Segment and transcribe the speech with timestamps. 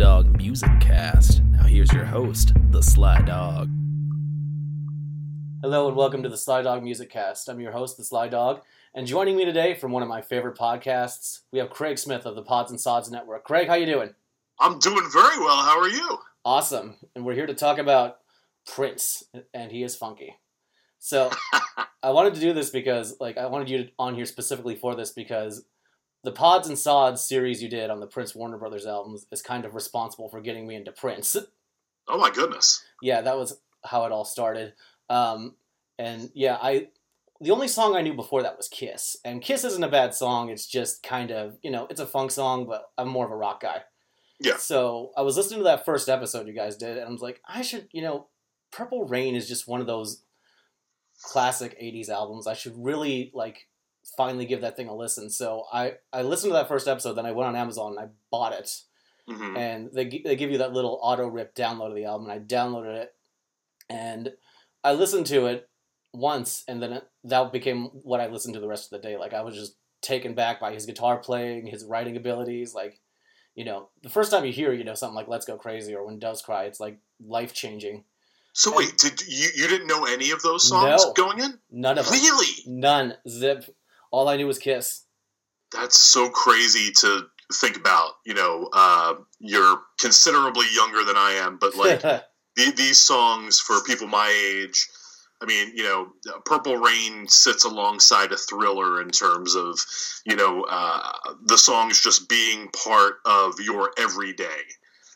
[0.00, 1.42] Dog Music Cast.
[1.42, 3.68] Now, here's your host, the Sly Dog.
[5.60, 7.50] Hello and welcome to the Sly Dog Music Cast.
[7.50, 8.62] I'm your host, the Sly Dog,
[8.94, 12.34] and joining me today from one of my favorite podcasts, we have Craig Smith of
[12.34, 13.44] the Pods and Sods Network.
[13.44, 14.14] Craig, how you doing?
[14.58, 15.62] I'm doing very well.
[15.62, 16.18] How are you?
[16.46, 16.96] Awesome.
[17.14, 18.20] And we're here to talk about
[18.66, 20.38] Prince, and he is funky.
[20.98, 21.30] So
[22.02, 25.10] I wanted to do this because, like, I wanted you on here specifically for this
[25.10, 25.66] because
[26.22, 29.64] the Pods and Sods series you did on the Prince Warner Brothers albums is kind
[29.64, 31.36] of responsible for getting me into Prince.
[32.08, 32.82] Oh my goodness.
[33.00, 34.72] Yeah, that was how it all started.
[35.08, 35.54] Um,
[35.96, 36.88] and yeah, I
[37.40, 40.50] the only song I knew before that was Kiss, and Kiss isn't a bad song.
[40.50, 43.36] It's just kind of you know it's a funk song, but I'm more of a
[43.36, 43.82] rock guy.
[44.40, 44.56] Yeah.
[44.56, 47.40] So I was listening to that first episode you guys did, and I was like,
[47.46, 48.26] I should you know,
[48.72, 50.24] Purple Rain is just one of those
[51.22, 52.46] classic '80s albums.
[52.46, 53.68] I should really like
[54.16, 55.30] finally give that thing a listen.
[55.30, 58.08] So I I listened to that first episode, then I went on Amazon and I
[58.30, 58.70] bought it,
[59.28, 62.32] hmm and they they give you that little auto rip download of the album, and
[62.32, 63.14] I downloaded it,
[63.88, 64.32] and
[64.82, 65.68] I listened to it
[66.12, 69.16] once, and then it, that became what I listened to the rest of the day.
[69.16, 72.74] Like I was just taken back by his guitar playing, his writing abilities.
[72.74, 72.98] Like,
[73.54, 76.06] you know, the first time you hear, you know, something like "Let's Go Crazy" or
[76.06, 78.04] "When Doves Cry," it's like life changing.
[78.52, 81.12] So wait, did you you didn't know any of those songs No.
[81.12, 81.58] going in?
[81.70, 82.14] None of them.
[82.14, 82.52] Really?
[82.66, 83.14] None.
[83.28, 83.64] Zip.
[84.10, 85.04] All I knew was Kiss.
[85.72, 88.12] That's so crazy to think about.
[88.24, 92.00] You know, uh, you're considerably younger than I am, but like
[92.56, 94.88] the, these songs for people my age.
[95.42, 96.08] I mean, you know,
[96.44, 99.78] Purple Rain sits alongside a thriller in terms of,
[100.26, 101.12] you know, uh,
[101.46, 104.60] the songs just being part of your everyday.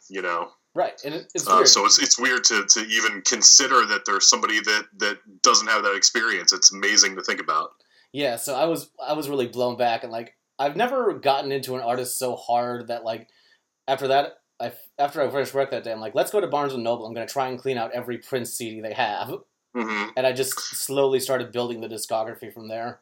[0.09, 3.84] You know, right, and it, it's Uh, so it's it's weird to, to even consider
[3.87, 6.53] that there's somebody that that doesn't have that experience.
[6.53, 7.72] It's amazing to think about.
[8.14, 11.75] Yeah, so I was I was really blown back and like I've never gotten into
[11.75, 13.28] an artist so hard that like
[13.88, 16.74] after that I after I finished work that day I'm like let's go to Barnes
[16.74, 17.06] and Noble.
[17.06, 19.34] I'm gonna try and clean out every Prince CD they have.
[19.76, 23.00] Hmm and I just slowly started building the discography from there.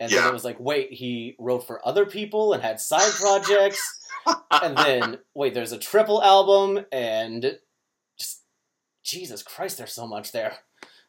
[0.00, 4.00] And then it was like wait he wrote for other people and had side projects?
[4.50, 7.58] And then wait there's a triple album and
[8.18, 8.40] just
[9.04, 10.54] Jesus Christ there's so much there.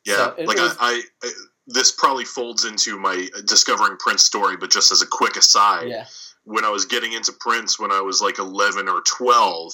[0.03, 1.31] Yeah, So it like was- I, I,
[1.67, 6.05] this probably folds into my discovering Prince story, but just as a quick aside, yeah
[6.45, 9.73] when I was getting into Prince when I was like 11 or 12,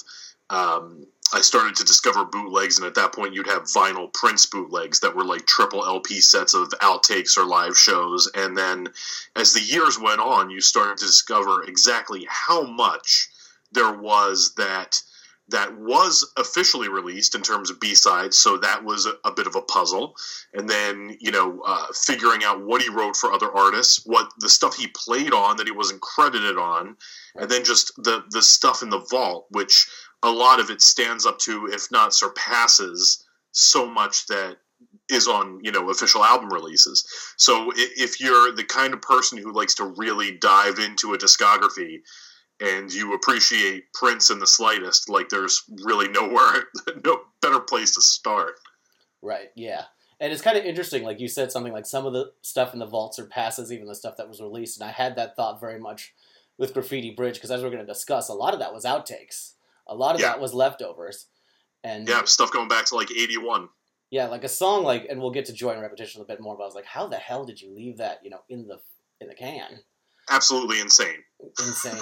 [0.50, 5.00] um, I started to discover bootlegs, and at that point, you'd have vinyl Prince bootlegs
[5.00, 8.30] that were like triple LP sets of outtakes or live shows.
[8.34, 8.88] And then
[9.36, 13.28] as the years went on, you started to discover exactly how much
[13.70, 15.00] there was that
[15.52, 19.54] that was officially released in terms of b-sides so that was a, a bit of
[19.54, 20.14] a puzzle.
[20.52, 24.48] And then you know uh, figuring out what he wrote for other artists what the
[24.48, 26.96] stuff he played on that he wasn't credited on
[27.36, 29.88] and then just the the stuff in the vault which
[30.22, 34.56] a lot of it stands up to if not surpasses so much that
[35.10, 37.04] is on you know official album releases.
[37.36, 42.00] So if you're the kind of person who likes to really dive into a discography
[42.62, 46.64] and you appreciate Prince in the slightest, like there's really nowhere,
[47.04, 48.54] no better place to start.
[49.22, 49.84] Right, yeah.
[50.20, 52.78] And it's kind of interesting, like you said, something like some of the stuff in
[52.78, 54.80] the vault surpasses even the stuff that was released.
[54.80, 56.14] And I had that thought very much
[56.58, 59.54] with Graffiti Bridge, because as we're going to discuss, a lot of that was outtakes.
[59.88, 60.28] A lot of Yeah.
[60.28, 61.26] that was leftovers.
[61.82, 63.68] And Yeah, stuff going back to like '81.
[64.10, 66.56] yeah, like a song like, and we'll get to joy and repetition a bit more,
[66.56, 68.78] but I was like, how the hell did you leave that, you know, in the
[69.20, 69.80] in the can?
[70.30, 71.22] Absolutely insane.
[71.58, 71.98] Insane.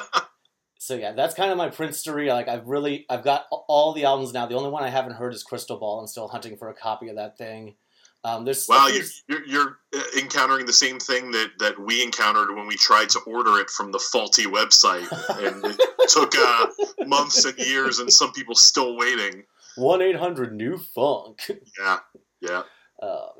[0.78, 2.28] so yeah, that's kind of my Prince story.
[2.30, 4.46] Like I've really, I've got all the albums now.
[4.46, 6.00] The only one I haven't heard is Crystal Ball.
[6.00, 7.76] I'm still hunting for a copy of that thing.
[8.24, 11.78] Um, there's Wow, a few- you, you're, you're uh, encountering the same thing that, that
[11.80, 15.10] we encountered when we tried to order it from the faulty website,
[15.44, 16.66] and it took uh,
[17.06, 19.42] months and years, and some people still waiting.
[19.74, 21.50] One eight hundred new funk.
[21.80, 21.98] Yeah,
[22.40, 22.62] yeah.
[23.00, 23.30] Oh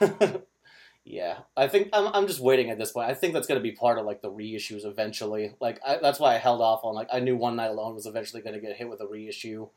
[0.00, 0.42] man.
[1.04, 2.08] yeah, I think I'm.
[2.14, 3.10] I'm just waiting at this point.
[3.10, 5.54] I think that's gonna be part of like the reissues eventually.
[5.60, 8.06] Like I, that's why I held off on like I knew One Night Alone was
[8.06, 9.68] eventually gonna get hit with a reissue.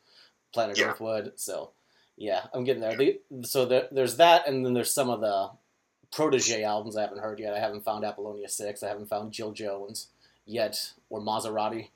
[0.52, 0.86] Planet Yeah.
[0.90, 1.32] Earth would.
[1.36, 1.70] So
[2.16, 2.96] yeah, I'm getting there.
[2.96, 5.50] The, so there, there's that, and then there's some of the
[6.12, 7.54] protege albums I haven't heard yet.
[7.54, 8.82] I haven't found Apollonia Six.
[8.82, 10.08] I haven't found Jill Jones
[10.46, 11.88] yet, or Mazarati.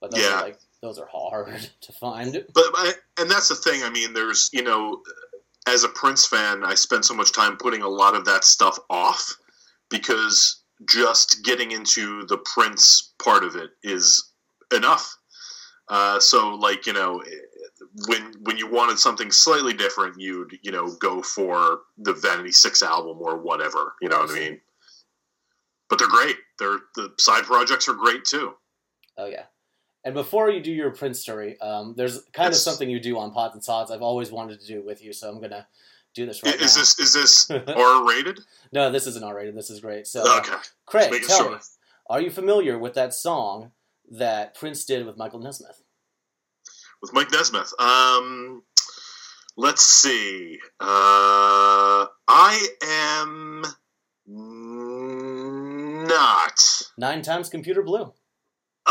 [0.00, 0.38] But those Yeah.
[0.40, 2.44] are like those are hard to find.
[2.52, 3.82] But I, and that's the thing.
[3.84, 5.02] I mean, there's you know,
[5.68, 8.78] as a Prince fan, I spend so much time putting a lot of that stuff
[8.90, 9.36] off
[9.90, 14.32] because just getting into the Prince part of it is
[14.74, 15.16] enough.
[15.88, 17.22] Uh, so, like you know,
[18.06, 22.82] when when you wanted something slightly different, you'd you know go for the Vanity Six
[22.82, 23.94] album or whatever.
[24.00, 24.60] You know what I mean?
[25.88, 26.36] But they're great.
[26.58, 28.54] They're the side projects are great too.
[29.16, 29.44] Oh yeah,
[30.04, 33.32] And before you do your Prince story, um, there's kind of something you do on
[33.32, 35.66] Pods and Sods I've always wanted to do with you, so I'm gonna
[36.14, 36.80] do this right is now.
[36.82, 38.40] this is this R rated?
[38.72, 39.56] No, this isn't R-rated.
[39.56, 40.06] This is great.
[40.06, 40.56] So, uh, Okay,
[40.86, 41.50] Craig, tell sure.
[41.52, 41.56] me,
[42.08, 43.72] are you familiar with that song
[44.10, 45.82] that Prince did with Michael Nesmith?
[47.00, 47.72] with Mike Nesmith.
[47.78, 48.62] Um,
[49.56, 50.58] let's see.
[50.80, 53.64] Uh, I am
[56.06, 56.60] not.
[56.96, 58.12] Nine times Computer Blue.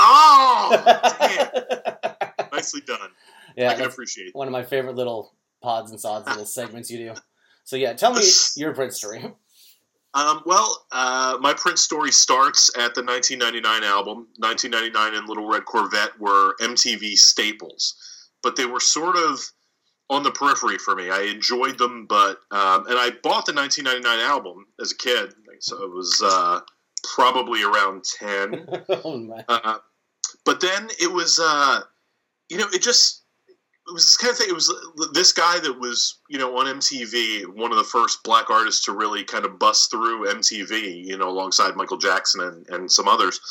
[0.09, 1.13] Oh,
[2.39, 2.49] damn.
[2.51, 3.09] nicely done.
[3.55, 4.33] yeah, I can appreciate.
[4.33, 7.13] one of my favorite little pods and sods little segments you do.
[7.63, 8.21] So yeah, tell me
[8.55, 9.23] your Prince story.
[10.13, 14.27] Um, well, uh, my Prince story starts at the 1999 album.
[14.37, 17.95] 1999 and Little Red Corvette were MTV staples,
[18.41, 19.39] but they were sort of
[20.09, 21.09] on the periphery for me.
[21.09, 25.83] I enjoyed them, but um, and I bought the 1999 album as a kid, so
[25.83, 26.61] it was uh,
[27.13, 28.67] probably around 10.
[29.03, 29.43] oh my.
[29.47, 29.77] Uh,
[30.47, 31.81] but then it was, uh,
[32.49, 34.47] you know, it just it was this kind of thing.
[34.49, 34.73] It was
[35.13, 38.93] this guy that was, you know, on MTV, one of the first black artists to
[38.93, 43.41] really kind of bust through MTV, you know, alongside Michael Jackson and, and some others.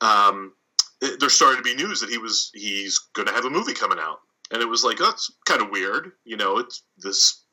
[0.00, 0.54] Um,
[1.02, 3.74] it- there started to be news that he was he's going to have a movie
[3.74, 4.20] coming out,
[4.50, 6.56] and it was like that's kind of weird, you know.
[6.56, 7.44] It's this.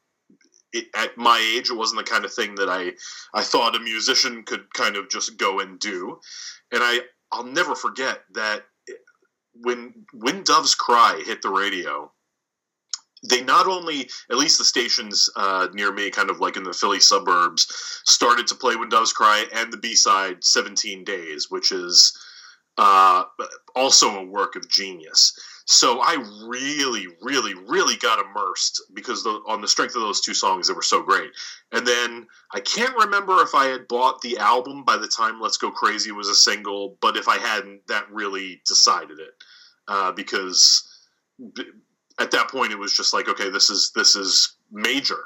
[0.74, 2.94] It, at my age, it wasn't the kind of thing that I
[3.34, 6.20] I thought a musician could kind of just go and do,
[6.72, 7.02] and I
[7.32, 8.64] I'll never forget that
[9.62, 12.12] when when Doves Cry hit the radio,
[13.28, 16.74] they not only at least the stations uh, near me, kind of like in the
[16.74, 17.68] Philly suburbs,
[18.06, 22.18] started to play When Doves Cry and the B side Seventeen Days, which is
[22.78, 23.24] uh,
[23.76, 25.34] also a work of genius.
[25.70, 26.16] So I
[26.48, 30.74] really, really, really got immersed because the, on the strength of those two songs, they
[30.74, 31.30] were so great.
[31.74, 35.58] And then I can't remember if I had bought the album by the time Let's
[35.58, 39.44] Go Crazy was a single, but if I hadn't, that really decided it
[39.90, 40.88] uh, because
[42.18, 45.20] at that point it was just like, okay, this is this is major.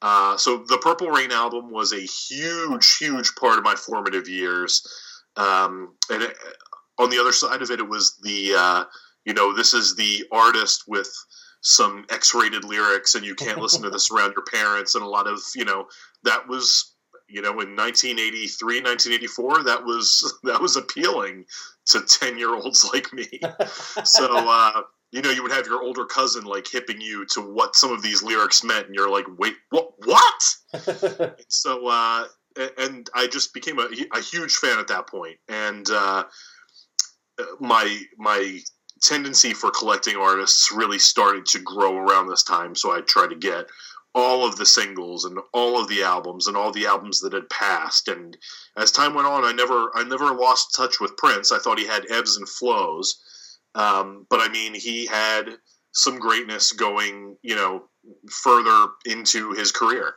[0.00, 4.86] Uh, so the Purple Rain album was a huge, huge part of my formative years.
[5.36, 6.34] Um, and it,
[6.98, 8.84] on the other side of it, it was the uh,
[9.26, 11.12] you know this is the artist with
[11.60, 15.26] some X-rated lyrics, and you can't listen to this around your parents, and a lot
[15.26, 15.86] of you know
[16.22, 16.94] that was
[17.28, 21.44] you know in 1983 1984 that was that was appealing
[21.86, 23.28] to 10 year olds like me.
[24.04, 24.82] So uh
[25.12, 28.02] you know you would have your older cousin like hipping you to what some of
[28.02, 29.92] these lyrics meant and you're like wait what?
[30.04, 30.42] What
[31.48, 32.26] so uh
[32.78, 35.36] and i just became a, a huge fan at that point.
[35.48, 36.24] And uh
[37.60, 38.60] my my
[39.02, 43.36] tendency for collecting artists really started to grow around this time so i tried to
[43.36, 43.66] get
[44.16, 47.50] all of the singles and all of the albums and all the albums that had
[47.50, 48.08] passed.
[48.08, 48.34] And
[48.74, 51.52] as time went on i never i never lost touch with prince.
[51.52, 53.22] I thought he had ebbs and flows.
[53.74, 55.50] Um, but i mean he had
[55.92, 57.84] some greatness going you know
[58.30, 60.14] further into his career.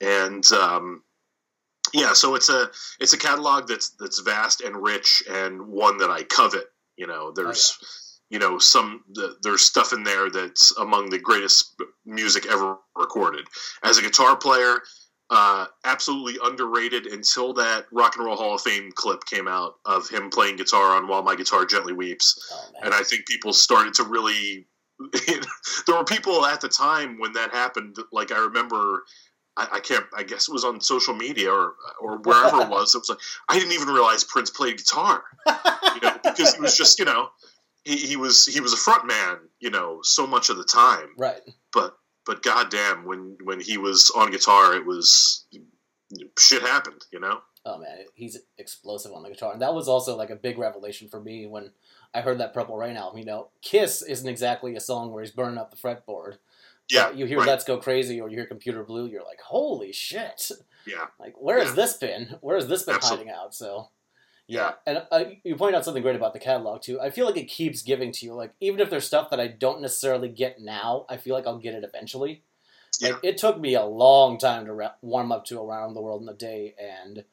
[0.00, 1.02] And um,
[1.92, 2.70] yeah so it's a
[3.00, 6.68] it's a catalog that's that's vast and rich and one that i covet.
[6.96, 7.76] You know there's
[8.32, 13.46] you know some th- there's stuff in there that's among the greatest music ever recorded
[13.84, 14.80] as a guitar player
[15.30, 20.08] uh, absolutely underrated until that rock and roll hall of fame clip came out of
[20.08, 23.94] him playing guitar on while my guitar gently weeps Oh, and i think people started
[23.94, 24.66] to really
[25.86, 29.04] there were people at the time when that happened like i remember
[29.54, 30.06] I, I can't.
[30.16, 32.94] I guess it was on social media or or wherever it was.
[32.94, 33.18] It was like
[33.50, 37.28] I didn't even realize Prince played guitar, you know, because he was just you know
[37.84, 41.08] he, he was he was a front man, you know, so much of the time.
[41.18, 41.40] right.
[41.72, 41.96] But
[42.26, 45.44] but goddamn, when when he was on guitar, it was
[46.38, 47.40] shit happened, you know.
[47.64, 51.08] Oh man, he's explosive on the guitar, and that was also like a big revelation
[51.08, 51.70] for me when
[52.12, 53.18] I heard that Purple Rain album.
[53.18, 56.38] You know, Kiss isn't exactly a song where he's burning up the fretboard.
[56.90, 57.46] Yeah, But you hear right.
[57.46, 60.50] Let's Go Crazy or you hear Computer Blue, you're like, holy shit!
[60.84, 62.36] yeah, Like, where has this been?
[62.40, 63.28] Where has this been Absolutely.
[63.28, 63.54] hiding out?
[63.54, 63.88] So,
[64.52, 67.00] yeah, and uh, you point out something great about the catalog too.
[67.00, 68.34] I feel like it keeps giving to you.
[68.34, 71.58] Like, even if there's stuff that I don't necessarily get now, I feel like I'll
[71.58, 72.42] get it eventually.
[73.00, 76.22] Like, it took me a long time to ra- warm up to Around the World
[76.22, 77.24] in a Day and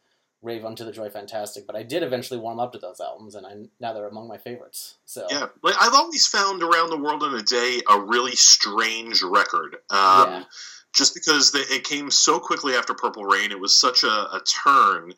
[0.41, 3.45] Rave Unto the Joy Fantastic, but I did eventually warm up to those albums, and
[3.45, 4.95] I now they're among my favorites.
[5.05, 5.47] So, yeah.
[5.61, 9.75] Like I've always found "Around the World in a Day" a really strange record.
[9.89, 10.43] Um, Yeah.
[10.91, 14.41] Just because the, it came so quickly after Purple Rain, it was such a, a
[14.63, 15.13] turn,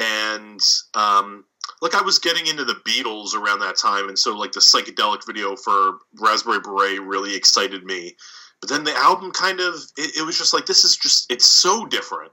[0.00, 0.60] and
[0.94, 1.44] um,
[1.80, 5.26] like I was getting into the Beatles around that time, and so like the psychedelic
[5.26, 8.16] video for Raspberry Beret really excited me.
[8.60, 11.46] But then the album kind of it, it was just like this is just it's
[11.46, 12.32] so different.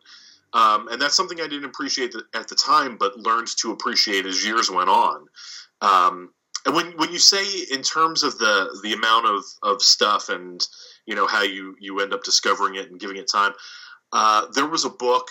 [0.53, 4.45] Um, and that's something I didn't appreciate at the time, but learned to appreciate as
[4.45, 5.27] years went on.
[5.81, 6.33] Um,
[6.65, 10.59] And when when you say in terms of the the amount of of stuff and
[11.05, 13.53] you know how you you end up discovering it and giving it time,
[14.11, 15.27] uh, there was a book.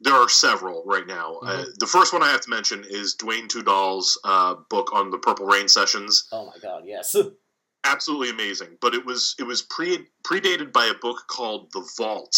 [0.00, 1.36] There are several right now.
[1.42, 1.78] Uh, Mhm.
[1.78, 5.46] the first one I have to mention is Duane Tudahl's uh, book on the Purple
[5.46, 6.24] Rain sessions.
[6.32, 7.16] Oh my god, yes.
[7.84, 8.76] Absolutely amazing.
[8.80, 12.36] But it was it was pre predated by a book called The Vault,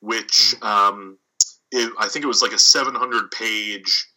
[0.00, 1.18] which um,
[1.70, 4.08] it, I think it was like a 700 page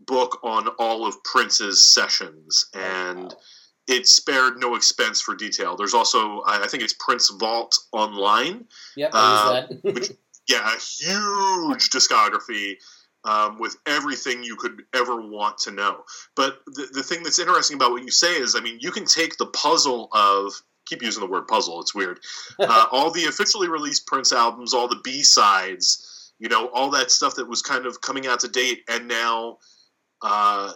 [0.00, 3.38] book on all of Prince's sessions, and Wow.
[3.88, 5.76] it spared no expense for detail.
[5.76, 8.66] There's also I I think it's Prince Vault online.
[8.96, 9.84] Yep, Uh, that.
[9.94, 10.12] which-
[10.50, 12.74] Yeah, a huge discography
[13.24, 16.04] um, with everything you could ever want to know.
[16.34, 19.04] But the, the thing that's interesting about what you say is, I mean, you can
[19.04, 20.52] take the puzzle of
[20.86, 21.80] keep using the word puzzle.
[21.80, 22.20] It's weird.
[22.58, 27.10] Uh, all the officially released Prince albums, all the B sides, you know, all that
[27.10, 29.56] stuff that was kind of coming out to date, and now
[30.20, 30.70] uh,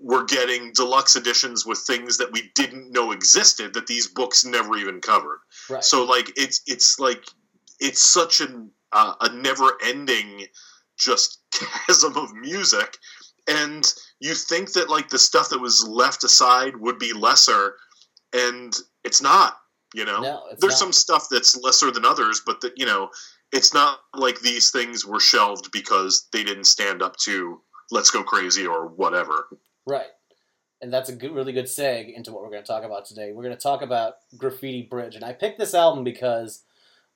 [0.00, 4.76] we're getting deluxe editions with things that we didn't know existed that these books never
[4.76, 5.40] even covered.
[5.70, 5.82] right.
[5.82, 7.24] So like it's it's like
[7.80, 10.46] it's such an uh, a never ending
[10.98, 12.96] just chasm of music,
[13.48, 13.84] and
[14.20, 17.74] you think that like the stuff that was left aside would be lesser,
[18.32, 19.56] and it's not.
[19.94, 20.78] You know, no, there's not.
[20.78, 23.10] some stuff that's lesser than others, but that you know,
[23.52, 28.22] it's not like these things were shelved because they didn't stand up to "Let's Go
[28.22, 29.48] Crazy" or whatever.
[29.86, 30.06] Right.
[30.80, 33.32] And that's a good, really good seg into what we're going to talk about today.
[33.32, 35.14] We're going to talk about Graffiti Bridge.
[35.14, 36.64] And I picked this album because.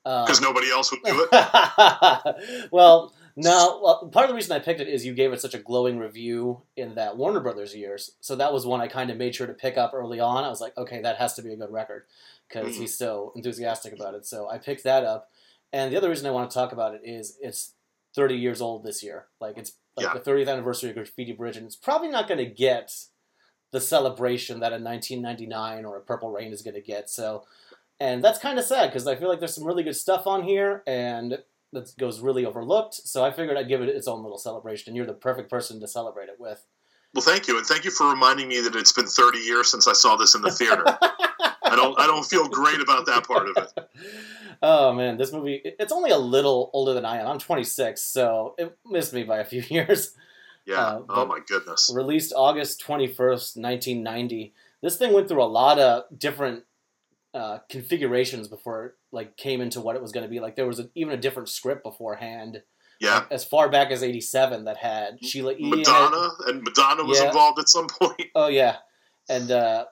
[0.07, 2.69] Um, Because nobody else would do it.
[2.73, 3.81] well, no.
[3.83, 5.99] Well, part of the reason I picked it is you gave it such a glowing
[5.99, 8.13] review in that Warner Brothers years.
[8.21, 10.45] So that was one I kind of made sure to pick up early on.
[10.45, 12.05] I was like, okay, that has to be a good record
[12.49, 12.81] because Mhm.
[12.81, 14.25] he's so enthusiastic about it.
[14.27, 15.29] So I picked that up.
[15.73, 17.75] And the other reason I want to talk about it is it's
[18.15, 19.27] 30 years old this year.
[19.41, 20.15] Like it's like Yeah.
[20.15, 22.95] the 30th anniversary of Graffiti Bridge, and it's probably not going to get
[23.73, 27.11] the celebration that a 1999 or a Purple Rain is going to get.
[27.11, 27.45] So,
[28.01, 30.43] and that's kind of sad because I feel like there's some really good stuff on
[30.43, 31.39] here, and
[31.73, 32.95] that goes really overlooked.
[32.95, 35.81] So I figured I'd give it its own little celebration, and you're the perfect person
[35.81, 36.65] to celebrate it with.
[37.15, 39.89] Well, thank you, and thank you for reminding me that it's been 30 years since
[39.89, 40.85] I saw this in the theater.
[41.67, 43.89] I don't I don't feel great about that part of it.
[44.63, 47.27] oh man, this movie—it's only a little older than I am.
[47.27, 50.15] I'm 26, so it missed me by a few years.
[50.65, 50.81] Yeah.
[50.81, 51.91] Uh, oh my goodness.
[51.95, 54.53] Released August 21st, 1990.
[54.83, 56.65] This thing went through a lot of different
[57.37, 60.41] uh, configurations before it like came into what it was going to be.
[60.41, 62.63] Like there was a, even a different script beforehand,
[63.01, 63.27] Yeah.
[63.31, 65.69] as far back as '87 that had Sheila E.
[65.69, 67.27] Madonna and Madonna was Yeah.
[67.29, 68.23] involved at some point.
[68.35, 68.77] Oh yeah,
[69.29, 69.85] and uh,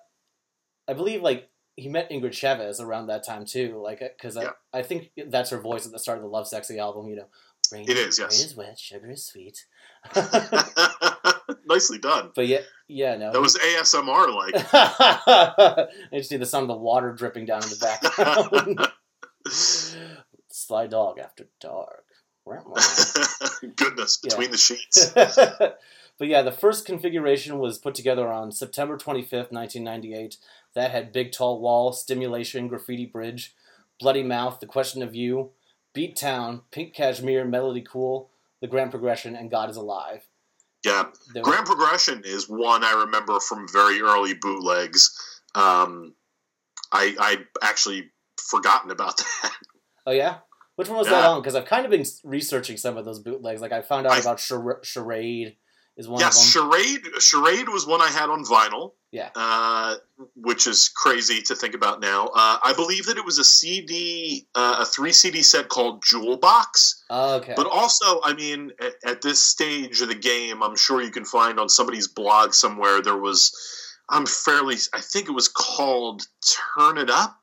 [0.88, 3.80] I believe like he met Ingrid Chavez around that time too.
[3.82, 4.50] Like because Yeah.
[4.72, 7.08] I, I think that's her voice at the start of the Lovesexy album.
[7.08, 7.26] You know,
[7.72, 8.38] rain, It is, yes.
[8.38, 9.66] rain is wet, sugar is sweet.
[11.66, 12.30] Nicely done.
[12.34, 13.32] But yeah, yeah, no.
[13.32, 14.54] That was ASMR like.
[14.72, 18.88] I just see the sound of the water dripping down in the background.
[20.48, 22.04] Sly Dog After Dark.
[23.76, 25.10] Goodness, between the sheets.
[25.14, 30.36] but yeah, the first configuration was put together on September 25th, 1998.
[30.74, 33.54] That had Big Tall Wall, Stimulation, Graffiti Bridge,
[33.98, 35.52] Bloody Mouth, The Question of You,
[35.94, 38.28] Beat Town, Pink Cashmere, Melody Cool,
[38.64, 40.26] The Grand Progression, and God is Alive.
[40.86, 41.04] Yeah.
[41.34, 45.14] There Grand Progression is one I remember from very early bootlegs.
[45.54, 46.14] Um,
[46.90, 49.52] I I actually forgotten about that.
[50.06, 50.38] oh yeah?
[50.76, 51.28] Which one was that Yeah.
[51.28, 51.42] on?
[51.42, 53.60] Because I've kind of been researching some of those bootlegs.
[53.60, 55.56] Like I found out I- about Char- Charade
[55.96, 56.50] is one yes.
[56.50, 57.02] Charade.
[57.20, 58.92] Charade was one I had on vinyl.
[59.12, 59.30] Yeah.
[59.36, 59.94] Uh,
[60.34, 62.26] which is crazy to think about now.
[62.26, 66.36] Uh, I believe that it was a CD, uh, a three CD set called Jewel
[66.36, 67.04] Box.
[67.10, 67.52] Oh, okay.
[67.56, 71.24] But also, I mean, at, at this stage of the game, I'm sure you can
[71.24, 73.52] find on somebody's blog somewhere there was.
[74.10, 74.76] I'm fairly.
[74.92, 76.22] I think it was called
[76.76, 77.38] Turn It Up.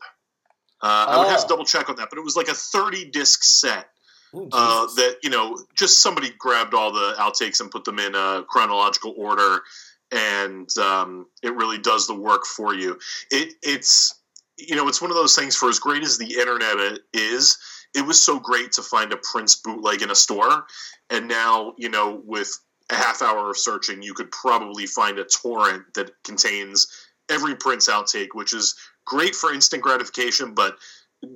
[0.84, 1.50] Uh, I would have to Oh.
[1.50, 3.88] double check on that, but it was like a 30 disc set
[4.34, 8.16] Ooh, uh, that you know just somebody grabbed all the outtakes and put them in
[8.16, 9.62] a chronological order
[10.12, 13.00] and um, it really does the work for you.
[13.30, 14.20] It, it's
[14.58, 17.58] you know it's one of those things for as great as the internet is
[17.96, 20.66] it was so great to find a prince bootleg in a store
[21.10, 22.60] and now you know with
[22.92, 26.88] a half hour of searching you could probably find a torrent that contains
[27.30, 30.78] every prince outtake which is great for instant gratification but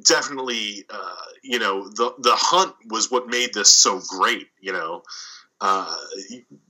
[0.03, 5.03] definitely uh, you know the the hunt was what made this so great you know?
[5.61, 5.95] Uh,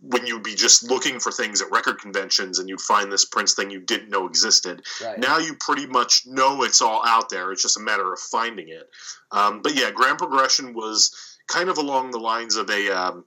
[0.02, 3.56] when you'd be just looking for things at record conventions and you'd find this prince
[3.56, 5.18] thing you didn't know existed right.
[5.18, 7.52] now you pretty much know it's all out there.
[7.52, 8.88] It's just a matter of finding it.
[9.32, 13.26] Um, but yeah grand progression was kind of along the lines of a um,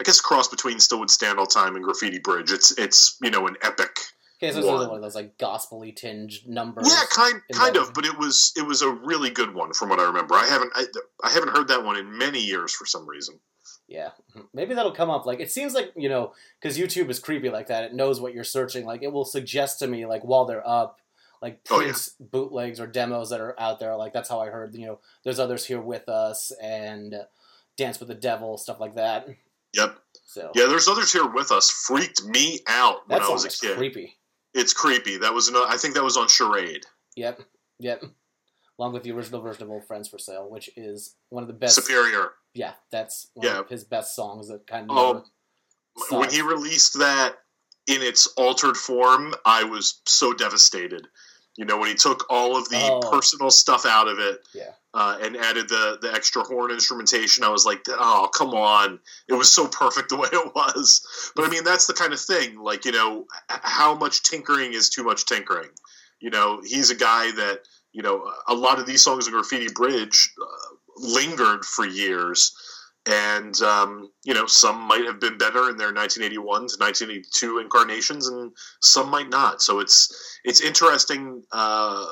[0.00, 2.52] i guess cross between still would stand all time and graffiti bridge.
[2.52, 3.96] It's it's you know an epic
[4.40, 4.96] Okay, so it's another one.
[4.96, 6.88] of those like gospely tinged numbers.
[6.88, 9.98] Yeah, kind kind of, but it was it was a really good one from what
[9.98, 10.34] I remember.
[10.36, 10.84] I haven't I,
[11.24, 13.40] I haven't heard that one in many years for some reason.
[13.88, 15.26] Yeah, hmm, maybe that'll come up.
[15.26, 17.84] Like it seems like you know, because YouTube is creepy like that.
[17.84, 18.84] It knows what you're searching.
[18.86, 21.00] Like it will suggest to me like while they're up,
[21.42, 21.86] like Oh, yeah.
[21.86, 23.96] Prince bootlegs or demos that are out there.
[23.96, 24.74] Like that's how I heard.
[24.74, 27.14] You know, there's others here with us and
[27.76, 29.26] Dance with the Devil, stuff like that.
[29.74, 29.98] Yep.
[30.26, 31.70] So Yeah, there's others here with us.
[31.70, 33.76] Freaked me out when I was a kid.
[33.76, 34.17] creepy.
[34.58, 35.16] It's creepy.
[35.18, 36.84] That was another, I think that was on Charade.
[37.16, 37.40] Yep,
[37.78, 38.02] yep.
[38.78, 41.52] Along with the original version of Old Friends for Sale, which is one of the
[41.54, 41.74] best.
[41.74, 42.30] Superior.
[42.54, 43.58] Yeah, that's one Yeah.
[43.60, 44.48] of his best songs.
[44.48, 44.96] That kind of.
[44.96, 45.24] Oh,
[45.96, 46.12] Sucks.
[46.12, 47.36] when he released that
[47.86, 51.08] in its altered form, I was so devastated.
[51.58, 53.10] You know, when he took all of the Oh.
[53.10, 54.70] personal stuff out of it, Yeah.
[54.94, 59.32] uh, and added the the extra horn instrumentation, I was like, "Oh, come on!" It
[59.34, 61.00] was so perfect the way it was.
[61.34, 62.60] But I mean, that's the kind of thing.
[62.60, 65.70] Like, you know, how much tinkering is too much tinkering?
[66.20, 67.62] You know, he's a guy that
[67.92, 72.52] you know a lot of these songs in Graffiti Bridge uh, lingered for years
[73.08, 78.28] and um, you know some might have been better in their 1981 to 1982 incarnations
[78.28, 79.62] and some might not.
[79.62, 82.04] So it's it's interesting uh,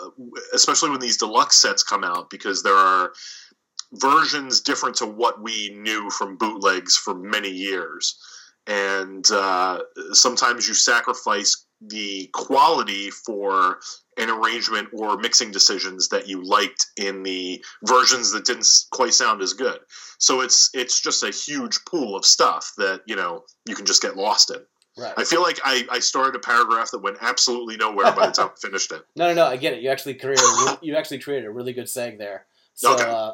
[0.55, 3.13] especially when these deluxe sets come out because there are
[3.93, 8.19] versions different to what we knew from bootlegs for many years.
[8.67, 9.81] And uh,
[10.13, 13.79] sometimes you sacrifice the quality for
[14.19, 19.43] an arrangement or mixing decisions that you liked in the versions that didn't quite sound
[19.43, 19.79] as good
[20.19, 24.01] so it's it's just a huge pool of stuff that you know you can just
[24.03, 24.61] get lost in.
[24.97, 25.13] right.
[25.19, 28.49] I feel like I, I started a paragraph that went absolutely nowhere by the time
[28.49, 29.03] I finished it.
[29.15, 29.45] No, no, no.
[29.47, 29.83] I get it.
[29.83, 30.43] You actually created
[30.81, 32.47] you actually created a really good seg there.
[32.75, 33.05] So Okay.
[33.05, 33.33] uh,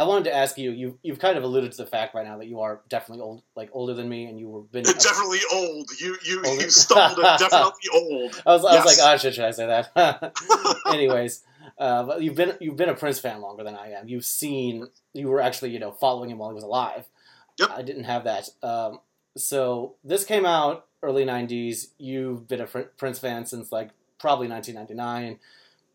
[0.00, 0.70] I wanted to ask you.
[0.70, 3.42] You you've kind of alluded to the fact right now that you are definitely old,
[3.54, 4.82] like older than me, and you were been.
[4.84, 5.90] definitely old.
[6.00, 6.62] You you Older?
[6.62, 8.42] you stumbled at definitely old.
[8.46, 9.00] I was, I was like, Yes.
[9.02, 10.34] oh shit, should I say that?
[10.90, 11.42] Anyways,
[11.78, 14.08] uh, but you've been you've been a Prince fan longer than I am.
[14.08, 17.06] You've seen you were actually you know following him while he was alive.
[17.58, 17.70] Yep.
[17.70, 18.48] I didn't have that.
[18.62, 19.00] Um,
[19.36, 21.88] so this came out early '90s.
[21.98, 25.38] You've been a Prince fan since like probably 1999.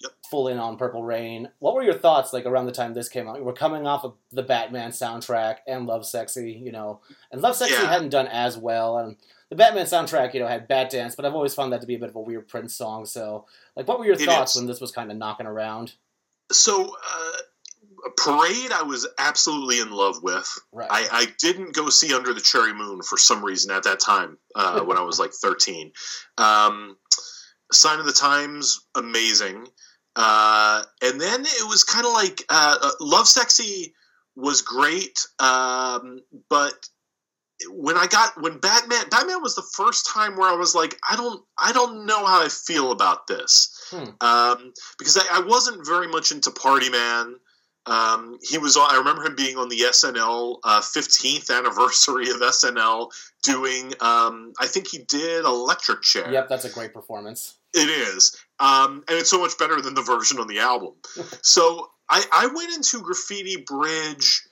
[0.01, 0.11] Yep.
[0.29, 1.49] Full in on Purple Rain.
[1.59, 3.37] What were your thoughts like around the time this came out?
[3.37, 6.99] You were coming off of the Batman soundtrack and Lovesexy, you know,
[7.31, 7.87] and Lovesexy Yeah.
[7.87, 9.15] hadn't done as well, and
[9.49, 11.99] the Batman soundtrack, you know, had Batdance, but I've always found that to be a
[11.99, 13.05] bit of a weird Prince song.
[13.05, 13.45] So,
[13.77, 14.61] like, what were your It thoughts is.
[14.61, 15.93] when this was kind of knocking around?
[16.51, 17.31] So uh,
[18.17, 20.47] Parade, I was absolutely in love with.
[20.71, 20.89] Right.
[20.91, 24.37] I, I didn't go see Under the Cherry Moon for some reason at that time
[24.55, 25.91] uh, when I was like 13.
[26.37, 26.97] Um,
[27.71, 29.67] Sign of the Times, amazing.
[30.15, 33.93] Uh, and then it was kind of like uh, uh, Lovesexy
[34.35, 36.87] was great, um, but
[37.69, 41.15] when I got when Batman Batman was the first time where I was like I
[41.15, 44.09] don't I don't know how I feel about this Hmm.
[44.21, 47.35] um, because I, I wasn't very much into Party Man.
[47.85, 48.89] Um, he was on.
[48.91, 53.11] I remember him being on the SNL uh, 15th anniversary of SNL
[53.43, 53.93] doing.
[54.01, 56.31] Um, I think he did Electric Chair.
[56.31, 57.55] Yep, that's a great performance.
[57.75, 60.93] It is, um, and it's so much better than the version on the album.
[61.41, 64.43] so I, I went into Graffiti Bridge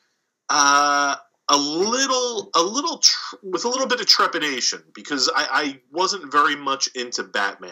[0.49, 1.15] uh,
[1.49, 6.31] a little, a little tr- with a little bit of trepidation because I, I wasn't
[6.31, 7.71] very much into Batman,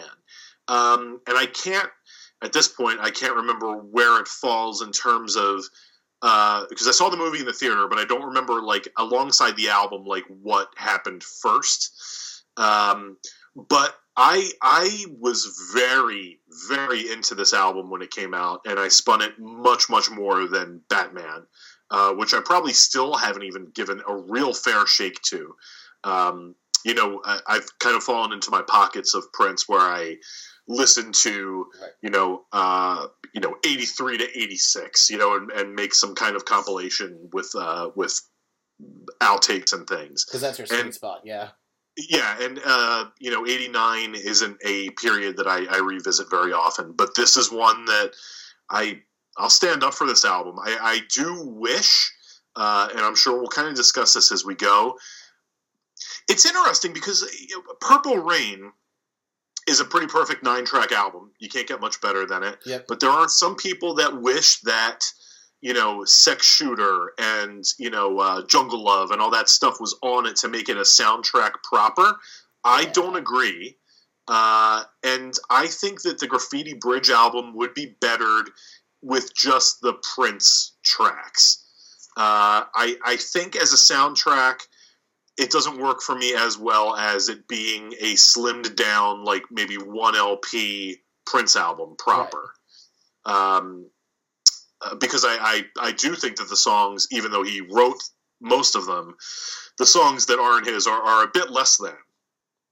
[0.68, 1.90] um, and I can't
[2.42, 5.64] at this point I can't remember where it falls in terms of.
[6.20, 9.70] Because I saw the movie in the theater, but I don't remember like alongside the
[9.70, 12.44] album like what happened first.
[12.56, 13.16] Um,
[13.56, 18.88] but I I was very very into this album when it came out, and I
[18.88, 21.46] spun it much much more than Batman,
[21.90, 25.54] uh, which I probably still haven't even given a real fair shake to.
[26.04, 30.16] Um, you know, I, I've kind of fallen into my pockets of Prince where I
[30.68, 31.66] listen to
[32.02, 35.94] you know uh, you know eighty three to eighty six, you know, and, and make
[35.94, 38.20] some kind of compilation with uh, with
[39.22, 40.24] outtakes and things.
[40.24, 41.48] Because that's your sweet And- spot, yeah.
[41.96, 46.92] Yeah, and uh, you know, '89 isn't a period that I, I revisit very often,
[46.92, 48.12] but this is one that
[48.70, 49.02] I
[49.36, 50.58] I'll stand up for this album.
[50.58, 52.12] I, I do wish,
[52.56, 54.98] uh, and I'm sure we'll kind of discuss this as we go.
[56.28, 57.28] It's interesting because
[57.80, 58.72] Purple Rain
[59.68, 61.32] is a pretty perfect nine track album.
[61.38, 62.58] You can't get much better than it.
[62.66, 62.86] Yep.
[62.88, 65.00] But there are some people that wish that
[65.62, 69.96] you know, Sex Shooter and, you know, uh, Jungle Love and all that stuff was
[70.02, 72.16] on it to make it a soundtrack proper.
[72.64, 73.78] I don't agree.
[74.26, 78.50] Uh, and I think that the Graffiti Bridge album would be bettered
[79.02, 81.64] with just the Prince tracks.
[82.16, 84.60] Uh, I, I think as a soundtrack,
[85.38, 89.76] it doesn't work for me as well as it being a slimmed down, like maybe
[89.76, 92.52] one LP Prince album proper.
[93.24, 93.86] Um,
[94.84, 98.02] uh, because I, I I do think that the songs, even though he wrote
[98.40, 99.16] most of them,
[99.78, 101.94] the songs that aren't his are, are a bit less than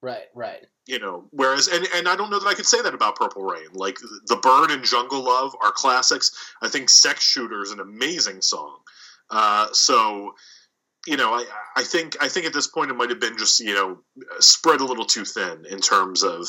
[0.01, 0.65] Right, right.
[0.87, 3.43] you know whereas and, and i don't know that i could say that about purple
[3.43, 3.67] rain.
[3.73, 6.31] Like the bird and jungle love are classics.
[6.61, 8.79] I think sex shooter is an amazing song.
[9.29, 10.33] Uh, so
[11.07, 11.45] you know I,
[11.77, 13.99] I think i think at this point it might have been just you know
[14.39, 16.47] spread a little too thin in terms of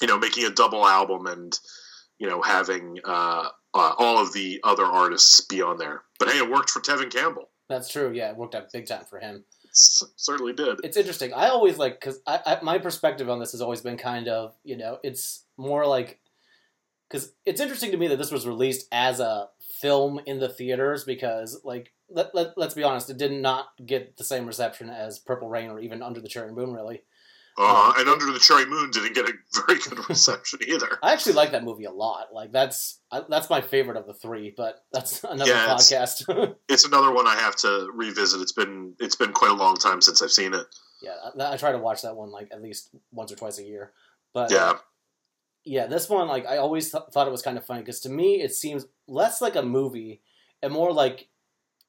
[0.00, 1.58] you know making a double album and
[2.20, 6.38] you know having uh, uh, all of the other artists be on there but hey
[6.38, 8.12] it worked for tevin campbell That's true.
[8.12, 9.44] Yeah, it worked out big time for him.
[9.70, 11.32] S- certainly did It's interesting.
[11.32, 14.54] I always like because I, I my perspective on this has always been kind of
[14.64, 16.18] you know it's more like
[17.08, 19.48] because it's interesting to me that this was released as a
[19.80, 24.16] film in the theaters because like let, let, let's be honest it did not get
[24.16, 27.00] the same reception as purple rain or even under the cherry moon really
[27.60, 29.32] uh, and under the cherry moon didn't get a
[29.66, 30.98] very good reception either.
[31.02, 32.32] I actually like that movie a lot.
[32.32, 36.54] Like that's I, that's my favorite of the three but that's another Yeah, podcast.
[36.68, 38.40] it's another one I have to revisit.
[38.40, 40.66] It's been it's been quite a long time since I've seen it.
[41.02, 43.64] yeah I, I try to watch that one like at least once or twice a
[43.64, 43.92] year.
[44.32, 44.74] But Yeah,
[45.64, 48.08] yeah, this one, like, I always th- thought it was kind of funny because to
[48.08, 50.22] me, it seems less like a movie
[50.62, 51.28] and more like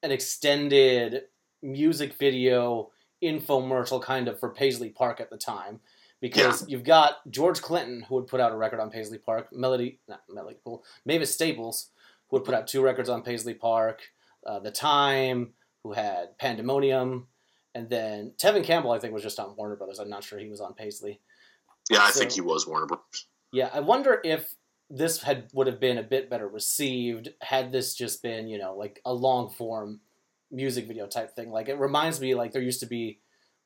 [0.02, 1.22] an extended
[1.62, 2.90] music video
[3.22, 5.80] infomercial kind of for Paisley Park at the time.
[6.20, 9.98] Because you've got George Clinton, who would put out a record on Paisley Park, Melody,
[10.06, 11.88] not Melody Cool, Mavis Staples,
[12.28, 14.02] who would put out two records on Paisley Park,
[14.46, 17.26] uh, The Time, who had Pandemonium,
[17.74, 19.98] and then Tevin Campbell, I think, was just on Warner Brothers.
[19.98, 21.20] I'm not sure he was on Paisley.
[21.90, 22.02] yeah.
[22.04, 23.26] I So- think he was Warner Brothers.
[23.50, 24.54] Yeah, I wonder if
[24.90, 28.76] this had would have been a bit better received had this just been, you know,
[28.76, 30.00] like a long form
[30.52, 31.50] music video type thing.
[31.50, 33.18] Like it reminds me like there used to be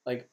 [0.07, 0.29] like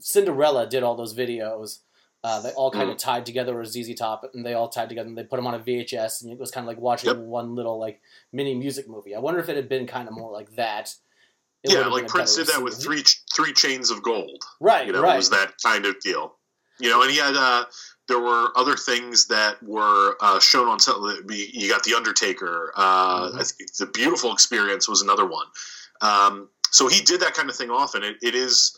[0.00, 1.78] Cinderella did all those videos.
[2.24, 5.06] Uh, they all kind of tied together with ZZ Top, and they all tied together,
[5.08, 7.18] and they put them on a VHS, and it was kind of like watching Yep.
[7.18, 8.00] one little like
[8.32, 9.14] mini music movie.
[9.14, 10.94] I wonder if it had been kind of more like that.
[11.62, 14.42] it Yeah, like Prince did that with three three chains of gold.
[14.60, 16.34] right, You know, right, it was that kind of deal.
[16.80, 17.66] You know, and he had uh,
[18.08, 21.26] there were other things that were uh, shown on television.
[21.30, 22.72] You got the Undertaker.
[22.74, 23.40] Uh, Mhm.
[23.40, 25.46] I think the Beautiful Experience was another one.
[26.00, 28.02] Um, so he did that kind of thing often.
[28.02, 28.76] It, it is,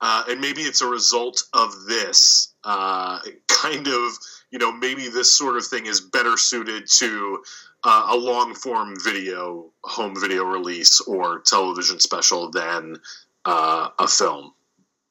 [0.00, 4.12] uh, and maybe it's a result of this uh, kind of.
[4.50, 7.42] You know, maybe this sort of thing is better suited to
[7.84, 12.96] uh, a long form video, home video release, or television special than
[13.44, 14.54] uh, a film.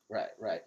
[0.10, 0.62] Right, right.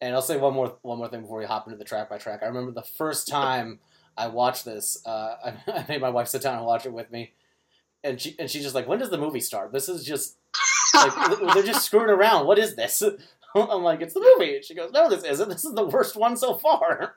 [0.00, 2.18] And I'll say one more one more thing before we hop into the track by
[2.18, 2.42] track.
[2.42, 3.78] I remember the first time
[4.16, 7.10] I watched this, uh, I, I made my wife sit down and watch it with
[7.10, 7.32] me,
[8.04, 9.72] and she and she's just like, "When does the movie start?
[9.72, 10.38] This is just
[10.94, 12.46] like they're just screwing around.
[12.46, 13.02] What is this?"
[13.54, 15.48] I'm like, "It's the movie." And she goes, "No, this isn't.
[15.48, 17.16] This is the worst one so far."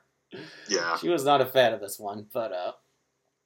[0.68, 0.96] Yeah.
[0.96, 2.72] she was not a fan of this one, but uh,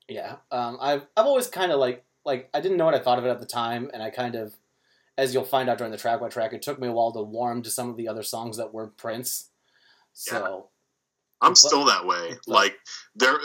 [0.08, 3.18] yeah, um, I've I've always kind of like like I didn't know what I thought
[3.18, 4.54] of it at the time, and I kind of,
[5.16, 7.22] as you'll find out during the track by track, it took me a while to
[7.22, 9.50] warm to some of the other songs that weren't Prince.
[10.12, 10.68] So
[11.40, 12.32] I'm still that way.
[12.46, 12.76] Like
[13.14, 13.38] there,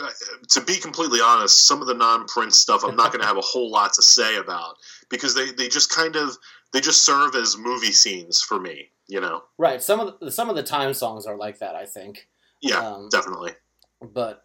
[0.50, 3.42] to be completely honest, some of the non-Prince stuff I'm not going to have a
[3.42, 4.76] whole lot to say about
[5.08, 6.36] because they they just kind of
[6.72, 8.90] they just serve as movie scenes for me.
[9.06, 9.42] You know?
[9.58, 12.26] right, some of the, some of the time songs are like that, I think.
[12.62, 13.52] Yeah, Um, definitely.
[14.00, 14.44] but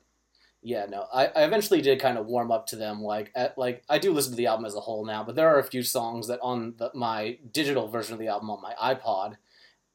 [0.61, 3.01] yeah, no, I, I eventually did kind of warm up to them.
[3.01, 5.47] Like, at, like I do listen to the album as a whole now, but there
[5.47, 8.73] are a few songs that on the, my digital version of the album on my
[8.93, 9.37] iPod,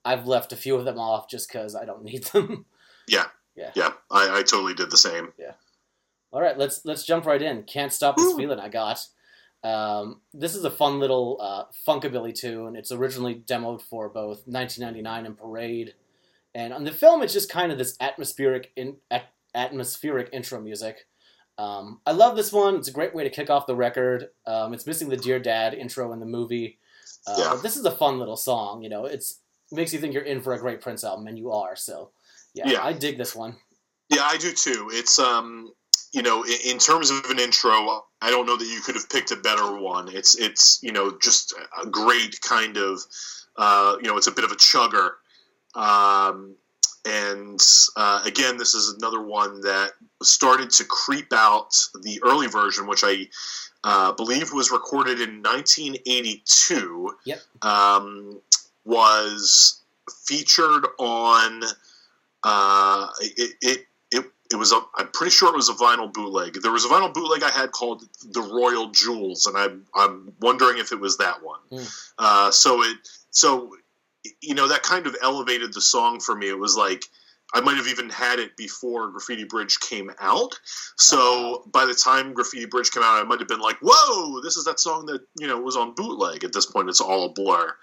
[0.02, 2.64] I've left a few of them off just because I don't need them.
[3.06, 3.26] Yeah,
[4.10, 5.32] I, I totally did the same.
[5.38, 5.52] Yeah.
[6.32, 7.62] All right, let's let's jump right in.
[7.62, 8.36] Can't stop this Woo.
[8.36, 9.06] feeling I got.
[9.62, 12.76] Um, this is a fun little uh, funkabilly tune.
[12.76, 15.94] It's originally demoed for both 1999 and Parade,
[16.54, 21.06] and on the film, it's just kind of this atmospheric in, at, atmospheric intro music.
[21.56, 22.74] Um, I love this one.
[22.74, 24.28] It's a great way to kick off the record.
[24.44, 26.78] Um, it's missing the Dear Dad intro in the movie,
[27.28, 27.60] uh, Yeah.
[27.62, 28.82] this is a fun little song.
[28.82, 29.38] You know, it's
[29.70, 31.76] it makes you think you're in for a great Prince album, and you are.
[31.76, 32.10] So,
[32.54, 32.82] yeah, Yeah.
[32.84, 33.56] I dig this one.
[34.08, 34.88] Yeah, I do too.
[34.92, 35.72] It's um,
[36.12, 39.08] you know, in, in terms of an intro, I don't know that you could have
[39.10, 40.08] picked a better one.
[40.14, 43.00] It's it's you know just a great kind of
[43.56, 45.10] uh, you know it's a bit of a chugger.
[45.74, 46.54] Um,
[47.06, 47.60] and
[47.96, 51.74] uh, again, this is another one that started to creep out.
[52.02, 53.28] The early version, which I
[53.82, 57.40] uh, believe was recorded in 1982, Yep.
[57.62, 58.40] um,
[58.84, 59.82] was
[60.26, 61.62] featured on.
[62.44, 64.80] Uh, it, it it it was a.
[64.94, 66.58] I'm pretty sure it was a vinyl bootleg.
[66.62, 70.78] There was a vinyl bootleg I had called the Royal Jewels, and I'm I'm wondering
[70.78, 71.60] if it was that one.
[71.70, 71.84] Hmm.
[72.18, 72.96] Uh, so it
[73.30, 73.74] so
[74.40, 76.48] you know that kind of elevated the song for me.
[76.48, 77.04] It was like
[77.54, 80.58] I might have even had it before Graffiti Bridge came out.
[80.96, 84.56] So by the time Graffiti Bridge came out, I might have been like, "Whoa, this
[84.56, 87.32] is that song that you know was on bootleg." At this point, it's all a
[87.32, 87.74] blur.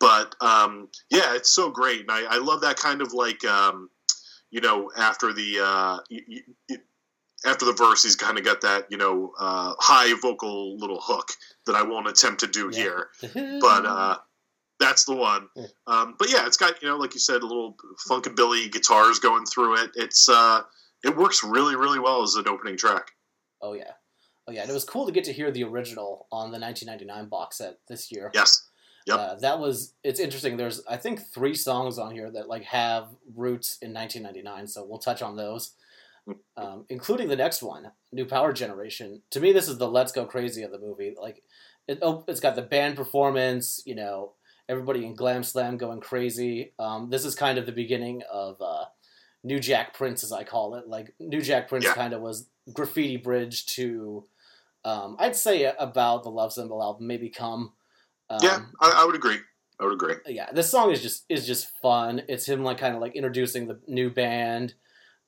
[0.00, 3.90] But um, yeah, it's so great, and I, I love that kind of like um,
[4.50, 5.98] you know after the uh,
[7.46, 11.28] after the verse, he's kind of got that you know uh, high vocal little hook
[11.66, 12.78] that I won't attempt to do Yeah.
[12.78, 13.08] here
[13.60, 14.16] but uh,
[14.80, 15.48] that's the one.
[15.56, 15.66] Yeah.
[15.86, 17.76] Um, but yeah, it's got you know, like you said, a little
[18.08, 19.90] funkabilly guitars going through it.
[19.94, 20.62] It's uh,
[21.04, 23.10] it works really, really well as an opening track.
[23.62, 23.92] oh yeah,
[24.48, 27.28] oh yeah, and it was cool to get to hear the original on the 1999
[27.28, 28.30] box set this year.
[28.34, 28.67] Yes,
[29.08, 29.18] Yep.
[29.18, 30.56] Uh, that was it's interesting.
[30.56, 34.98] There's I think three songs on here that like have roots in 1999, so we'll
[34.98, 35.72] touch on those,
[36.56, 39.22] um, including the next one, New Power Generation.
[39.30, 41.14] To me, this is the Let's Go Crazy of the movie.
[41.20, 41.42] Like,
[41.86, 44.32] it, oh, it's got the band performance, you know,
[44.68, 46.72] everybody in Glam Slam going crazy.
[46.78, 48.84] Um, this is kind of the beginning of uh,
[49.42, 50.86] New Jack Prince, as I call it.
[50.86, 51.94] Like New Jack Prince Yeah.
[51.94, 54.26] kind of was graffiti bridge to,
[54.84, 57.72] um, I'd say about the Love Symbol album, maybe come.
[58.30, 59.38] Um, yeah, I, I would agree.
[59.80, 60.14] I would agree.
[60.26, 62.22] yeah, this song is just is just fun.
[62.28, 64.74] It's him like kind of like introducing the new band.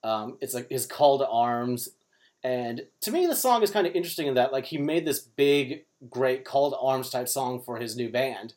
[0.03, 1.89] Um, it's like his call to arms,
[2.43, 5.19] and to me, the song is kind of interesting in that like he made this
[5.19, 8.53] big, great call to arms type song for his new band,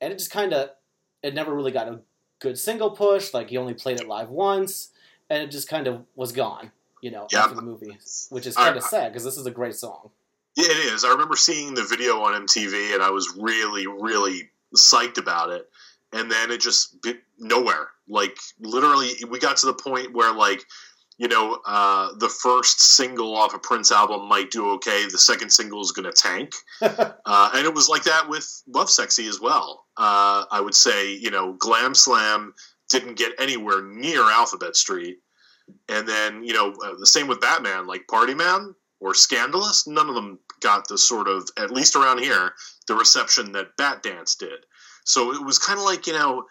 [0.00, 0.70] and it just kind of
[1.22, 2.00] it never really got a
[2.40, 3.32] good single push.
[3.32, 4.88] Like he only played it live once,
[5.30, 6.72] and it just kind of was gone.
[7.02, 7.44] You know, Yeah.
[7.44, 7.96] after the movie,
[8.30, 10.10] which is kind of sad because this is a great song.
[10.56, 11.04] Yeah, it is.
[11.04, 15.68] I remember seeing the video on MTV, and I was really, really psyched about it.
[16.12, 17.88] And then it just bit nowhere.
[18.08, 20.62] Like literally, we got to the point where like.
[21.18, 25.06] You know, uh, the first single off a Prince album might do okay.
[25.10, 26.52] The second single is going to tank.
[27.28, 29.86] Uh, and it was like that with Lovesexy as well.
[29.96, 32.52] Uh, I would say, you know, Glam Slam
[32.90, 35.20] didn't get anywhere near Alphabet Street.
[35.88, 40.08] And then, you know, uh, the same with Batman, like Party Man or Scandalous, none
[40.08, 42.52] of them got the sort of, at least around here,
[42.88, 44.64] the reception that Batdance did.
[45.04, 46.44] So it was kind of like, you know,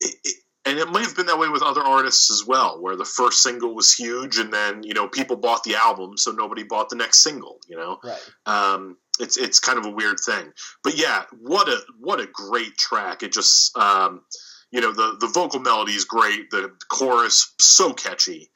[0.00, 2.96] it, it, and it might have been that way with other artists as well, where
[2.96, 6.62] the first single was huge and then, you know, people bought the album, so nobody
[6.62, 7.98] bought the next single, you know?
[8.04, 8.30] right.
[8.46, 10.52] um, it's it's kind of a weird thing.
[10.82, 13.22] But yeah, what a what a great track!
[13.22, 14.22] It just um,
[14.70, 18.50] you know the the vocal melody is great, the chorus so catchy,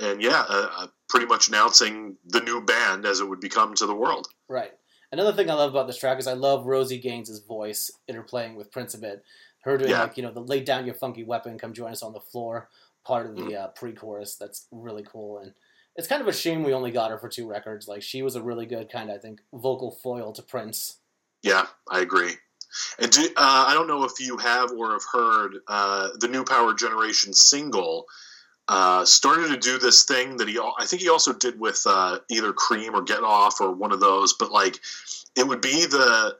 [0.00, 3.84] and yeah, uh, uh, pretty much announcing the new band as it would become to
[3.86, 4.26] the world.
[4.48, 4.72] Right.
[5.12, 8.72] Another thing I love about this track is I love Rosie Gaines' voice interplaying with
[8.72, 9.22] Prince a bit.
[9.64, 10.04] Her doing Yeah.
[10.04, 12.70] like you know the lay down your funky weapon, come join us on the floor
[13.04, 13.56] part of the Mm.
[13.62, 14.36] uh, pre-chorus.
[14.36, 15.52] That's really cool, and
[15.96, 17.86] it's kind of a shame we only got her for two records.
[17.86, 20.96] Like she was a really good kind of I think vocal foil to Prince.
[21.42, 22.32] Yeah, I agree.
[22.98, 26.42] And do, uh, I don't know if you have or have heard uh, the New
[26.42, 28.06] Power Generation single
[28.74, 32.20] uh, started to do this thing that he I think he also did with uh,
[32.30, 34.80] either Cream or Get Off or one of those, but like
[35.36, 36.34] it would be the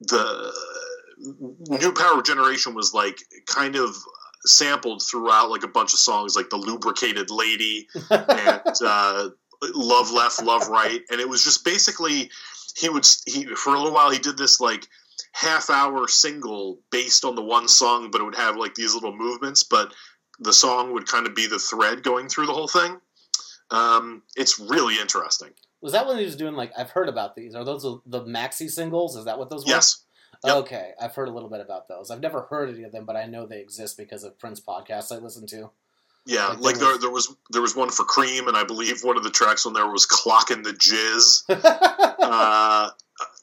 [0.00, 0.52] the
[1.70, 3.96] New Power Generation was like kind of
[4.44, 9.30] sampled throughout like a bunch of songs like the lubricated lady and uh,
[9.74, 12.30] love left love right and it was just basically
[12.76, 14.86] he would he for a little while he did this like
[15.32, 19.14] half hour single based on the one song but it would have like these little
[19.14, 19.92] movements but
[20.40, 22.98] the song would kind of be the thread going through the whole thing
[23.70, 25.50] um, it's really interesting
[25.80, 27.54] was that when he was doing like I've heard about these?
[27.54, 29.16] Are those the- the maxi singles?
[29.16, 29.70] Is that what those were?
[29.70, 30.04] yes
[30.44, 30.56] Yep.
[30.56, 32.10] Okay, I've heard a little bit about those.
[32.10, 35.12] I've never heard any of them, but I know they exist because of Prince podcasts
[35.14, 35.70] I listen to.
[36.26, 39.02] yeah Like like, there there, there was there was one for cream and i believe
[39.02, 41.44] one of the tracks on there was clocking the jizz
[42.22, 42.90] uh,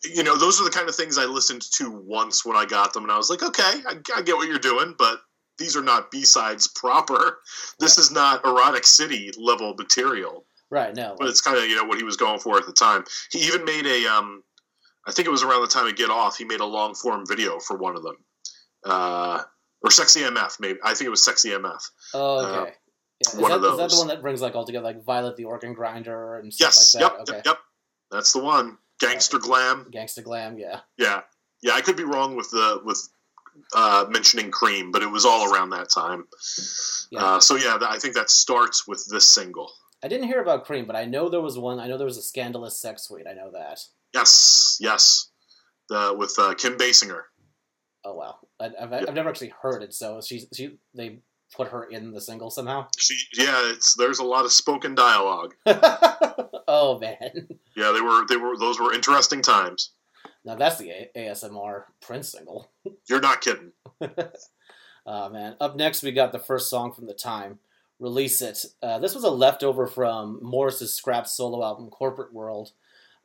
[0.03, 2.93] you know, those are the kind of things I listened to once when I got
[2.93, 5.19] them, and I was like, okay, I, I get what you're doing, but
[5.57, 7.39] these are not B sides proper.
[7.79, 11.15] This is not erotic city level material, right, no.
[11.17, 13.03] but it's kind of you know what he was going for at the time.
[13.31, 14.43] He even made a, um,
[15.07, 17.25] I think it was around the time of Get Off, he made a long form
[17.27, 18.17] video for one of them,
[18.85, 19.41] uh,
[19.83, 20.79] or Sexy MF, maybe.
[20.83, 21.81] I think it was Sexy MF.
[22.13, 22.69] Oh, Uh, okay.
[22.69, 22.73] yeah.
[23.19, 25.37] Is, one that, of is that the one that brings like all together like Violet
[25.37, 27.21] the Organ Grinder and stuff Yes, like yep, that?
[27.21, 27.35] okay.
[27.37, 27.57] yep, yep.
[28.11, 28.77] That's the one.
[28.99, 29.87] Gangster Glam.
[29.91, 30.81] Gangster Glam, yeah.
[30.97, 31.21] Yeah,
[31.63, 31.73] yeah.
[31.73, 33.07] I could be wrong with the with
[33.73, 36.25] uh, mentioning Cream, but it was all around that time.
[37.11, 37.23] Yeah.
[37.23, 39.71] Uh, so yeah, I think that starts with this single.
[40.03, 41.79] I didn't hear about Cream, but I know there was one.
[41.79, 43.25] I know there was a scandalous sex suite.
[43.29, 43.79] I know that.
[44.13, 45.29] Yes, yes.
[45.89, 47.21] The with uh, Kim Basinger.
[48.05, 49.93] Oh wow, I, I've, I've never actually heard it.
[49.93, 51.19] So she she they
[51.55, 52.87] put her in the single somehow.
[52.97, 55.55] She, yeah, it's there's a lot of spoken dialogue.
[55.65, 59.93] oh man, Yeah, they were they were those were interesting times.
[60.45, 62.69] Now that's the A- ASMR Prince single.
[63.09, 63.71] You're not kidding.
[65.09, 65.55] Oh man!
[65.61, 67.59] Up next, we got the first song from the time.
[67.99, 68.65] Release it.
[68.83, 72.73] Uh, this was a leftover from Morris's scrap solo album, Corporate World.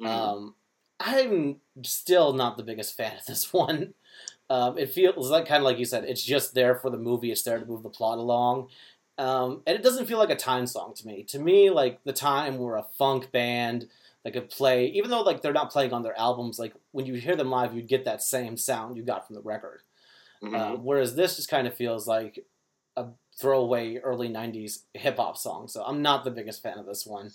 [0.00, 0.06] Mhm.
[0.06, 0.54] Um,
[1.00, 3.94] I'm still not the biggest fan of this one.
[4.48, 7.32] Um, it feels like kind of like you said, it's just there for the movie.
[7.32, 8.68] It's there to move the plot along,
[9.18, 11.24] um, and it doesn't feel like a time song to me.
[11.24, 13.88] To me, like the time were a funk band
[14.24, 16.58] that could play, even though like they're not playing on their albums.
[16.58, 19.42] Like when you hear them live, you'd get that same sound you got from the
[19.42, 19.82] record.
[20.42, 20.54] Mhm.
[20.54, 22.44] Uh, whereas this just kind of feels like
[22.96, 23.06] a
[23.38, 25.68] throwaway early '90s hip hop song.
[25.68, 27.30] So I'm not the biggest fan of this one.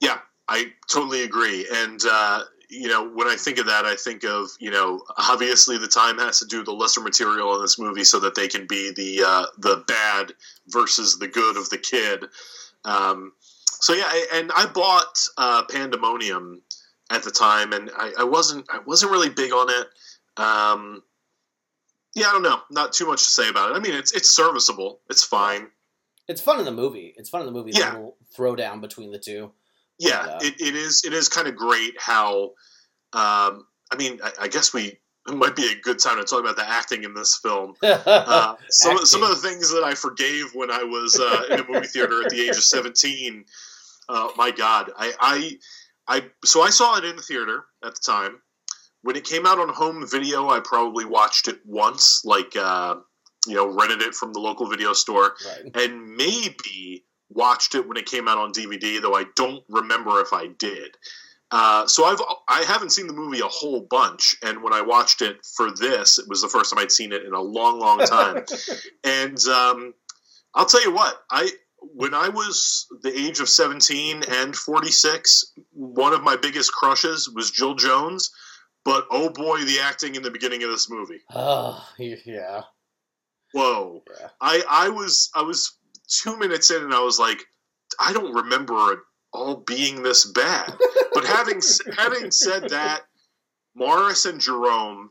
[0.00, 0.18] Yeah,
[0.48, 1.66] I totally agree.
[1.72, 5.78] And, uh, you know, when I think of that, I think of, you know, obviously
[5.78, 8.66] the time has to do the lesser material in this movie so that they can
[8.66, 10.32] be the uh, the bad
[10.68, 12.24] versus the good of the kid.
[12.84, 13.32] Um,
[13.80, 16.62] so yeah, I, and I bought uh, Pandemonium
[17.10, 19.86] at the time, and I, I, wasn't I wasn't really big on it.
[20.40, 21.02] Um,
[22.14, 23.76] yeah, I don't know, not too much to say about it.
[23.76, 25.68] I mean, it's it's serviceable, it's fine.
[26.28, 27.14] It's fun in the movie.
[27.16, 27.70] It's fun in the movie.
[27.72, 27.92] Yeah.
[27.92, 29.52] The throwdown between the two.
[29.98, 31.04] Yeah, and, uh, it, it is.
[31.04, 32.52] It is kind of great how.
[33.12, 36.40] Um, I mean, I, I guess we it might be a good time to talk
[36.40, 37.74] about the acting in this film.
[37.82, 41.68] Uh, some, some of the things that I forgave when I was uh, in a
[41.68, 43.44] movie theater at the age of 17
[44.08, 45.58] Oh my God, I, I,
[46.08, 46.24] I.
[46.44, 48.40] So I saw it in the theater at the time.
[49.02, 52.96] When it came out on home video, I probably watched it once, like uh,
[53.46, 55.76] you know, rented it from the local video store, right.
[55.84, 59.00] and maybe watched it when it came out on DVD.
[59.00, 60.96] Though I don't remember if I did.
[61.52, 65.22] Uh, so I've I haven't seen the movie a whole bunch, and when I watched
[65.22, 67.98] it for this, it was the first time I'd seen it in a long, long
[68.00, 68.44] time.
[69.04, 69.94] and um,
[70.54, 71.50] I'll tell you what, I
[71.94, 77.28] when I was the age of seventeen and forty six, one of my biggest crushes
[77.28, 78.30] was Jill Jones.
[78.84, 81.20] But oh boy, the acting in the beginning of this movie.
[81.34, 82.62] oh, yeah.
[83.52, 84.02] Whoa.
[84.20, 84.28] Yeah.
[84.40, 85.76] I I was I was
[86.08, 87.42] two minutes in and I was like,
[87.98, 88.98] I don't remember it
[89.32, 90.72] all being this bad.
[91.14, 91.60] But having
[91.96, 93.02] having said that,
[93.74, 95.10] Morris and Jerome,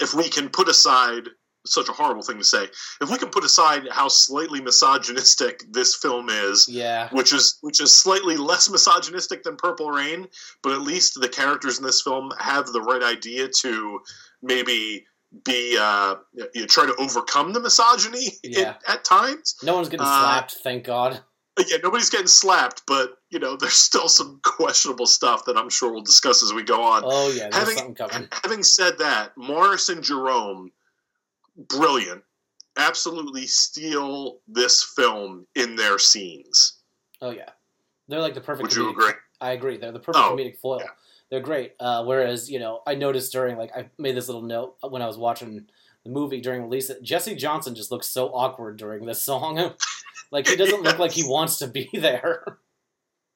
[0.00, 1.28] if we can put aside
[1.72, 2.64] such a horrible thing to say,
[3.00, 7.08] if we can put aside how slightly misogynistic this film is, Yeah.
[7.12, 10.26] which is which is slightly less misogynistic than Purple Rain,
[10.62, 14.00] but at least the characters in this film have the right idea to
[14.42, 15.06] maybe
[15.44, 16.16] be uh,
[16.54, 18.76] you know, try to overcome the misogyny Yeah.
[18.86, 19.56] at, at times.
[19.62, 21.20] No one's getting Uh, slapped, thank God.
[21.66, 25.90] Yeah, nobody's getting slapped, but you know there's still some questionable stuff that I'm sure
[25.92, 27.02] we'll discuss as we go on.
[27.04, 28.28] Oh, yeah, there's having- something coming.
[28.44, 30.70] Having said that, Morris and Jerome,
[31.58, 32.22] brilliant,
[32.76, 36.78] absolutely steal this film in their scenes.
[37.20, 37.50] Oh, yeah.
[38.08, 39.12] They're like the perfect Would you agree?
[39.40, 39.76] I agree.
[39.76, 40.80] They're the perfect Oh, comedic foil.
[40.80, 40.90] yeah.
[41.30, 41.74] They're great.
[41.78, 45.06] Uh, whereas, you know, I noticed during, like, I made this little note when I
[45.06, 45.66] was watching
[46.04, 49.74] the movie during release that Jesse Johnson just looks so awkward during this song.
[50.32, 52.58] like, he doesn't look like he wants to be there.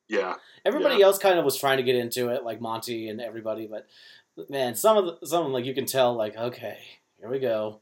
[0.08, 1.06] Yeah, Everybody Yeah.
[1.06, 3.86] else kind of was trying to get into it, like Monty and everybody, but
[4.48, 6.78] man, some of the, some of them, like, you can tell, like, okay,
[7.18, 7.80] here we go.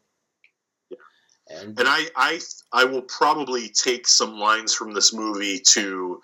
[1.51, 2.41] And and I, I,
[2.73, 6.21] I will probably take some lines from this movie to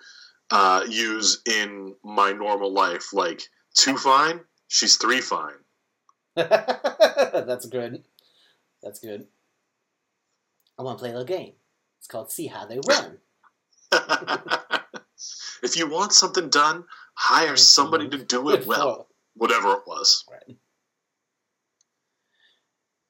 [0.49, 3.41] uh, use in my normal life, like
[3.73, 5.57] two fine, she's three fine.
[6.35, 8.03] That's good.
[8.81, 9.27] That's good.
[10.77, 11.53] I want to play a little game.
[11.97, 13.17] It's called See How They Run.
[15.63, 16.85] if you want something done,
[17.15, 20.23] hire somebody to do it well, whatever it was.
[20.29, 20.57] Right.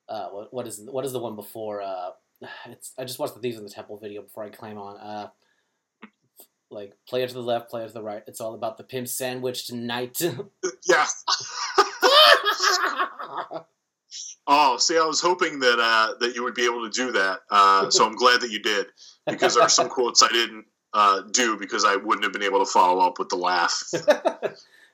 [0.10, 1.82] Uh, what, what is what is the one before?
[1.82, 2.10] Uh,
[2.68, 4.97] it's I just watched the Thieves in the Temple video before I climb on.
[4.97, 5.30] Uh,
[6.70, 8.24] like play it to the left, play it to the right.
[8.28, 10.22] It's all about the pimp sandwich tonight.
[10.88, 11.05] Yeah.
[14.49, 17.39] Oh, see, I was hoping that uh, that you would be able to do that.
[17.51, 18.88] Uh, so I'm glad that you did,
[19.26, 22.60] because there are some quotes I didn't uh, do because I wouldn't have been able
[22.60, 23.78] to follow up with the laugh.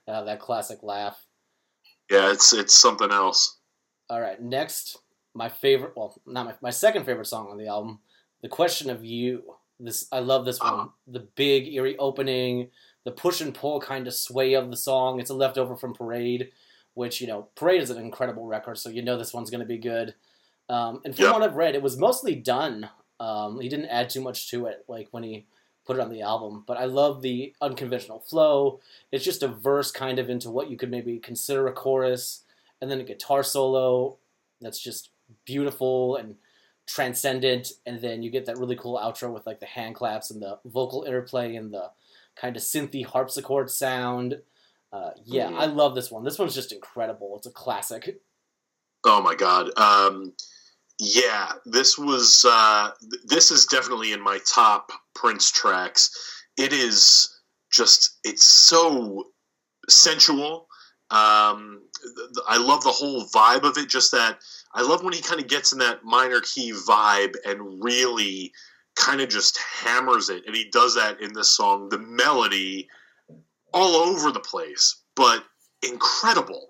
[0.08, 1.24] uh, that classic laugh.
[2.10, 3.60] Yeah, it's it's something else.
[4.10, 4.98] All right, next,
[5.34, 5.94] my favorite.
[5.96, 8.00] Well, not my my second favorite song on the album,
[8.42, 10.90] "The Question of You." This I love this one.
[11.08, 12.70] The big eerie opening,
[13.04, 15.20] the push and pull kind of sway of the song.
[15.20, 16.52] It's a leftover from Parade,
[16.94, 19.66] which you know Parade is an incredible record, so you know this one's going to
[19.68, 20.14] be good.
[20.70, 21.32] Um, and from Yeah.
[21.34, 22.90] what I've read, it was mostly done.
[23.20, 25.46] Um, he didn't add too much to it, like when he
[25.86, 26.64] put it on the album.
[26.66, 28.80] But I love the unconventional flow.
[29.12, 32.44] It's just a verse kind of into what you could maybe consider a chorus,
[32.80, 34.18] and then a guitar solo
[34.62, 35.10] that's just
[35.46, 36.36] beautiful and
[36.86, 37.70] transcendent.
[37.86, 40.60] And then you get that really cool outro with like the hand claps and the
[40.66, 41.92] vocal interplay and the
[42.36, 44.42] kind of synthy harpsichord sound.
[44.92, 45.60] Uh, yeah, Mhm.
[45.60, 46.24] I love this one.
[46.24, 47.36] This one's just incredible.
[47.38, 48.22] It's a classic.
[49.06, 49.78] Oh my god.
[49.78, 50.34] Um,
[51.00, 52.92] Yeah, this was uh,
[53.26, 56.12] this is definitely in my top Prince tracks.
[56.56, 59.32] It is just it's so
[59.90, 60.68] sensual.
[61.10, 61.82] Um,
[62.48, 63.90] I love the whole vibe of it.
[63.90, 64.38] Just that
[64.74, 68.52] I love when he kind of gets in that minor key vibe and really
[68.96, 70.44] kind of just hammers it.
[70.46, 71.90] And he does that in this song.
[71.90, 72.90] The melody
[73.74, 75.44] all over the place, but
[75.82, 76.70] incredible.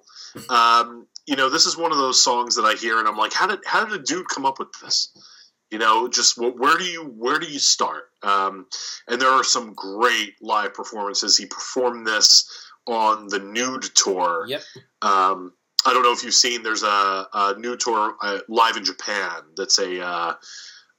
[0.50, 3.34] Um, you know, this is one of those songs that I hear and I'm like,
[3.34, 5.16] how did how did a dude come up with this?
[5.70, 8.04] You know, just where do you where do you start?
[8.22, 8.68] Um,
[9.08, 11.38] and there are some great live performances.
[11.38, 12.46] He performed this
[12.86, 14.46] on the Nude tour.
[14.48, 14.62] Yep.
[15.02, 15.54] Um,
[15.86, 16.64] I don't know if you've seen.
[16.64, 19.32] There's a, a Nude tour uh, live in Japan.
[19.58, 20.34] That's a uh,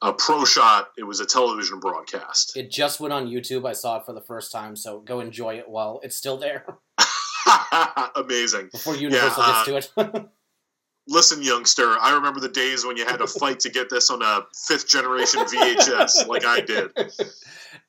[0.02, 0.88] a pro shot.
[0.98, 2.56] It was a television broadcast.
[2.56, 3.66] It just went on YouTube.
[3.66, 6.66] I saw it for the first time, so go enjoy it while it's still there.
[8.16, 8.68] Amazing.
[8.72, 10.26] Before Universal Yeah, uh, gets to it.
[11.08, 14.22] Listen, youngster, I remember the days when you had to fight to get this on
[14.22, 16.92] a fifth generation VHS, like I did.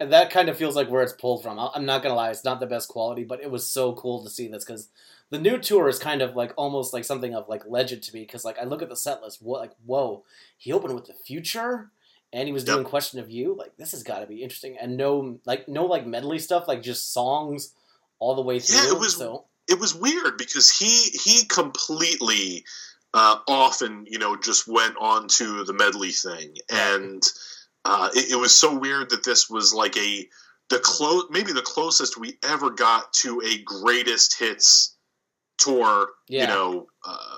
[0.01, 1.57] and that kind of feels like where it's pulled from.
[1.57, 4.29] I'm not gonna lie, it's not the best quality, but it was so cool to
[4.29, 4.89] see this because
[5.31, 8.21] the Nude tour is kind of like almost like something of like legend to me
[8.21, 10.23] because like I look at the set list, what like whoa,
[10.57, 11.91] he opened with the future.
[12.33, 14.97] And he was doing question of you, like this has got to be interesting, and
[14.97, 17.73] no, like no, like medley stuff, like just songs
[18.19, 18.75] all the way through.
[18.75, 19.45] Yeah, it was- so.
[19.69, 22.65] It was weird because he he completely
[23.13, 27.23] uh, often you know just went on to the medley thing, and
[27.85, 30.27] uh, it, it was so weird that this was like a
[30.69, 34.94] the close maybe the closest we ever got to a greatest hits
[35.57, 36.41] tour Yeah.
[36.41, 37.37] you know uh,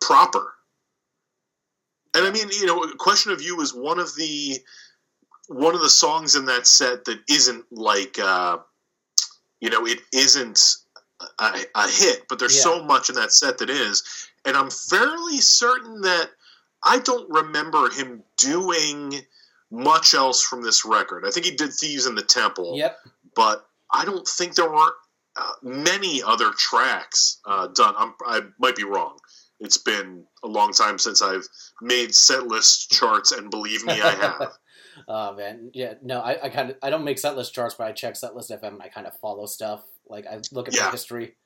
[0.00, 0.52] proper
[2.14, 4.58] and i mean you know question of you is one of the
[5.48, 8.58] one of the songs in that set that isn't like uh
[9.60, 10.60] you know it isn't
[11.38, 12.62] a, a hit but there's Yeah.
[12.62, 14.02] so much in that set that is
[14.44, 16.30] and i'm fairly certain that
[16.82, 19.20] i don't remember him doing
[19.70, 22.98] much else from this record i think he did thieves in the temple yep,
[23.34, 24.90] but I don't think there were
[25.36, 27.94] uh, many other tracks uh, done.
[27.96, 29.16] I'm, I might be wrong.
[29.60, 31.46] It's been a long time since I've
[31.80, 34.52] made set list charts, and believe me, I have.
[35.08, 37.92] Oh man, yeah, no, I, I kind of I don't make setlist charts, but I
[37.92, 39.82] check setlist FM and I kind of follow stuff.
[40.06, 40.90] Like I look at the Yeah.
[40.90, 41.36] history.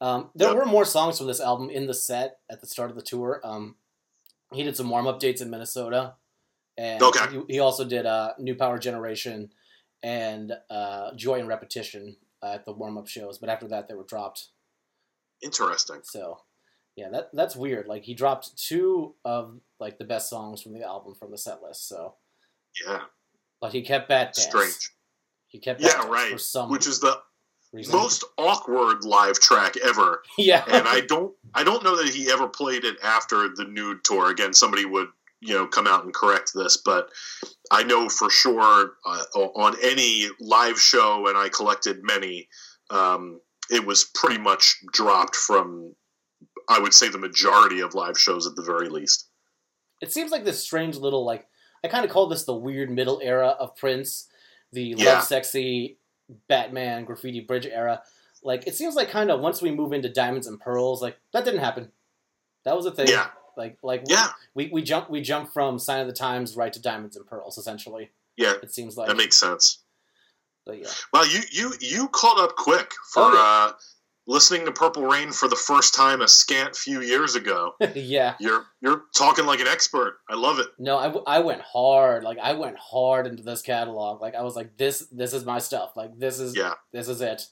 [0.00, 0.56] Um, there Yep.
[0.56, 3.40] were more songs from this album in the set at the start of the tour.
[3.44, 3.76] Um,
[4.52, 6.14] he did some warm up dates in Minnesota,
[6.76, 7.26] and Okay.
[7.30, 9.50] he, he also did uh, New Power Generation
[10.02, 12.16] and uh, Joy and Repetition
[12.54, 13.38] at the warm up shows.
[13.38, 14.48] But after that, they were dropped.
[15.42, 16.00] Interesting.
[16.02, 16.38] So
[16.96, 17.86] yeah, that that's weird.
[17.86, 21.62] Like he dropped two of like the best songs from the album from the set
[21.62, 21.88] list.
[21.88, 22.14] So,
[22.86, 23.00] Yeah,
[23.60, 24.36] but he kept Batdance.
[24.36, 24.90] strange.
[25.48, 26.32] He kept Yeah, right.
[26.32, 27.20] for some Which is the
[27.72, 27.92] reason.
[27.94, 32.48] most awkward live track ever, yeah, and I don't, I don't know that he ever
[32.48, 34.30] played it after the nude tour.
[34.30, 35.08] Again, somebody would,
[35.40, 37.08] you know, come out and correct this, but
[37.70, 42.48] I know for sure uh, on any live show, and I collected many.
[42.90, 45.94] Um, it was pretty much dropped from,
[46.68, 49.28] I would say, the majority of live shows at the very least.
[50.02, 51.46] it seems like this strange little like
[51.84, 54.28] I kind of call this the weird middle era of Prince,
[54.72, 55.16] the Yeah.
[55.20, 55.96] Lovesexy
[56.48, 58.02] Batman graffiti bridge era.
[58.42, 61.44] Like it seems like kind of once we move into Diamonds and Pearls, like that
[61.44, 61.92] didn't happen.
[62.64, 63.08] That was a thing.
[63.08, 63.28] Yeah.
[63.56, 66.80] Like like Yeah, we we jump we jump from Sign of the Times right to
[66.80, 68.10] Diamonds and Pearls essentially.
[68.36, 69.82] yeah, It seems like that makes sense.
[70.66, 70.88] but yeah.
[71.12, 73.72] Well, you you you caught up quick for Oh, uh,
[74.26, 77.74] listening to Purple Rain for the first time a scant few years ago.
[77.94, 78.34] yeah.
[78.40, 80.18] You're you're talking like an expert.
[80.28, 80.66] I love it.
[80.78, 82.24] No, I, w- I went hard.
[82.24, 84.20] Like I went hard into this catalog.
[84.20, 85.92] Like I was like this this is my stuff.
[85.96, 86.74] Like this is Yeah.
[86.92, 87.46] this is it.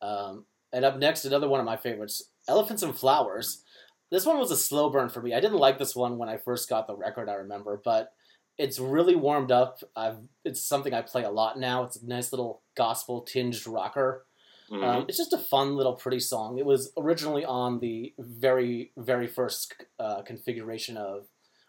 [0.00, 3.62] Um, and up next, another one of my favorites, Elephants and Flowers.
[4.10, 5.34] This one was a slow burn for me.
[5.34, 7.28] I didn't like this one when I first got the record.
[7.28, 8.12] I remember, but
[8.58, 9.80] it's really warmed up.
[9.94, 11.82] I've it's something I play a lot now.
[11.84, 14.24] It's a nice little gospel tinged rocker.
[14.70, 14.82] Mhm.
[14.82, 16.58] Um, it's just a fun little pretty song.
[16.58, 21.26] It was originally on the very very first uh, configuration of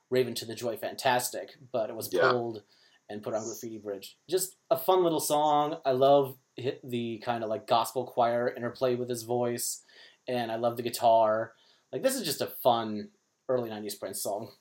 [0.10, 2.32] Rave Un2 the Joy Fantastic, but it was Yeah.
[2.32, 2.64] pulled
[3.10, 4.18] and put on Graffiti Bridge.
[4.30, 5.78] Just a fun little song.
[5.86, 9.84] I love hit the kind of like gospel choir interplay with his voice,
[10.28, 11.54] and I love the guitar.
[11.92, 13.10] Like this is just a fun
[13.50, 14.52] early '90s Prince song.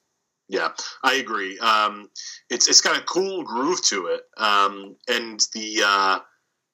[0.49, 0.71] Yeah,
[1.03, 1.59] I agree.
[1.59, 2.09] Um,
[2.51, 6.19] it's it's got a cool groove to it, um, and the uh,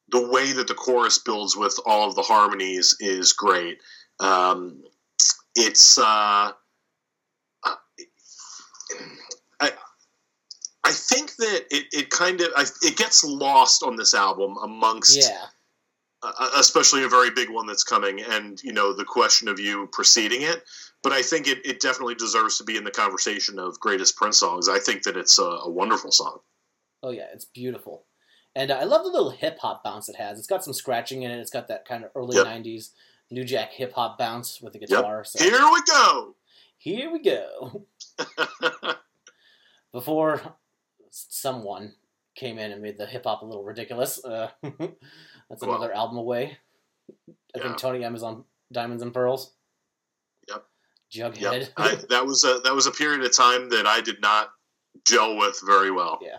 [0.08, 3.78] the way that the chorus builds with all of the harmonies is great.
[4.20, 4.82] Um,
[5.54, 6.52] it's uh,
[9.60, 9.72] I
[10.84, 15.16] I think that it, it kind of I, it gets lost on this album amongst
[15.16, 15.46] Yeah,
[16.56, 20.42] especially a very big one that's coming, and you know the question of you preceding
[20.42, 20.62] it.
[21.02, 24.38] But I think it, it definitely deserves to be in the conversation of greatest Prince
[24.38, 24.68] songs.
[24.68, 26.38] I think that it's a, a wonderful song.
[27.02, 28.04] Oh yeah, it's beautiful,
[28.54, 30.38] and uh, I love the little hip hop bounce it has.
[30.38, 31.38] It's got some scratching in it.
[31.40, 32.46] It's got that kind of early Yep.
[32.46, 32.90] '90s
[33.30, 35.24] New Jack hip hop bounce with the guitar.
[35.24, 36.34] So Here we go.
[36.78, 37.86] here we go.
[39.92, 40.40] Before
[41.10, 41.94] someone
[42.34, 44.24] came in and made the hip hop a little ridiculous.
[44.24, 44.48] Uh,
[45.52, 46.56] that's Well, another album away.
[47.54, 47.62] I yeah.
[47.62, 49.52] think Tony M is on Diamonds and Pearls.
[50.48, 50.64] Yep.
[51.12, 51.40] Jughead.
[51.40, 51.68] Yep.
[51.76, 54.50] I, that was a that was a period of time that I did not
[55.06, 56.18] gel with very well.
[56.22, 56.38] Yeah.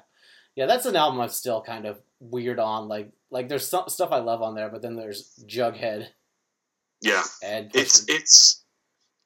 [0.55, 2.87] yeah, that's an album I'm still kind of weird on.
[2.87, 6.07] Like, like there's some stuff I love on there, but then there's Jughead
[7.01, 7.23] Yeah.
[7.43, 8.63] and It's it's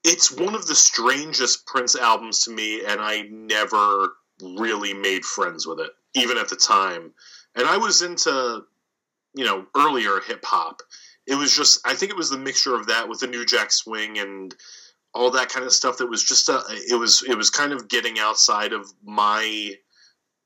[0.04, 4.10] it's one of the strangest Prince albums to me, and I never
[4.42, 7.12] really made friends with it, even at the time.
[7.54, 8.62] And I was into,
[9.34, 10.80] you know, earlier hip hop.
[11.26, 13.70] It was just, I think it was the mixture of that with the New Jack
[13.70, 14.54] Swing and
[15.14, 15.98] all that kind of stuff.
[15.98, 19.74] That was just a, it was, it was kind of getting outside of my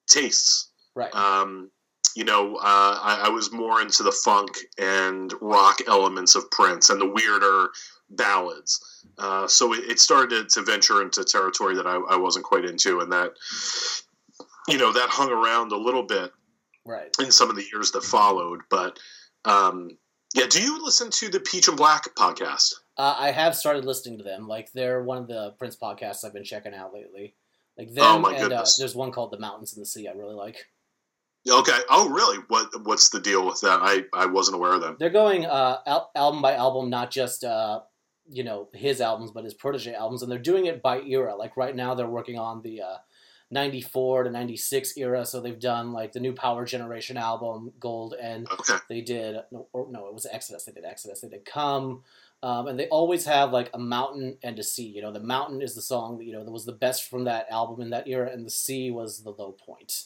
[0.08, 0.70] tastes.
[0.94, 1.14] right.
[1.14, 1.70] Um,
[2.14, 6.90] you know, uh, I, I was more into the funk and rock elements of Prince
[6.90, 7.68] and the weirder
[8.10, 8.80] ballads.
[9.16, 13.00] Uh, so it, it started to venture into territory that I, I wasn't quite into,
[13.00, 13.32] and that,
[14.68, 16.32] you know, that hung around a little bit
[16.84, 17.14] right.
[17.20, 18.60] in some of the years that followed.
[18.70, 18.98] But
[19.44, 19.90] um,
[20.34, 22.74] yeah, do you listen to the Peach and Black podcast?
[22.96, 24.46] Uh, I have started listening to them.
[24.48, 27.34] Like they're one of the Prince podcasts I've been checking out lately.
[27.78, 28.76] Like them Oh, my and uh, goodness.
[28.76, 30.66] there's one called The Mountains and the Sea I really like.
[31.48, 31.78] Okay.
[31.90, 32.38] Oh, really?
[32.48, 33.80] What What's the deal with that?
[33.82, 34.96] I, I wasn't aware of them.
[35.00, 37.80] They're going uh, al- album by album, not just uh,
[38.30, 41.34] you know his albums, but his protege albums, and they're doing it by era.
[41.34, 42.96] Like right now, they're working on the uh,
[43.52, 45.24] '94 to '96 era.
[45.24, 48.78] So they've done like the new Power Generation album, Gold, and Okay.
[48.88, 50.64] they did no, or, no, it was Exodus.
[50.64, 51.20] They did Exodus.
[51.20, 52.02] They did Come,
[52.42, 54.86] um, and they always have like a mountain and a sea.
[54.88, 57.24] You know, the mountain is the song that you know that was the best from
[57.24, 60.04] that album in that era, and the sea was the low point.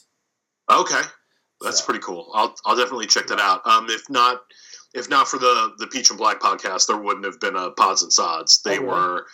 [0.69, 1.01] Okay.
[1.61, 2.29] That's So- pretty cool.
[2.35, 3.65] I'll I'll definitely check that out.
[3.65, 4.41] Um, if not,
[4.93, 8.03] if not for the the Peach and Black podcast, there wouldn't have been a Pods
[8.03, 8.61] and Sods.
[8.61, 8.87] They Oh, really?
[8.93, 9.27] were,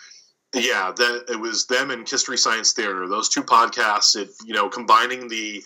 [0.54, 3.08] yeah, that it was them and History Science Theater.
[3.08, 5.62] Those two podcasts, it you know, combining the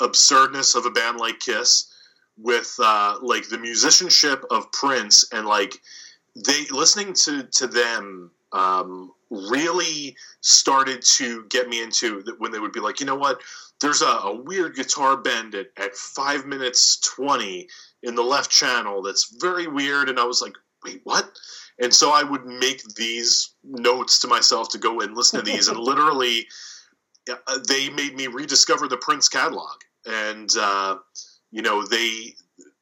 [0.00, 1.92] absurdness of a band like Kiss
[2.38, 5.78] with uh, like the musicianship of Prince and like
[6.34, 12.72] they listening to to them um, really started to get me into when they would
[12.72, 13.40] be like, you know what,
[13.80, 17.68] there's a, a weird guitar bend at, at five minutes twenty
[18.02, 20.54] in the left channel that's very weird, and I was like,
[20.84, 21.30] wait, what?
[21.82, 25.66] And so I would make these notes to myself to go and listen to these,
[25.66, 26.46] and literally,
[27.28, 30.96] uh, they made me rediscover the Prince catalog, and uh,
[31.50, 32.34] you know they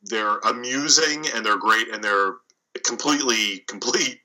[0.03, 2.36] they're amusing and they're great and they're
[2.84, 4.20] completely complete.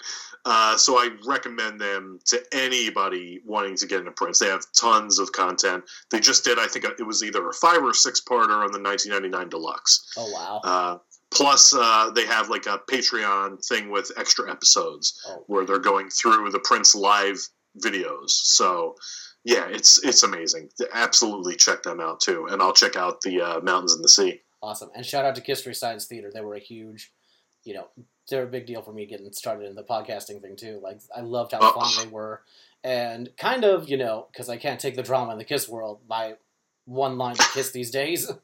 [0.45, 4.37] Uh, so I recommend them to anybody wanting to get into Prince.
[4.37, 5.85] They have tons of content.
[6.11, 8.79] They just did, I think it was either a five or six parter on the
[8.79, 10.13] 1999 Deluxe.
[10.17, 10.61] Oh wow!
[10.63, 10.97] Uh,
[11.31, 16.09] plus, uh, they have like a Patreon thing with extra episodes oh, where they're going
[16.09, 17.37] through the Prince live
[17.83, 18.29] videos.
[18.29, 18.95] So,
[19.43, 20.69] yeah, it's it's amazing.
[20.93, 24.41] Absolutely check them out too, and I'll check out the uh, Mountains and the Sea.
[24.61, 24.89] awesome!
[24.95, 26.31] And shout out to History Science Theater.
[26.33, 27.11] They were a huge,
[27.63, 27.87] you know,
[28.29, 30.79] they're a big deal for me getting started in the podcasting thing too.
[30.81, 31.79] Like I loved how Oh.
[31.79, 32.41] fun they were,
[32.83, 35.99] and kind of you know because I can't take the drama in the Kiss world.
[36.09, 36.35] My
[36.85, 38.31] one line to Kiss these days.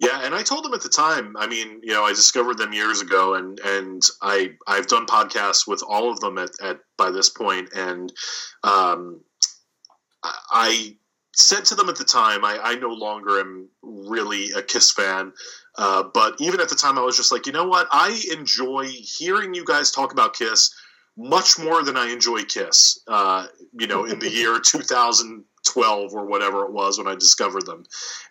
[0.00, 1.36] Yeah, and I told them at the time.
[1.36, 5.66] I mean, you know, I discovered them years ago, and and I I've done podcasts
[5.66, 8.12] with all of them at, at by this point, and
[8.62, 9.20] um,
[10.22, 10.96] I,
[11.38, 15.32] said to them at the time, I, I no longer am really a Kiss fan.
[15.76, 17.86] Uh, but even at the time, I was just like, you know what?
[17.92, 20.74] I enjoy hearing you guys talk about Kiss
[21.18, 23.00] much more than I enjoy Kiss.
[23.06, 27.84] Uh, you know, in the year 2012 or whatever it was when I discovered them,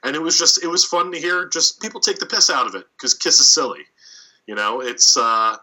[0.03, 2.65] and it was just it was fun to hear just people take the piss out
[2.65, 3.81] of it because Kiss is silly.
[4.47, 5.57] You know, it's uh,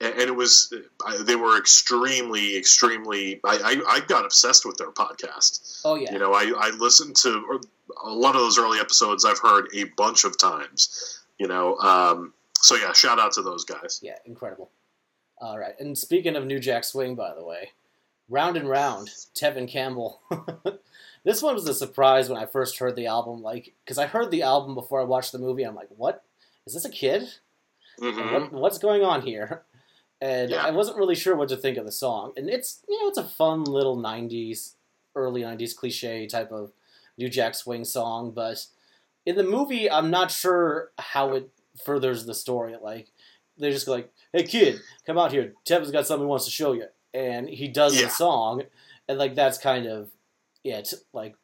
[0.00, 0.72] and it was
[1.20, 3.40] they were extremely extremely.
[3.44, 5.82] I, I I got obsessed with their podcast.
[5.84, 7.60] Oh yeah, You know, I, I listened to
[8.02, 9.26] a lot of those early episodes.
[9.26, 11.20] I've heard a bunch of times.
[11.38, 14.00] You know, um, so yeah, shout out to those guys.
[14.02, 14.70] yeah, incredible.
[15.42, 17.70] All right, and speaking of New Jack Swing, by the way,
[18.28, 20.20] Round and Round, Tevin Campbell.
[21.24, 24.30] this one was a surprise when I first heard the album, like because I heard
[24.30, 25.64] the album before I watched the movie.
[25.64, 26.22] I'm like, what?
[26.64, 27.28] Is this a kid?
[28.00, 28.32] Mhm.
[28.32, 29.62] what, what's going on here?
[30.22, 30.64] And Yeah.
[30.64, 32.32] I wasn't really sure what to think of the song.
[32.36, 34.74] And it's you know it's a fun little '90s,
[35.16, 36.70] early '90s cliche type of
[37.18, 38.64] New Jack Swing song, but
[39.26, 41.50] in the movie, I'm not sure how it
[41.84, 42.76] furthers the story.
[42.80, 43.08] Like
[43.62, 45.54] they just like, "Hey kid, come out here.
[45.64, 48.06] Tevin's got something he wants to show you," and he does Yeah.
[48.06, 48.62] the song,
[49.08, 50.10] and like that's kind of
[50.64, 50.92] it.
[51.12, 51.34] Like,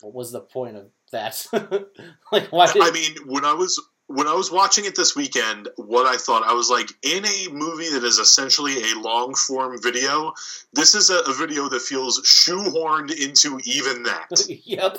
[0.00, 1.44] what was the point of that?
[2.32, 2.82] like, why did?
[2.82, 6.42] I mean, when I was when I was watching it this weekend, what I thought
[6.44, 10.34] I was like in a movie that is essentially a long form video.
[10.74, 14.28] This is a, a video that feels shoehorned into even that.
[14.66, 14.98] yep,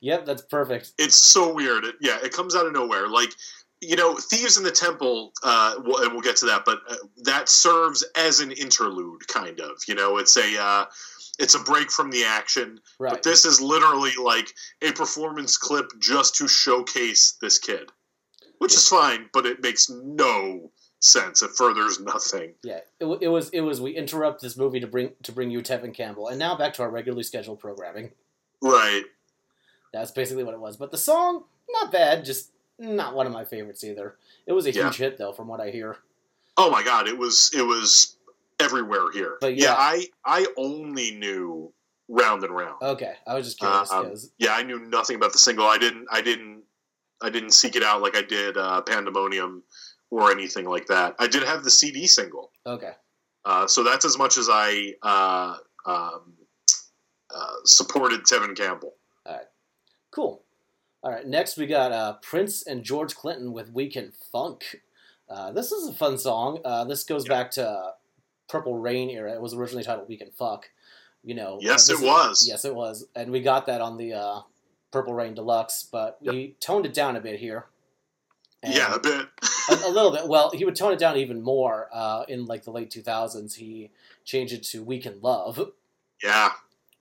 [0.00, 0.92] yep, that's perfect.
[0.98, 1.84] it's so weird.
[1.86, 3.08] It, yeah, it comes out of nowhere.
[3.08, 3.30] Like
[3.80, 6.96] you know, Thieves in the Temple, uh, we'll, and we'll get to that, but uh,
[7.24, 9.82] that serves as an interlude, kind of.
[9.86, 10.86] You know, it's a uh,
[11.38, 12.80] it's a break from the action.
[12.98, 13.12] Right.
[13.12, 14.52] But this is literally like
[14.82, 17.90] a performance clip just to showcase this kid,
[18.58, 20.70] which is fine, but it makes no
[21.00, 21.42] sense.
[21.42, 22.54] It furthers nothing.
[22.62, 25.60] Yeah, it, it was it was we interrupt this movie to bring to bring you
[25.60, 28.12] Tevin Campbell, and now back to our regularly scheduled programming.
[28.62, 29.04] Right.
[29.92, 30.76] That's basically what it was.
[30.76, 34.16] But the song, not bad, just not one of my favorites either.
[34.46, 34.84] It was a Yeah.
[34.84, 35.96] huge hit though, from what I hear.
[36.56, 38.16] Oh my god, it was it was
[38.60, 39.38] everywhere here.
[39.40, 39.74] But yeah.
[39.76, 41.72] I I only knew
[42.08, 42.80] round and round.
[42.82, 45.66] Okay, I was just curious Um, yeah, I knew nothing about the single.
[45.66, 46.06] I didn't.
[46.10, 46.62] I didn't.
[47.22, 49.62] I didn't seek it out like I did uh, Pandemonium
[50.10, 51.16] or anything like that.
[51.18, 52.92] I did have the CD single, okay,
[53.46, 55.56] uh, so that's as much as I uh,
[55.86, 56.34] um,
[57.34, 58.94] uh, supported Tevin Campbell.
[59.24, 59.46] All right.
[60.10, 60.42] Cool.
[61.06, 64.80] All right, next we got uh, Prince and George Clinton with "Weekend Funk."
[65.30, 66.58] Uh, this is a fun song.
[66.64, 67.92] Uh, this goes back to
[68.48, 69.32] Purple Rain era.
[69.32, 70.68] It was originally titled "Weekend Fuck."
[71.22, 71.58] You know.
[71.62, 72.44] Yes, uh, it is- was.
[72.48, 74.40] Yes, it was, and we got that on the uh,
[74.90, 77.66] Purple Rain Deluxe, but we toned it down a bit here.
[78.64, 79.28] And Yeah, a bit.
[79.70, 80.26] a, a little bit.
[80.26, 83.54] Well, he would tone it down even more uh, in like the late 2000s.
[83.54, 83.92] He
[84.24, 85.70] changed it to "Weekend Love."
[86.20, 86.50] yeah.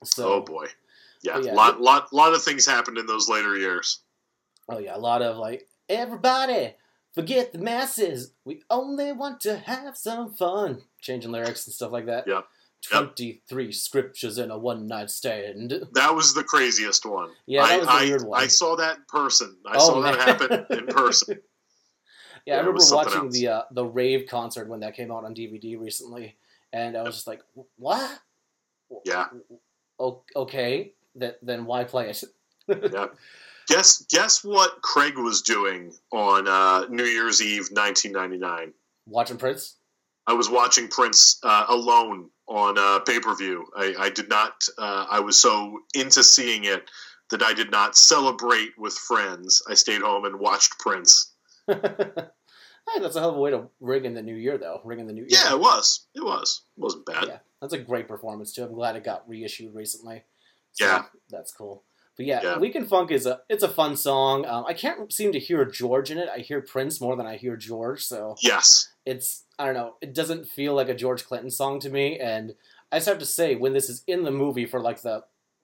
[0.04, 0.68] So, oh boy.
[1.26, 1.54] Yeah, yeah.
[1.54, 4.00] lot lot lot of things happened in those later years.
[4.70, 6.76] oh yeah, a lot of like everybody
[7.14, 8.32] forget the masses.
[8.46, 10.82] We only want to have some fun.
[11.02, 12.28] Changing lyrics and stuff like that.
[12.28, 12.46] Yep.
[12.94, 13.16] Yep.
[13.16, 15.74] 23 scriptures in a one night stand.
[15.94, 17.30] That was the craziest one.
[17.48, 18.42] Yeah, that I, was I, weird one.
[18.44, 19.58] I saw that in person.
[19.66, 21.40] I Oh, saw that happen in person.
[22.46, 23.34] Yeah, Yeah, I remember watching else.
[23.34, 26.36] the uh, the rave concert when that came out on DVD recently,
[26.74, 27.42] and I was just like,
[27.78, 28.20] "What?
[29.04, 29.26] Yeah.
[29.98, 32.24] O- okay, that then why play it?"
[32.68, 33.08] Yeah.
[33.68, 38.74] Guess guess what Craig was doing on uh, New Year's Eve, 1999.
[39.08, 39.78] Watching Prince.
[40.28, 43.66] I was watching Prince uh, alone on uh, pay per view.
[43.76, 44.68] I, I did not.
[44.78, 46.90] Uh, I was so into seeing it
[47.32, 49.64] that I did not celebrate with friends.
[49.68, 51.34] I stayed home and watched Prince.
[52.94, 54.80] Hey, that's a hell of a way to ring in the new year, though.
[54.84, 55.30] Ring in the new year.
[55.32, 56.06] Yeah, it was.
[56.14, 56.62] It was.
[56.78, 57.26] It wasn't bad.
[57.28, 58.64] Yeah, that's a great performance too.
[58.64, 60.24] I'm glad it got reissued recently.
[60.80, 61.04] Yeah.
[61.30, 61.84] that's cool.
[62.18, 62.58] But yeah, Yeah.
[62.60, 64.46] Weekend Funk is a it's a fun song.
[64.46, 66.30] Um, I can't seem to hear George in it.
[66.30, 68.90] I hear Prince more than I hear George, so Yes.
[69.06, 69.96] it's I don't know.
[70.02, 72.56] It doesn't feel like a George Clinton song to me, and
[72.92, 75.24] I just have to say when this is in the movie for like the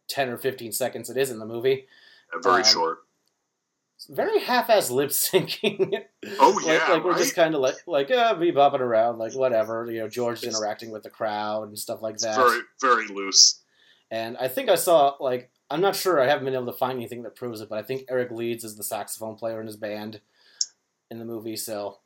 [0.10, 1.88] ten or fifteen seconds it is in the movie,
[2.44, 3.00] Very Um, short.
[4.10, 6.04] very half-ass lip syncing.
[6.40, 7.18] Oh like, yeah, like we're right?
[7.20, 9.90] just kind of like like yeah, be bopping around like whatever.
[9.90, 12.36] You know, George It's- interacting with the crowd and stuff like It's that.
[12.36, 13.61] very very loose.
[14.12, 16.20] And I think I saw like I'm not sure.
[16.20, 18.64] I haven't been able to find anything that proves it, but I think Eric Leeds
[18.66, 20.20] is the saxophone player in his band
[21.10, 21.56] in the movie.
[21.56, 22.00] So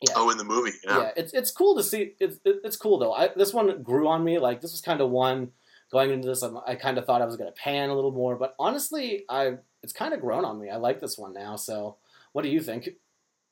[0.00, 0.72] yeah, Oh, in the movie.
[0.84, 1.10] yeah, Yeah.
[1.16, 2.14] it's it's cool to see.
[2.20, 3.12] It's it's cool though.
[3.12, 4.38] I, this one grew on me.
[4.38, 5.50] Like this was kind of one
[5.92, 6.42] going into this.
[6.42, 9.24] I'm, I kind of thought I was going to pan a little more, but honestly,
[9.28, 10.70] I it's kind of grown on me.
[10.70, 11.56] I like this one now.
[11.56, 11.96] So
[12.32, 12.90] what do you think?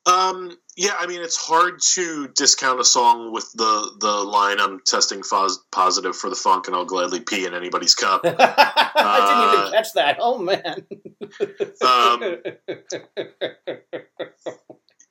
[0.05, 4.81] Um, yeah, I mean, it's hard to discount a song with the the line "I'm
[4.85, 8.31] testing fos- positive for the funk, and I'll gladly pee in anybody's cup." I
[9.27, 10.17] didn't even Uh, catch that.
[10.21, 10.87] Oh man.
[11.83, 12.43] Um,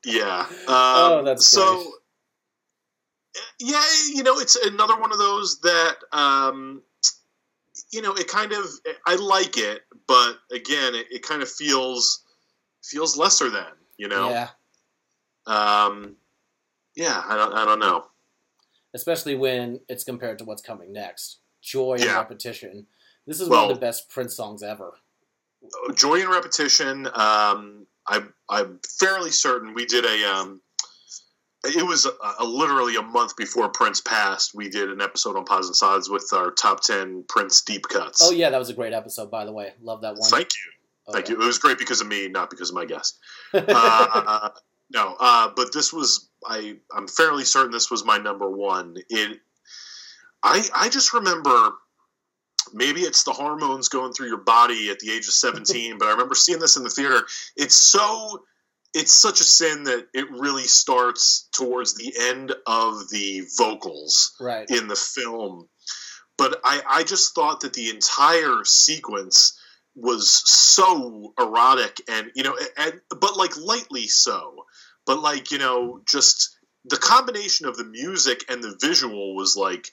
[0.05, 0.45] Yeah.
[0.49, 1.75] Um, Oh, that's so.
[1.75, 1.87] great.
[3.59, 3.83] Yeah,
[4.13, 6.81] you know, it's another one of those that, um,
[7.91, 8.65] you know, it kind of
[9.05, 12.23] I like it, but again, it, it kind of feels
[12.83, 14.29] feels lesser than, you know.
[14.31, 14.49] yeah.
[15.47, 16.15] Um,
[16.95, 18.05] yeah, I don't, I don't know.
[18.93, 21.37] especially when it's compared to what's coming next.
[21.61, 22.87] Joy and repetition.
[23.27, 24.93] This is one of the best Prince songs ever.
[25.93, 27.05] Joy and repetition.
[27.07, 30.23] Um, I, I'm fairly certain we did a.
[30.35, 30.61] Um,
[31.63, 34.55] it was a, a, literally a month before Prince passed.
[34.55, 38.21] We did an episode on Pods and Sods with our top ten Prince deep cuts.
[38.23, 39.73] Oh yeah, that was a great episode, by the way.
[39.81, 40.27] Love that one.
[40.29, 40.71] Thank you,
[41.07, 41.35] Oh, thank yeah.
[41.35, 41.43] you.
[41.43, 43.19] It was great because of me, not because of my guest.
[43.53, 44.49] uh,
[44.93, 46.75] no, uh, but this was I.
[46.95, 48.97] I'm fairly certain this was my number one.
[49.09, 49.39] It.
[50.43, 51.71] I I just remember.
[52.73, 56.11] Maybe it's the hormones going through your body at the age of 17, but I
[56.11, 57.21] remember seeing this in the theater.
[57.57, 58.43] It's so
[58.93, 64.69] it's such a sin that it really starts towards the end of the vocals Right.
[64.69, 65.67] in the film.
[66.37, 69.57] But I, I just thought that the entire sequence
[69.95, 74.65] was so erotic and you know and but like lightly so
[75.05, 79.87] but like you know just the combination of the music and the visual was like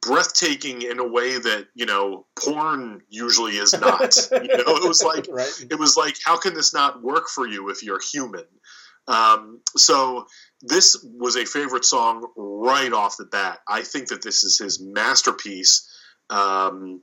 [0.00, 4.76] breathtaking in a way that you know porn usually is not you know?
[4.76, 5.66] It was like right.
[5.70, 8.44] it was like how can this not work for you if you're human?
[9.08, 10.26] Um, so
[10.62, 13.60] this was a favorite song right off the bat.
[13.68, 15.88] I think that this is his masterpiece.
[16.28, 17.02] Um,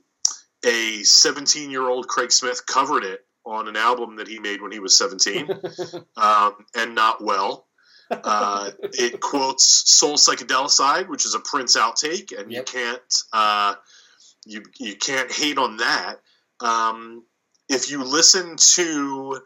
[0.66, 4.72] a 17 year old craig smith covered it on an album that he made when
[4.72, 5.48] he was 17
[6.16, 7.66] um, and not well
[8.10, 12.68] uh, it quotes Soul Psychodelicide which is a prince outtake and Yep.
[12.68, 13.74] you can't uh,
[14.46, 16.16] you, you can't hate on that
[16.60, 17.24] um,
[17.68, 19.40] if you listen to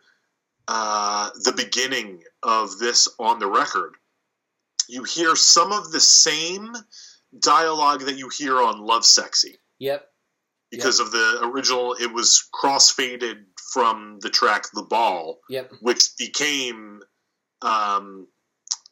[0.66, 3.94] uh, the beginning of this on the record,
[4.88, 6.72] you hear some of the same
[7.40, 10.06] dialogue that you hear on Lovesexy Yep.
[10.70, 11.94] because of the original.
[11.94, 15.72] It was cross-faded from the track "The Ball," Yep.
[15.80, 17.00] which became
[17.62, 18.26] um,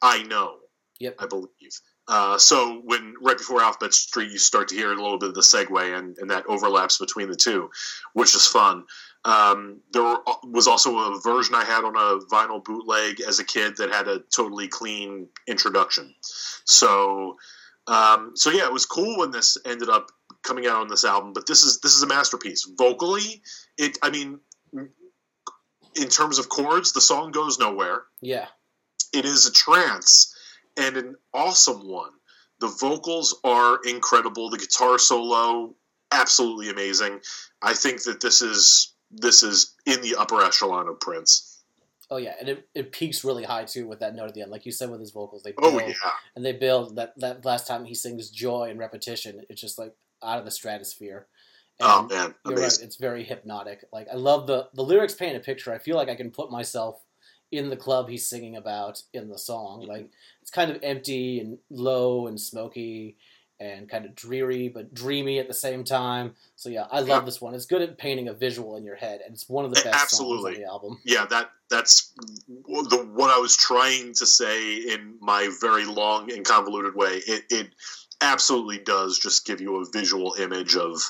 [0.02, 0.56] "I Know."
[0.98, 1.16] Yep.
[1.18, 1.80] I believe.
[2.08, 5.34] Uh, so when right before Alphabet Street, you start to hear a little bit of
[5.34, 7.70] the segue, and, and that overlaps between the two,
[8.12, 8.84] which is fun.
[9.24, 13.44] Um, there were, was also a version I had on a vinyl bootleg as a
[13.44, 16.14] kid that had a totally clean introduction.
[16.64, 17.36] So,
[17.88, 20.12] um, so yeah, it was cool when this ended up
[20.44, 21.32] coming out on this album.
[21.32, 22.70] But this is this is a masterpiece.
[22.78, 23.42] Vocally,
[23.76, 23.98] it.
[24.00, 24.38] I mean,
[24.72, 28.48] in terms of chords, the song goes nowhere Yeah.
[29.12, 30.34] it is a trance
[30.76, 32.12] and an awesome one.
[32.60, 34.50] The vocals are incredible.
[34.50, 35.74] The guitar solo,
[36.12, 37.20] absolutely amazing.
[37.62, 41.62] I think that this is this is in the upper echelon of Prince.
[42.10, 44.50] Oh yeah, and it, it peaks really high too with that note at the end,
[44.50, 45.42] like you said with his vocals.
[45.42, 48.78] They Oh build, yeah, and they build that that last time he sings joy and
[48.78, 49.42] repetition.
[49.48, 51.26] It's just like out of the stratosphere.
[51.80, 52.78] Oh man, right.
[52.82, 53.84] It's very hypnotic.
[53.92, 55.72] Like I love the the lyrics paint a picture.
[55.72, 57.02] I feel like I can put myself
[57.52, 59.80] in the club he's singing about in the song.
[59.80, 59.90] Mm-hmm.
[59.90, 60.08] Like
[60.42, 63.16] it's kind of empty and low and smoky
[63.58, 66.34] and kind of dreary but dreamy at the same time.
[66.56, 67.20] So yeah, I love Yeah.
[67.20, 67.54] this one.
[67.54, 70.02] It's good at painting a visual in your head, and it's one of the best
[70.02, 70.54] Absolutely.
[70.54, 70.98] songs on the album.
[71.04, 72.12] Yeah, that that's
[72.48, 77.20] the what I was trying to say in my very long and convoluted way.
[77.26, 77.68] It it
[78.20, 81.00] absolutely does just give you a visual image of,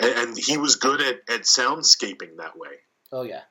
[0.00, 2.80] and, and he was good at at soundscaping that way.
[3.12, 3.42] Oh yeah,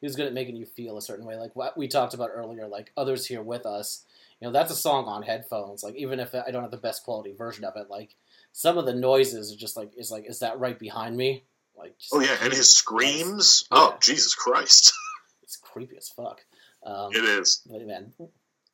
[0.00, 1.36] he was good at making you feel a certain way.
[1.36, 4.04] Like what we talked about earlier, like others here with us.
[4.40, 5.84] You know, that's a song on headphones.
[5.84, 8.16] Like even if I don't have the best quality version of it, like
[8.52, 11.44] some of the noises are just like is like is that right behind me?
[11.76, 13.66] Like just, Oh yeah, and his screams.
[13.70, 13.78] Yeah.
[13.78, 14.92] Oh Jesus Christ,
[15.42, 16.40] it's creepy as fuck.
[16.84, 17.62] Um, it is.
[17.70, 18.12] but man,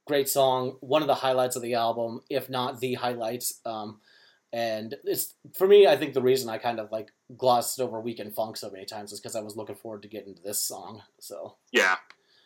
[0.07, 0.77] great song.
[0.81, 3.61] One of the highlights of the album, if not the highlights.
[3.67, 4.01] Um,
[4.53, 5.87] and it's for me.
[5.87, 9.13] I think the reason I kind of like glossed over Weekend Funk so many times
[9.13, 11.03] is because I was looking forward to getting to this song.
[11.19, 11.97] So Yeah,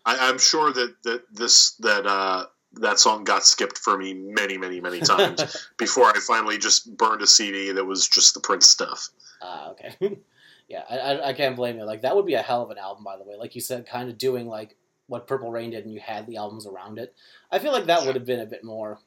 [0.05, 4.59] I, I'm sure that that this that uh, that song got skipped for me many,
[4.59, 8.69] many, many times before I finally just burned a CD that was just the Prince
[8.69, 9.09] stuff.
[9.41, 9.97] Ah, okay.
[10.69, 11.85] yeah, I, I, I can't blame you.
[11.85, 13.37] Like that would be a hell of an album, by the way.
[13.37, 14.77] Like you said, kind of doing like
[15.07, 17.15] what Purple Rain did, and you had the albums around it.
[17.51, 18.99] I feel like that would have been a bit more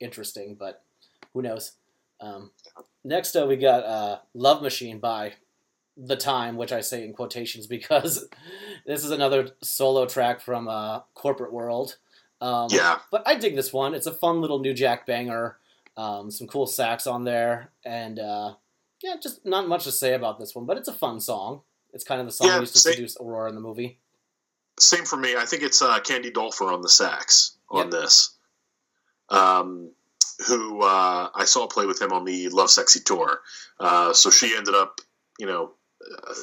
[0.00, 0.82] interesting, but
[1.32, 1.72] who knows?
[2.20, 2.50] Um,
[3.04, 5.34] next up, we got uh, "Love Machine" by
[5.96, 8.28] The Time, which I say in quotations because
[8.86, 11.96] this is another solo track from uh, Corporate World.
[12.40, 13.94] Um, Yeah, but I dig this one.
[13.94, 15.56] It's a fun little new Jack banger.
[15.96, 18.54] Um, some cool sax on there, and uh,
[19.02, 21.62] yeah, just not much to say about this one, but it's a fun song.
[21.92, 23.98] It's kind of the song Yeah, used to same- seduce Aurora in the movie.
[24.78, 25.34] same for me.
[25.36, 27.90] I think it's uh, Candy Dulfer on the sax on Yep.
[27.90, 28.30] this.
[29.28, 29.90] Um,
[30.46, 33.40] who uh, I saw play with him on the Lovesexy tour.
[33.78, 35.00] Uh, so she ended up,
[35.38, 35.72] you know,
[36.28, 36.34] uh,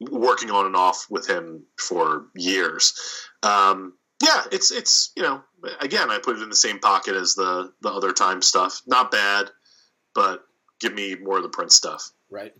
[0.00, 2.94] working on and off with him for years.
[3.42, 5.42] Um, yeah, it's it's you know,
[5.80, 8.80] again, I put it in the same pocket as the the other time stuff.
[8.86, 9.50] Not bad,
[10.14, 10.44] but
[10.80, 12.10] give me more of the Prince stuff.
[12.30, 12.54] Right.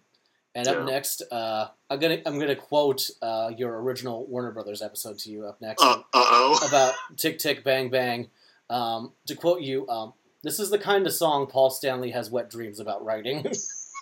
[0.55, 0.85] And up Yeah.
[0.85, 5.47] next, uh, I'm gonna I'm gonna quote uh, your original Warner Brothers episode to you.
[5.47, 6.59] Up next Uh oh.
[6.67, 8.29] about Tick Tick Bang Bang.
[8.69, 10.13] Um, to quote you, um,
[10.47, 13.47] this is the kind of song Paul Stanley has wet dreams about writing.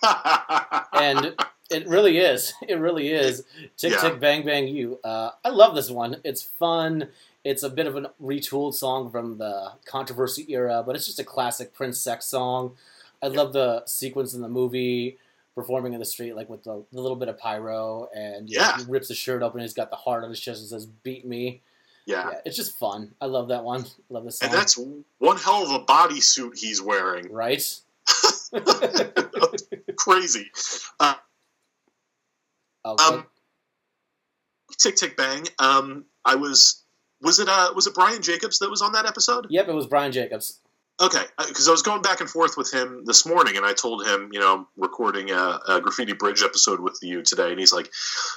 [0.93, 1.35] and
[1.69, 2.53] it really is.
[2.67, 3.43] It really is.
[3.77, 4.01] Tick Yeah.
[4.01, 4.99] tick bang bang you.
[5.03, 6.17] Uh, I love this one.
[6.23, 7.09] It's fun.
[7.43, 11.23] It's a bit of a retooled song from the controversy era, but it's just a
[11.23, 12.75] classic Prince sex song.
[13.21, 15.17] I love the sequence in the movie
[15.53, 18.65] performing in the street, like with the, the little bit of pyro, and you know,
[18.65, 18.77] Yeah.
[18.77, 19.61] he rips his shirt open.
[19.61, 21.61] He's got the heart on his chest and says "Beat me."
[22.05, 22.29] Yeah.
[22.31, 23.13] Yeah, it's just fun.
[23.19, 23.85] I love that one.
[24.09, 24.49] Love this song.
[24.49, 24.77] And that's
[25.17, 27.31] one hell of a bodysuit he's wearing.
[27.31, 27.63] right.
[29.97, 30.51] Crazy.
[30.99, 31.15] Uh,
[32.85, 33.03] Okay.
[33.03, 33.25] Um,
[34.77, 35.47] Tick Tick Bang.
[35.59, 36.83] Um, I was
[37.21, 39.47] was it uh was it Brian Jacobs that was on that episode?
[39.49, 40.59] yep, it was Brian Jacobs.
[41.01, 44.07] Okay, because I was going back and forth with him this morning, and I told
[44.07, 47.73] him, you know, I'm recording a, a Graffiti Bridge episode with you today, and he's
[47.73, 47.91] like,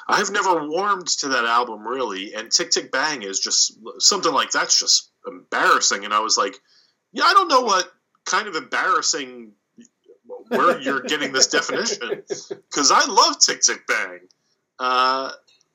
[0.09, 4.51] I've never warmed to that album really, and Tick Tick Bang is just something like
[4.51, 6.57] that's just embarrassing, and I was like,
[7.13, 7.89] yeah, I don't know what
[8.25, 9.53] kind of embarrassing
[10.49, 14.21] where you're getting this definition because I love Tick Tick Bang.
[14.81, 15.31] Uh,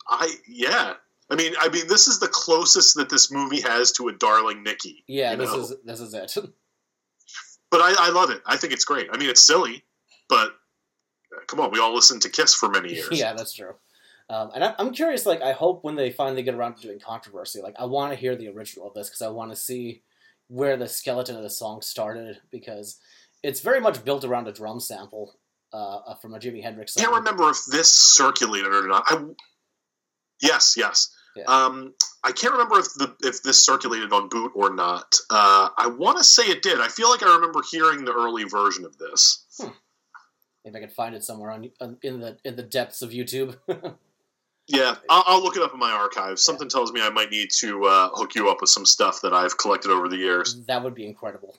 [0.05, 0.95] I yeah.
[1.29, 4.63] I mean, I mean, this is the closest that this movie has to a darling
[4.63, 5.05] Nikki.
[5.07, 5.59] Yeah, this know?
[5.61, 6.35] is this is it.
[7.73, 8.39] But I, I love it.
[8.45, 9.09] I think it's great.
[9.11, 9.83] I mean, it's silly,
[10.29, 10.49] but
[11.35, 13.09] uh, come on, we all listened to Kiss for many years.
[13.11, 13.73] yeah, that's true.
[14.29, 15.25] Um, and I, I'm curious.
[15.25, 18.19] Like, I hope when they finally get around to doing controversy, like, I want to
[18.19, 20.03] hear the original of this because I want to see
[20.49, 22.99] where the skeleton of the song started because
[23.41, 25.33] it's very much built around a drum sample
[25.73, 29.05] uh, uh, from a Jimi Hendrix I can't remember if this circulated or not.
[29.07, 29.25] I,
[30.39, 31.11] yes, yes.
[31.35, 31.43] Yeah.
[31.45, 35.15] Um, I can't remember if the if this circulated on boot or not.
[35.29, 36.79] Uh, I want to say it did.
[36.79, 39.45] I feel like I remember hearing the early version of this.
[40.63, 43.57] Maybe I can find it somewhere on, on in the in the depths of YouTube.
[44.67, 46.41] Yeah, I'll, I'll look it up in my archives.
[46.41, 49.33] Something tells me I might need to uh, hook you up with some stuff that
[49.33, 50.63] I've collected over the years.
[50.67, 51.57] that would be incredible.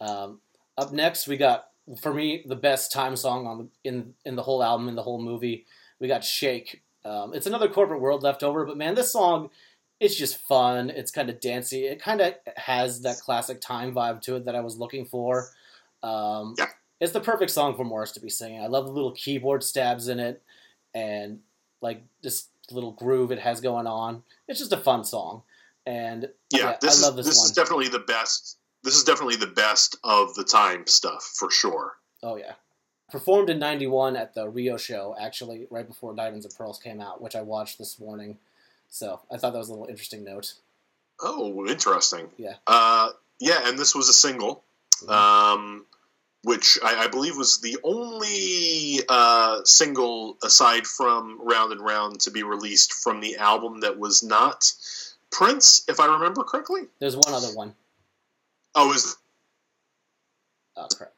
[0.00, 0.40] um,
[0.78, 1.66] up next, we got
[2.00, 5.02] for me the best time song on the in in the whole album in the
[5.02, 5.66] whole movie.
[6.00, 9.50] We got "Shake." Um, it's another corporate world leftover, but man, this song
[10.00, 10.88] it's just fun.
[10.88, 11.84] It's kind of dancey.
[11.84, 15.50] It kind of has that classic time vibe to it that I was looking for.
[16.02, 16.68] Um, Yeah.
[17.00, 18.62] It's the perfect song for Morris to be singing.
[18.62, 20.42] I love the little keyboard stabs in it,
[20.94, 21.40] and
[21.82, 24.22] like this little groove it has going on.
[24.48, 25.42] It's just a fun song,
[25.86, 27.44] and Yeah, Yeah, this I is love this this one.
[27.46, 28.56] is definitely the best.
[28.82, 31.96] This is definitely the best of the time stuff for sure.
[32.22, 32.54] Oh yeah.
[33.10, 37.20] Performed in '91 at the Rio show, actually, right before Diamonds and Pearls came out,
[37.20, 38.38] which I watched this morning.
[38.88, 40.54] So I thought that was a little interesting note.
[41.20, 42.28] Oh, interesting.
[42.36, 42.54] Yeah.
[42.66, 44.64] Uh, yeah, and this was a single,
[45.08, 45.86] um,
[46.42, 52.30] which I, I believe was the only uh, single aside from Round and Round to
[52.30, 54.72] be released from the album that was not
[55.30, 56.82] Prince, if I remember correctly.
[56.98, 57.74] There's one other one.
[58.74, 59.16] Oh, is
[60.76, 61.12] Oh, crap.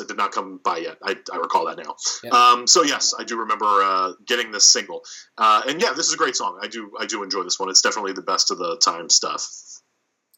[0.00, 0.96] It did not come by yet.
[1.02, 1.96] I, I recall that now.
[2.36, 5.02] Um, so yes, I do remember uh, getting this single,
[5.38, 6.58] uh, and yeah, this is a great song.
[6.62, 7.68] I do I do enjoy this one.
[7.68, 9.46] It's definitely the best of the time stuff.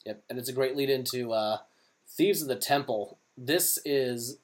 [0.06, 1.58] Yep, and it's a great lead into uh,
[2.16, 3.18] Thieves of the Temple.
[3.38, 4.38] This is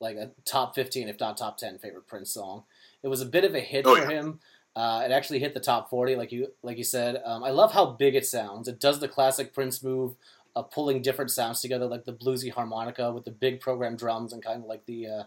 [0.00, 2.64] like a top 15, if not top 10, favorite Prince song.
[3.02, 4.08] It was a bit of a hit Oh, for yeah.
[4.20, 4.40] him.
[4.76, 7.22] Uh, it actually hit the top 40, like you like you said.
[7.24, 8.66] Um, I love how big it sounds.
[8.66, 10.14] It does the classic Prince move
[10.56, 14.42] of pulling different sounds together, like the bluesy harmonica with the big program drums and
[14.44, 15.22] kind of like the, uh,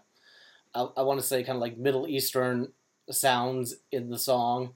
[0.73, 2.71] I, I want to say, kind of like Middle Eastern
[3.09, 4.73] sounds in the song.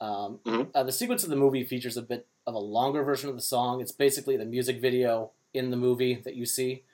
[0.00, 0.70] Um, Mhm.
[0.74, 3.42] uh, the sequence of the movie features a bit of a longer version of the
[3.42, 3.80] song.
[3.82, 6.84] It's basically the music video in the movie that you see.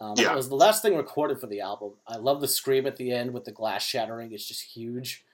[0.00, 0.32] Um, Yeah.
[0.32, 1.92] It was the last thing recorded for the album.
[2.06, 4.32] I love the scream at the end with the glass shattering.
[4.32, 5.24] It's just huge.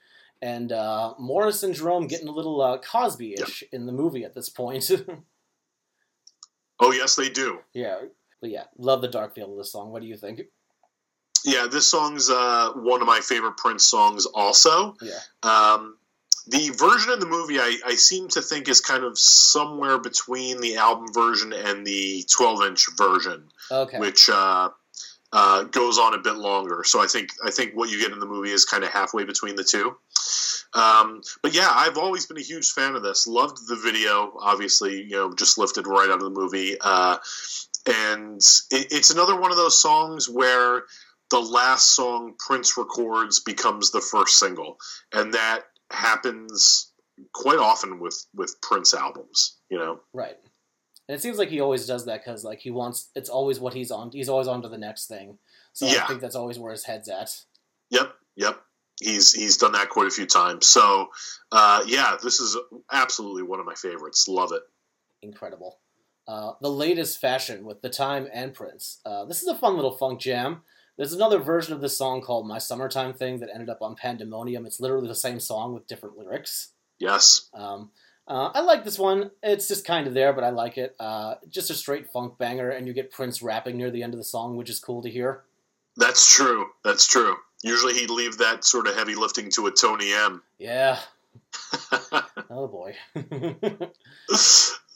[0.41, 4.47] And uh, Morris and Jerome getting a little uh, Cosby-ish in the movie at this
[4.47, 4.89] point.
[6.79, 7.59] Oh yes, they do.
[7.73, 7.97] yeah,
[8.41, 9.91] but yeah, love the dark feel of this song.
[9.91, 10.41] What do you think?
[11.45, 14.25] Yeah, this song's uh, one of my favorite Prince songs.
[14.25, 15.97] Also, Yeah, um,
[16.47, 20.59] the version in the movie I, I seem to think is kind of somewhere between
[20.59, 24.69] the album version and the 12-inch version, okay, which uh,
[25.31, 26.83] uh, goes on a bit longer.
[26.85, 29.25] So I think I think what you get in the movie is kind of halfway
[29.25, 29.95] between the two.
[30.73, 33.27] Um, but yeah, I've always been a huge fan of this.
[33.27, 34.33] Loved the video.
[34.39, 36.77] Obviously, you know, just lifted right out of the movie.
[36.79, 37.17] Uh,
[37.87, 40.83] and it, it's another one of those songs where
[41.29, 44.77] the last song Prince records becomes the first single,
[45.13, 45.61] and that
[45.91, 46.91] happens
[47.33, 49.57] quite often with with Prince albums.
[49.69, 50.37] You know, right.
[51.09, 53.09] And it seems like he always does that because like he wants.
[53.15, 54.11] It's always what he's on.
[54.11, 55.39] He's always on to the next thing.
[55.73, 57.35] So I think that's always where his head's at.
[57.89, 58.61] Yep, yep.
[59.01, 60.67] He's he's done that quite a few times.
[60.67, 61.09] So
[61.51, 62.55] uh, yeah, this is
[62.91, 64.27] absolutely one of my favorites.
[64.27, 64.61] Love it.
[65.23, 65.79] incredible.
[66.27, 68.99] Uh, the latest fashion with the time and Prince.
[69.03, 70.61] Uh, this is a fun little funk jam.
[70.95, 74.67] There's another version of this song called "My Summertime Thing" that ended up on Pandemonium.
[74.67, 76.73] It's literally the same song with different lyrics.
[76.99, 77.49] Yes.
[77.53, 77.89] Um,
[78.29, 79.31] uh, I like this one.
[79.43, 80.95] It's just kind of there, but I like it.
[80.99, 84.19] Uh, just a straight funk banger, and you get Prince rapping near the end of
[84.19, 85.43] the song, which is cool to hear.
[85.97, 86.67] That's true.
[86.83, 87.35] That's true.
[87.63, 90.41] Usually he'd leave that sort of heavy lifting to a Tony M.
[90.57, 90.99] Yeah,
[92.49, 92.95] oh boy.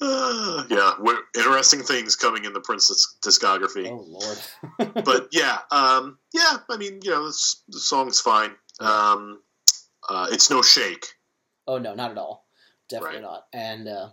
[0.01, 0.93] Uh, yeah,
[1.35, 3.87] interesting things coming in the Prince discography.
[3.89, 4.95] oh lord.
[5.05, 6.57] but yeah, um, yeah.
[6.69, 8.51] I mean, you know, this, the song's fine.
[8.79, 9.41] Um,
[10.07, 11.05] uh, it's no shake.
[11.67, 12.42] Oh no, not at all.
[12.89, 13.23] Definitely Right.
[13.23, 13.47] not.
[13.53, 14.09] And uh,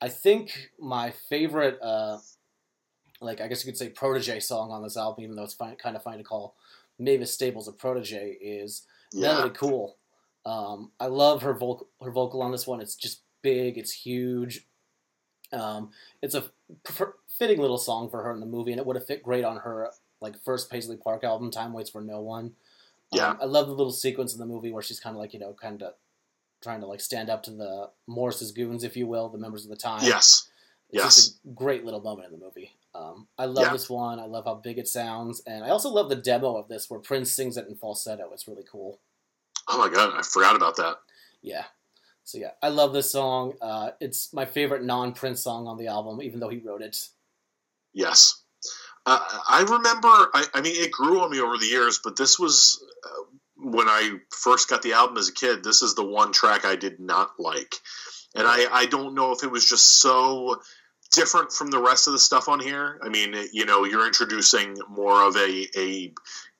[0.00, 2.18] I think my favorite, uh,
[3.20, 5.76] like I guess you could say, protege song on this album, even though it's fine,
[5.76, 6.56] kind of fine to call
[6.98, 9.96] Mavis Staples a protege, is Yeah, Melody Cool.
[10.46, 11.88] Um, I love her vocal.
[12.02, 12.80] Her vocal on this one.
[12.80, 13.76] It's just big.
[13.76, 14.66] It's huge.
[15.52, 15.90] Um,
[16.22, 16.44] it's a
[16.88, 19.44] f- fitting little song for her in the movie, and it would have fit great
[19.44, 19.90] on her
[20.20, 22.54] like first Paisley Park album, "Time Waits for No One."
[23.12, 23.30] Yeah.
[23.30, 25.40] Um, I love the little sequence in the movie where she's kind of like you
[25.40, 25.94] know, kind of
[26.60, 29.70] trying to like stand up to the Morris's goons, if you will, the members of
[29.70, 30.04] the time.
[30.04, 30.48] yes,
[30.90, 31.14] It's Yes.
[31.16, 32.72] just a great little moment in the movie.
[32.94, 33.72] Um, I love Yeah.
[33.72, 34.18] this one.
[34.18, 36.98] I love how big it sounds, and I also love the demo of this where
[37.00, 38.30] Prince sings it in falsetto.
[38.32, 38.98] It's really cool.
[39.68, 40.96] Oh my god, I forgot about that.
[41.42, 41.64] Yeah.
[42.24, 43.54] So yeah, I love this song.
[43.60, 47.08] Uh, it's my favorite non-Prince song on the album, even though he wrote it.
[47.92, 48.42] Yes.
[49.06, 52.38] Uh, I remember, I, I mean, it grew on me over the years, but this
[52.38, 53.22] was uh,
[53.62, 55.62] when I first got the album as a kid.
[55.62, 57.74] This is the one track I did not like.
[58.34, 60.60] And I, I don't know if it was just so
[61.12, 62.98] different from the rest of the stuff on here.
[63.02, 66.12] I mean, you know, you're introducing more of a, a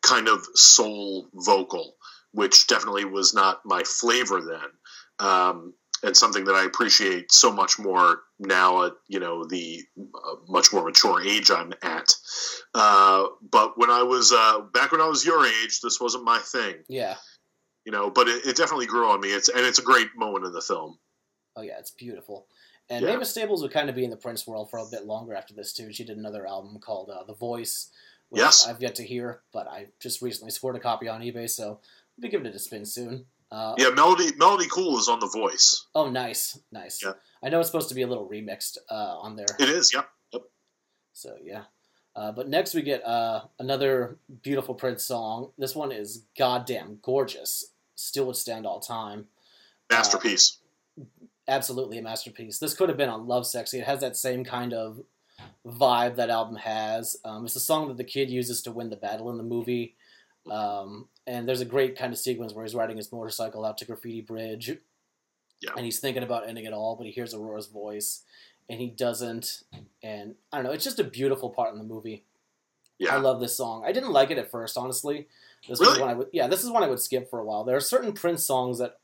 [0.03, 1.94] kind of soul vocal,
[2.32, 5.26] which definitely was not my flavor then.
[5.28, 10.34] Um, and something that I appreciate so much more now at you know the uh,
[10.48, 12.12] much more mature age I'm at.
[12.74, 16.38] Uh, but when I was uh, back when I was your age, this wasn't my
[16.38, 17.16] thing, Yeah.
[17.84, 18.11] you know.
[18.11, 19.28] But it, it definitely grew on me.
[19.28, 20.98] It's and it's a great moment in the film.
[21.57, 22.46] Oh yeah, it's beautiful.
[22.88, 23.12] And Yeah.
[23.12, 25.55] Mavis Staples would kind of be in the Prince world for a bit longer after
[25.55, 25.92] this too.
[25.92, 27.90] She did another album called uh, The Voice,
[28.30, 28.66] which Yes.
[28.66, 31.80] I've yet to hear, but I just recently scored a copy on eBay, so I'll
[32.20, 33.26] be giving it a spin soon.
[33.53, 35.86] Uh, Yeah, Melody Melody Cool is on The Voice.
[35.94, 37.03] Oh, nice, nice.
[37.03, 37.12] Yeah.
[37.42, 39.46] I know it's supposed to be a little remixed uh, on there.
[39.59, 39.92] It is.
[39.92, 40.09] Yep.
[40.32, 40.42] Yep.
[41.12, 41.64] So yeah.
[42.14, 45.51] Uh, but next we get uh, another beautiful Prince song.
[45.59, 47.72] This one is goddamn gorgeous.
[47.94, 49.26] Still would stand all time.
[49.90, 50.59] Masterpiece.
[51.48, 52.59] Absolutely a masterpiece.
[52.59, 53.74] This could have been on Lovesexy.
[53.74, 55.01] It has that same kind of
[55.66, 57.16] vibe that album has.
[57.24, 59.94] Um, it's a song that the kid uses to win the battle in the movie.
[60.51, 63.84] Um, and there's a great kind of sequence where he's riding his motorcycle out to
[63.84, 64.78] Graffiti Bridge.
[65.61, 65.70] Yeah.
[65.76, 68.22] And he's thinking about ending it all, but he hears Aurora's voice
[68.68, 69.62] and he doesn't.
[70.03, 72.24] And I don't know, it's just a beautiful part in the movie.
[72.99, 73.14] yeah.
[73.14, 73.84] I love this song.
[73.84, 75.28] I didn't like it at first, honestly.
[75.68, 76.01] This was Really?
[76.01, 77.64] one I would, yeah, this is one I would skip for a while.
[77.64, 78.99] There are certain Prince songs that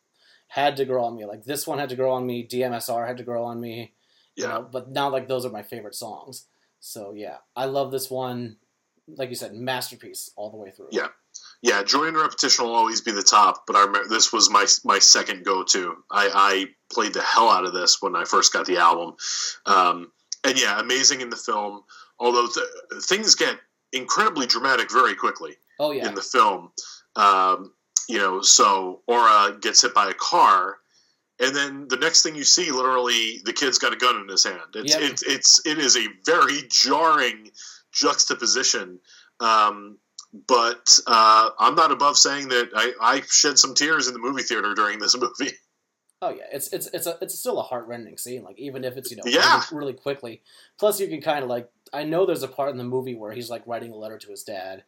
[0.49, 1.27] had to grow on me.
[1.27, 2.47] Like this one had to grow on me.
[2.47, 3.93] DMSR had to grow on me.
[4.35, 4.49] you yeah.
[4.49, 6.47] know, but now like those are my favorite songs.
[6.81, 8.57] So yeah, I love this one.
[9.09, 10.89] Like you said, masterpiece all the way through.
[10.91, 11.09] Yeah.
[11.67, 14.67] Yeah, joy in repetition will always be the top, but I remember this was my
[14.85, 15.97] my second go to.
[16.11, 19.17] I, I played the hell out of this when I first got the album,
[19.67, 20.13] um,
[20.45, 21.83] and yeah, amazing in the film.
[22.21, 23.57] Although th- things get
[23.93, 26.07] incredibly dramatic very quickly Oh yeah.
[26.09, 26.71] in the film,
[27.17, 27.73] um,
[28.09, 28.43] you know.
[28.43, 30.77] So Aura gets hit by a car,
[31.41, 34.45] and then the next thing you see, literally, the kid's got a gun in his
[34.45, 34.61] hand.
[34.77, 35.03] It's Yep.
[35.03, 37.51] it's it's it is a very jarring
[37.93, 39.01] juxtaposition.
[39.41, 39.99] Um,
[40.47, 44.43] but uh, I'm not above saying that I, I shed some tears in the movie
[44.43, 45.53] theater during this movie.
[46.23, 48.43] Oh yeah, it's it's it's a it's still a heartrending scene.
[48.43, 49.63] Like even if it's you know Yeah.
[49.71, 50.43] really, really quickly.
[50.79, 53.33] Plus you can kind of like I know there's a part in the movie where
[53.33, 54.85] he's like writing a letter to his dad,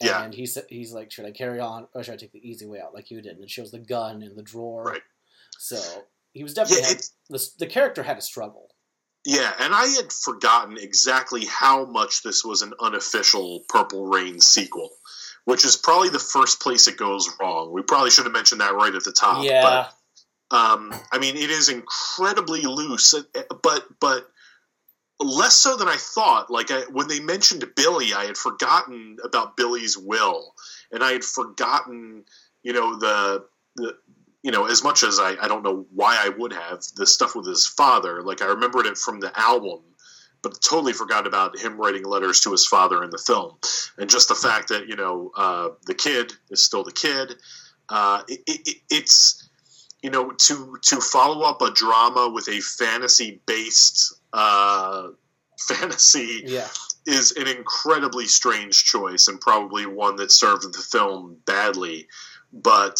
[0.00, 0.30] and Yeah.
[0.32, 2.94] he's he's like, should I carry on or should I take the easy way out
[2.94, 3.36] like you did?
[3.36, 4.84] And it shows the gun in the drawer.
[4.84, 5.02] Right.
[5.58, 5.78] So
[6.34, 8.70] he was definitely Yeah, had, the the character had a struggle.
[9.26, 14.88] Yeah, and I had forgotten exactly how much this was an unofficial Purple Rain sequel,
[15.44, 17.72] which is probably the first place it goes wrong.
[17.72, 19.44] We probably should have mentioned that right at the top.
[19.44, 19.88] yeah.
[20.50, 23.22] But um, I mean, it is incredibly loose, uh,
[23.64, 24.30] but but
[25.18, 26.48] less so than I thought.
[26.48, 30.54] Like I, when they mentioned Billy, I had forgotten about Billy's will,
[30.92, 32.26] and I had forgotten,
[32.62, 33.96] you know, the the
[34.46, 37.34] you know, as much as I, I don't know why I would have the stuff
[37.34, 38.22] with his father.
[38.22, 39.80] Like I remembered it from the album,
[40.42, 43.56] but totally forgot about him writing letters to his father in the film,
[43.98, 47.32] and just the fact that you know uh, the kid is still the kid.
[47.88, 49.48] Uh, it, it, it's
[50.00, 55.08] you know to to follow up a drama with a fantasy based uh,
[55.58, 56.68] fantasy Yeah.
[57.04, 62.06] is an incredibly strange choice and probably one that served the film badly
[62.52, 62.98] but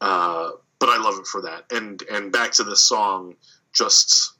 [0.00, 3.36] uh, but I love it for that and and back to the song
[3.72, 4.32] just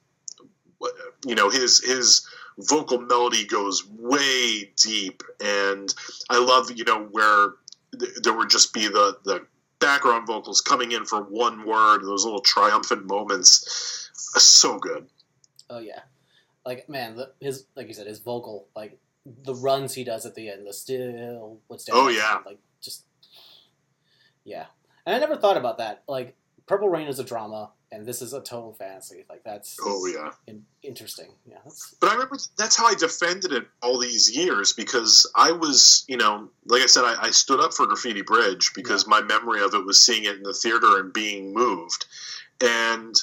[1.26, 2.26] you know his his
[2.58, 5.92] vocal melody goes way deep and
[6.30, 7.50] I love you know where
[7.98, 9.46] th- there would just be the the
[9.78, 15.06] background vocals coming in for one word, those little triumphant moments, so good.
[15.70, 16.00] Oh yeah,
[16.64, 20.34] like man, the, his like you said, his vocal, like the runs he does at
[20.34, 21.98] the end, the still would stand.
[21.98, 22.38] Oh, yeah.
[22.46, 23.04] like just
[24.44, 24.66] yeah.
[25.08, 26.02] And I never thought about that.
[26.06, 26.36] Like
[26.66, 29.24] Purple Rain is a drama, and this is a total fantasy.
[29.26, 30.32] Like that's Oh yeah.
[30.46, 31.30] in, interesting.
[31.46, 35.52] Yeah, that's, But I remember that's how I defended it all these years because I
[35.52, 39.22] was, you know, like I said, I, I stood up for Graffiti Bridge because my
[39.22, 42.04] memory of it was seeing it in the theater and being moved.
[42.60, 43.14] And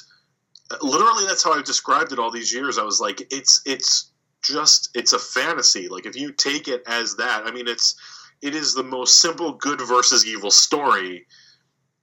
[0.72, 2.78] uh, literally that's how I've described it all these years.
[2.78, 4.10] I was like, it's it's
[4.42, 5.86] just it's a fantasy.
[5.86, 7.94] Like if you take it as that, I mean it's
[8.42, 11.26] it is the most simple good versus evil story.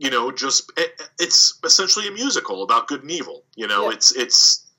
[0.04, 3.46] You know, just it, it's essentially a musical about good and evil.
[3.56, 3.96] You know, Yeah.
[3.96, 4.70] it's it's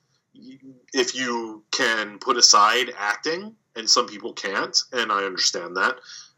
[0.93, 5.95] if you can put aside acting, and some people can't, and I understand that,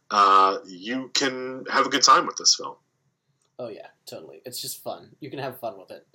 [0.10, 2.76] uh, you can have a good time with this film.
[3.60, 4.42] oh yeah, totally.
[4.46, 5.10] It's just fun.
[5.20, 6.06] You can have fun with it.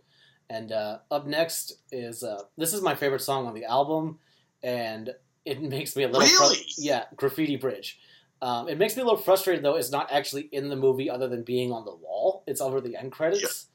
[0.49, 4.19] And uh, up next is uh, this is my favorite song on the album,
[4.63, 5.11] and
[5.45, 6.65] it makes me a little Really?
[6.79, 7.99] yeah, Graffiti Bridge.
[8.43, 9.77] Um, it makes me a little frustrated though.
[9.77, 12.43] It's not actually in the movie, other than being on the wall.
[12.47, 13.69] It's over the end credits.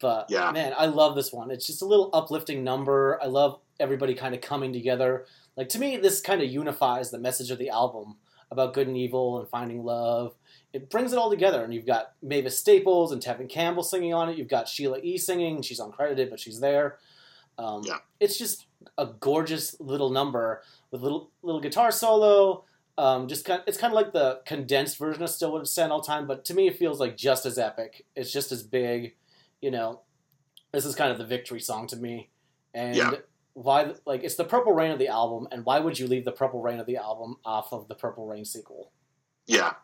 [0.00, 0.50] But Yeah.
[0.52, 1.50] man, I love this one.
[1.50, 3.18] It's just a little uplifting number.
[3.22, 5.26] I love everybody kind of coming together.
[5.56, 8.16] Like to me, this kind of unifies the message of the album
[8.50, 10.34] about good and evil and finding love.
[10.72, 14.28] It brings it all together, and you've got Mavis Staples and Tevin Campbell singing on
[14.28, 14.36] it.
[14.36, 15.16] You've got Sheila E.
[15.18, 15.62] singing.
[15.62, 16.98] She's uncredited, but she's there.
[17.58, 17.98] Um, Yeah.
[18.20, 18.66] It's just
[18.98, 22.64] a gorgeous little number with little little guitar solo.
[22.98, 26.00] Um, just kind it's kind of like the condensed version of Still Would Stand All
[26.00, 28.06] Time, but to me it feels like just as epic.
[28.14, 29.14] It's just as big.
[29.60, 30.00] You know,
[30.72, 32.30] this is kind of the victory song to me.
[32.74, 33.12] And Yeah.
[33.54, 36.32] why, like, it's the Purple Rain of the album, and why would you leave the
[36.32, 38.92] Purple Rain of the album off of the Purple Rain sequel?
[39.46, 39.74] Yeah.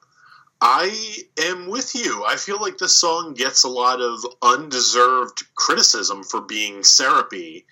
[0.60, 0.94] I
[1.38, 2.22] am with you.
[2.24, 7.66] I feel like this song gets a lot of undeserved criticism for being syrupy,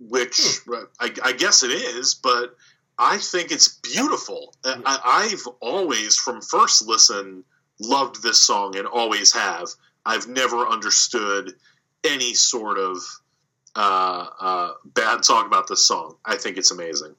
[0.00, 0.40] which
[1.00, 2.56] I, I guess it is, but
[2.98, 4.54] I think it's beautiful.
[4.64, 4.80] Yeah.
[4.86, 7.44] I, I've always, from first listen,
[7.80, 9.68] loved this song and always have.
[10.06, 11.54] I've never understood
[12.04, 12.98] any sort of
[13.74, 16.16] uh, uh, bad talk about this song.
[16.24, 17.14] I think it's amazing.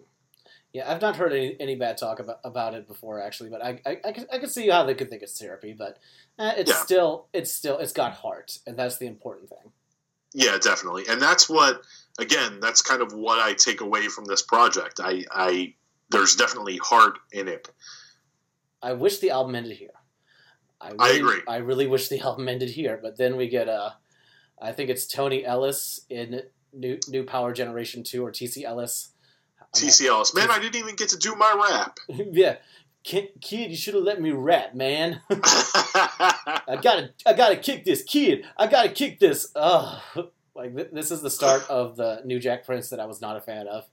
[0.71, 3.79] Yeah, I've not heard any, any bad talk about, about it before, actually, but I,
[3.85, 5.99] I, I, can, I can see how they could think it's syrupy, but
[6.37, 6.83] eh, it's Yeah.
[6.83, 9.71] still, it's still, it's got heart, and that's the important thing.
[10.33, 11.03] Yeah, definitely.
[11.09, 11.81] And that's what
[12.19, 14.99] again, that's kind of what I take away from this project.
[15.03, 15.73] I I
[16.09, 17.67] there's definitely heart in it.
[18.81, 19.89] I wish the album ended here.
[20.79, 21.41] I, I really, agree.
[21.47, 23.91] I really wish the album ended here, but then we get uh,
[24.61, 26.41] I think it's Tony Ellis in
[26.73, 29.11] New New Power Generation Two or TC Ellis.
[29.59, 30.33] Not- TC Ellis.
[30.33, 31.97] Man, I didn't even get to do my rap.
[32.31, 32.57] yeah,
[33.03, 35.21] kid, kid, you should have let me rap, man.
[35.29, 38.45] I gotta, I gotta kick this kid.
[38.57, 39.51] I gotta kick this.
[39.55, 40.01] Ugh.
[40.55, 43.35] Like th- this is the start of the new Jack Prince that I was not
[43.35, 43.85] a fan of.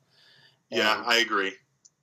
[0.70, 1.52] yeah, I agree.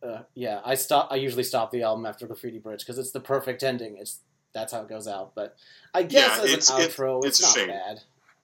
[0.03, 0.62] uh, yeah.
[0.66, 1.07] I stop.
[1.12, 3.98] I usually stop the album after Graffiti Bridge because it's the perfect ending.
[3.98, 4.19] It's
[4.53, 5.34] that's how it goes out.
[5.36, 5.56] But
[5.94, 7.68] I guess Yeah, as it's- an outro, it's, it's a not shame.
[7.69, 7.99] bad.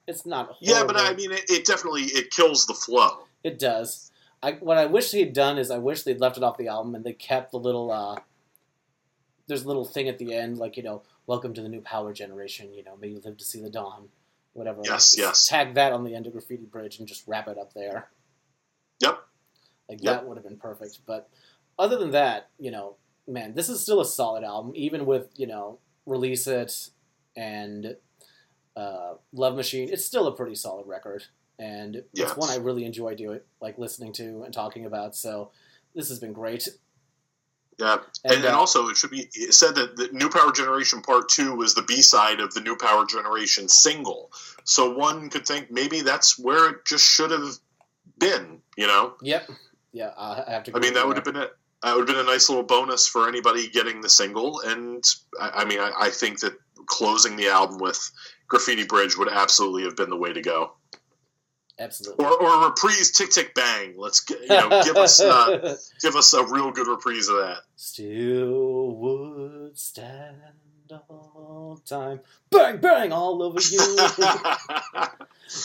[0.08, 0.46] It's not.
[0.46, 0.58] Horrible.
[0.62, 3.26] Yeah, but I mean, it, it definitely it kills the flow.
[3.44, 4.12] It does.
[4.44, 6.68] I what I wish they had done is I wish they'd left it off the
[6.68, 8.18] album and they kept the little uh
[9.48, 12.14] there's a little thing at the end like you know welcome to the new power
[12.14, 14.10] generation you know may you live to see the dawn
[14.56, 14.82] whatever.
[14.84, 15.48] Yes, yes.
[15.48, 18.10] tag that on the end of graffiti bridge and just wrap it up there.
[19.02, 19.20] Yep.
[19.90, 20.14] like Yep.
[20.14, 21.00] that would have been perfect.
[21.06, 21.30] But
[21.78, 22.96] other than that you know
[23.28, 26.90] man this is still a solid album even with you know release it
[27.36, 27.98] and
[28.76, 29.90] uh, love machine.
[29.92, 31.24] It's still a pretty solid record.
[31.58, 35.16] And it's one i really enjoy doing like listening to and talking about.
[35.16, 35.52] So
[35.94, 36.68] this has been great
[37.78, 41.02] Yeah, and, and uh, also it should be it said that the New Power Generation
[41.02, 44.32] Part Two was the B side of the New Power Generation single.
[44.64, 47.56] So one could think maybe that's where it just should have
[48.18, 48.62] been.
[48.78, 49.50] You know, yep
[49.94, 51.48] yeah i have to I mean that would have been a
[51.86, 54.60] that would have been a nice little bonus for anybody getting the single.
[54.62, 55.04] And
[55.40, 56.54] I, I mean, I, I think that
[56.88, 58.12] closing the album with
[58.48, 60.74] Graffiti Bridge would absolutely have been the way to go.
[61.80, 63.96] Absolutely Or, or a reprise Tick Tick Bang.
[63.98, 67.58] Let's you know give us uh, give us a real good reprise of that.
[67.76, 70.36] Still would stand
[71.10, 72.20] all time.
[72.52, 73.80] Bang, bang, all over you.
[73.96, 75.10] Because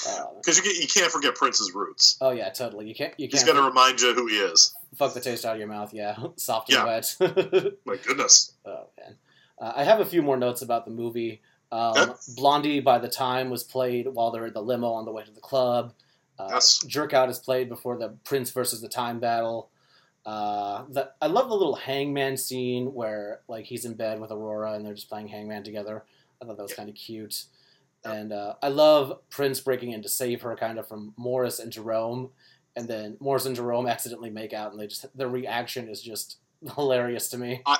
[0.06, 0.26] Uh,
[0.56, 2.16] you, get- you can't forget Prince's roots.
[2.20, 2.86] oh yeah, totally.
[2.88, 3.14] You can't.
[3.18, 4.74] You He's can't got to remind you who he is.
[4.96, 5.92] fuck the taste out of your mouth.
[5.94, 6.84] Yeah, soft and Yeah.
[6.84, 7.76] wet.
[7.86, 8.52] My goodness.
[8.66, 9.16] oh man,
[9.60, 11.40] uh, I have a few more notes about the movie.
[11.72, 12.12] Um, Okay.
[12.36, 15.30] Blondie, by the time, was played while they're in the limo on the way to
[15.30, 15.92] the club.
[16.38, 16.78] Uh, Yes.
[16.86, 19.70] Jerk Out is played before the Prince versus the Time battle.
[20.26, 24.72] Uh, the, I love the little hangman scene where like he's in bed with Aurora
[24.74, 26.04] and they're just playing hangman together.
[26.40, 26.76] I thought that was Yeah.
[26.76, 27.44] kind of cute.
[28.04, 28.12] Yeah.
[28.12, 31.70] And uh, I love Prince breaking in to save her, kind of from Morris and
[31.70, 32.30] Jerome,
[32.76, 36.38] and then Morris and Jerome accidentally make out, and they just their reaction is just
[36.76, 37.62] hilarious to me.
[37.66, 37.78] I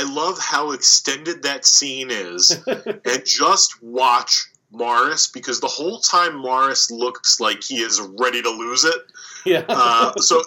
[0.00, 6.90] love how extended that scene is, and just watch Morris because the whole time Morris
[6.90, 8.96] looks like he is ready to lose it.
[9.44, 10.42] yeah, Uh, so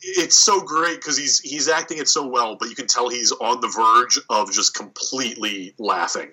[0.00, 3.30] it's so great because he's he's acting it so well, but you can tell he's
[3.30, 6.30] on the verge of just completely laughing,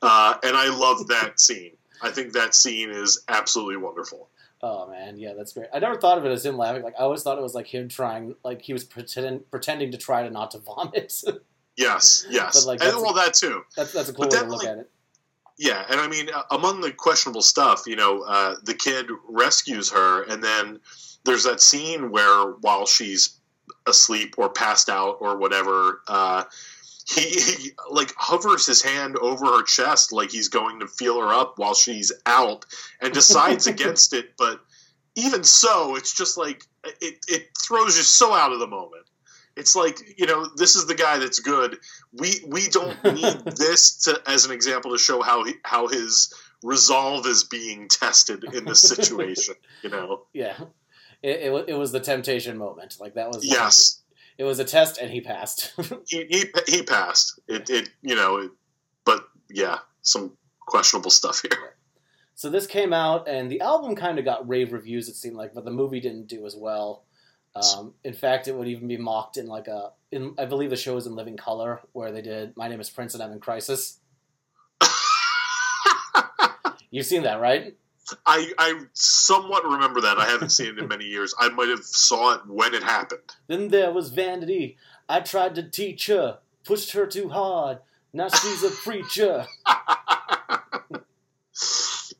[0.00, 1.72] uh, and I love that scene.
[2.00, 4.28] I think that scene is absolutely wonderful.
[4.62, 5.68] Oh man, yeah, that's great.
[5.72, 6.82] I never thought of it as him laughing.
[6.82, 9.98] Like I always thought it was like him trying, like he was pretending pretending to
[9.98, 11.12] try to not to vomit.
[11.80, 13.62] Yes, yes, But, like, and well, that too.
[13.74, 14.90] that's that's a cool But way to look at it.
[15.58, 19.90] Yeah, and I mean, uh, among the questionable stuff, you know, uh, the kid rescues
[19.90, 20.80] her, and then
[21.24, 23.40] there's that scene where while she's
[23.86, 26.44] asleep or passed out or whatever, uh,
[27.08, 31.32] he, he like hovers his hand over her chest like he's going to feel her
[31.32, 32.66] up while she's out,
[33.00, 34.36] and decides against it.
[34.36, 34.60] But
[35.16, 36.62] even so, it's just like
[37.00, 39.06] it, it throws you so out of the moment.
[39.60, 41.78] It's like you know this is the guy that's good.
[42.14, 46.32] We we don't need this to as an example to show how he, how his
[46.62, 49.54] resolve is being tested in this situation.
[49.82, 50.22] you know.
[50.32, 50.56] Yeah,
[51.22, 52.96] it, it it was the temptation moment.
[52.98, 54.00] Like that was like, Yes,
[54.38, 55.74] it was a test, and he passed.
[56.08, 57.38] he, he he passed.
[57.46, 58.50] It it you know, it,
[59.04, 60.32] but yeah, some
[60.66, 61.74] questionable stuff here.
[62.34, 65.08] so this came out, and the album kind of got rave reviews.
[65.10, 67.04] It seemed like, but the movie didn't do as well.
[67.54, 70.76] Um, in fact, it would even be mocked in like a, in I believe the
[70.76, 73.40] show was in Living Color, where they did "My Name Is Prince and I'm in
[73.40, 73.98] Crisis."
[76.90, 77.74] You've seen that, right?
[78.26, 80.18] I I somewhat remember that.
[80.18, 81.34] I haven't seen it in many years.
[81.38, 83.34] I might have saw it when it happened.
[83.48, 84.76] Then there was Vanity.
[85.08, 87.78] I tried to teach her, pushed her too hard.
[88.12, 89.46] Now she's a preacher.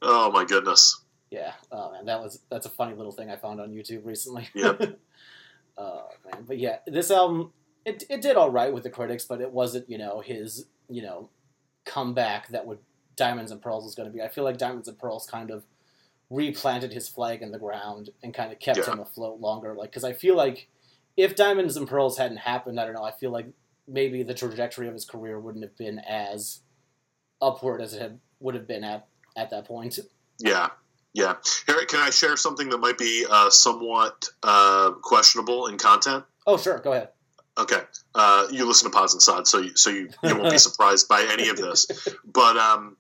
[0.02, 1.02] oh my goodness.
[1.31, 4.48] Yeah, oh man, that was that's a funny little thing I found on YouTube recently.
[4.55, 4.98] Yep.
[5.81, 7.52] oh man, but yeah, this album
[7.85, 11.02] it it did all right with the critics, but it wasn't you know his you
[11.02, 11.31] know
[11.85, 12.78] comeback that would
[13.16, 14.23] Diamonds and Pearls was going to be.
[14.23, 15.65] I feel like Diamonds and Pearls kind of
[16.31, 18.93] replanted his flag in the ground and kind of kept Yeah.
[18.93, 19.74] him afloat longer.
[19.74, 20.69] Like because I feel like
[21.16, 23.02] if Diamonds and Pearls hadn't happened, I don't know.
[23.05, 23.47] I feel like
[23.89, 26.61] maybe the trajectory of his career wouldn't have been as
[27.43, 29.98] upward as it had would have been at at that point.
[30.39, 30.70] Yeah,
[31.12, 31.35] yeah.
[31.66, 36.24] Here, can I share something that might be uh, somewhat uh, questionable in content?
[36.47, 37.09] Oh sure, go ahead.
[37.59, 37.81] Okay,
[38.15, 41.09] uh, you listen to Pods and Sod, so you, so you, you won't be surprised
[41.09, 41.87] by any of this.
[42.24, 42.97] But um,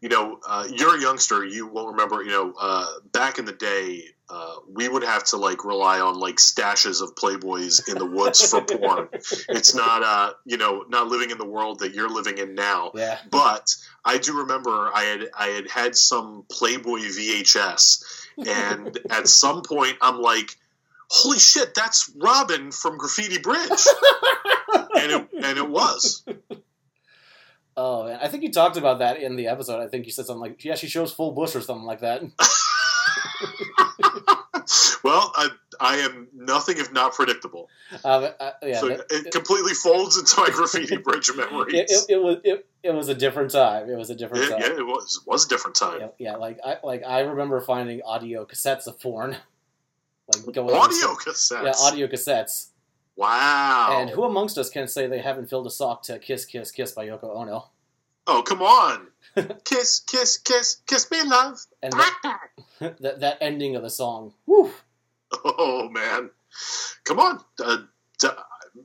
[0.00, 1.44] you know, uh, you're a youngster.
[1.44, 2.22] You won't remember.
[2.22, 6.18] You know, uh, back in the day, uh, we would have to like rely on
[6.18, 9.08] like stashes of Playboys in the woods for porn.
[9.48, 12.92] It's not, uh, you know, not living in the world that you're living in now.
[12.94, 13.18] Yeah.
[13.30, 13.74] But
[14.04, 18.04] I do remember I had I had had some Playboy VHS,
[18.46, 20.56] and at some point I'm like,
[21.08, 23.86] "Holy shit, that's Robin from Graffiti Bridge,"
[24.94, 26.24] and it and it was.
[27.76, 29.82] Oh man, I think you talked about that in the episode.
[29.82, 32.22] I think you said something like, "Yeah, she shows full bush" or something like that.
[35.10, 35.48] well, I,
[35.80, 37.68] I am nothing if not predictable.
[38.04, 41.74] Um, uh, yeah, so that- it completely folds into my Graffiti Bridge memories.
[41.74, 43.90] it, it, it was it, it was a different time.
[43.90, 44.60] It was a different yeah, time.
[44.60, 46.00] yeah, it was was a different time.
[46.00, 49.36] Yeah, yeah, like I like I remember finding audio cassettes of porn,
[50.34, 51.64] like going Audio cassettes.
[51.64, 52.68] yeah, audio cassettes.
[53.16, 53.98] Wow.
[54.00, 56.92] And who amongst us can say they haven't filled a sock to "Kiss, Kiss, Kiss"
[56.92, 57.70] by Yoko Ono?
[58.26, 59.08] Oh, come on.
[59.64, 61.58] kiss, kiss, kiss, kiss me, love.
[61.82, 62.38] And that,
[63.00, 64.72] that that ending of the song, whew,
[65.44, 66.30] Oh man,
[67.04, 67.40] come on.
[67.62, 67.78] Uh,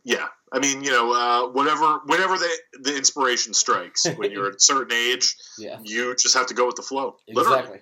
[0.04, 2.50] yeah, I mean, you know, uh, whatever, whenever the
[2.82, 6.66] the inspiration strikes, when you're at a certain age, yeah, you just have to go
[6.66, 7.18] with the flow.
[7.28, 7.58] Literally.
[7.60, 7.80] exactly.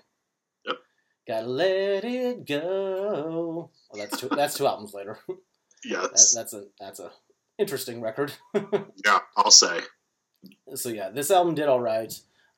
[0.66, 0.76] Yep.
[1.28, 3.70] Gotta let it go.
[3.92, 4.30] Well, that's two.
[4.30, 5.20] that's two albums later.
[5.86, 7.12] Yeah, That, that's a that's a
[7.58, 8.32] interesting record.
[9.06, 9.20] yeah.
[9.36, 9.82] I'll say.
[10.76, 12.14] so yeah, this album did all right.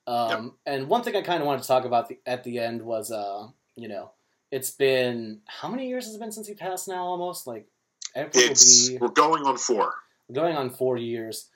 [0.06, 2.82] Um, And one thing I kind of wanted to talk about the, at the end
[2.82, 4.12] was, uh, you know,
[4.50, 7.04] it's been how many years has it been since he passed now?
[7.04, 7.66] Almost like
[8.14, 9.94] April will It's be we're going on four.
[10.32, 11.50] going on four years.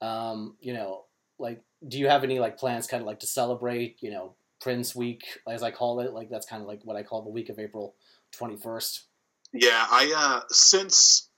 [0.00, 1.04] Um, you know,
[1.38, 3.96] like, do you have any like plans, kind of like to celebrate?
[4.00, 6.12] You know, Prince Week, as I call it.
[6.12, 7.94] Like that's kind of like what I call the week of April
[8.32, 9.04] twenty first.
[9.52, 11.28] Yeah, I uh since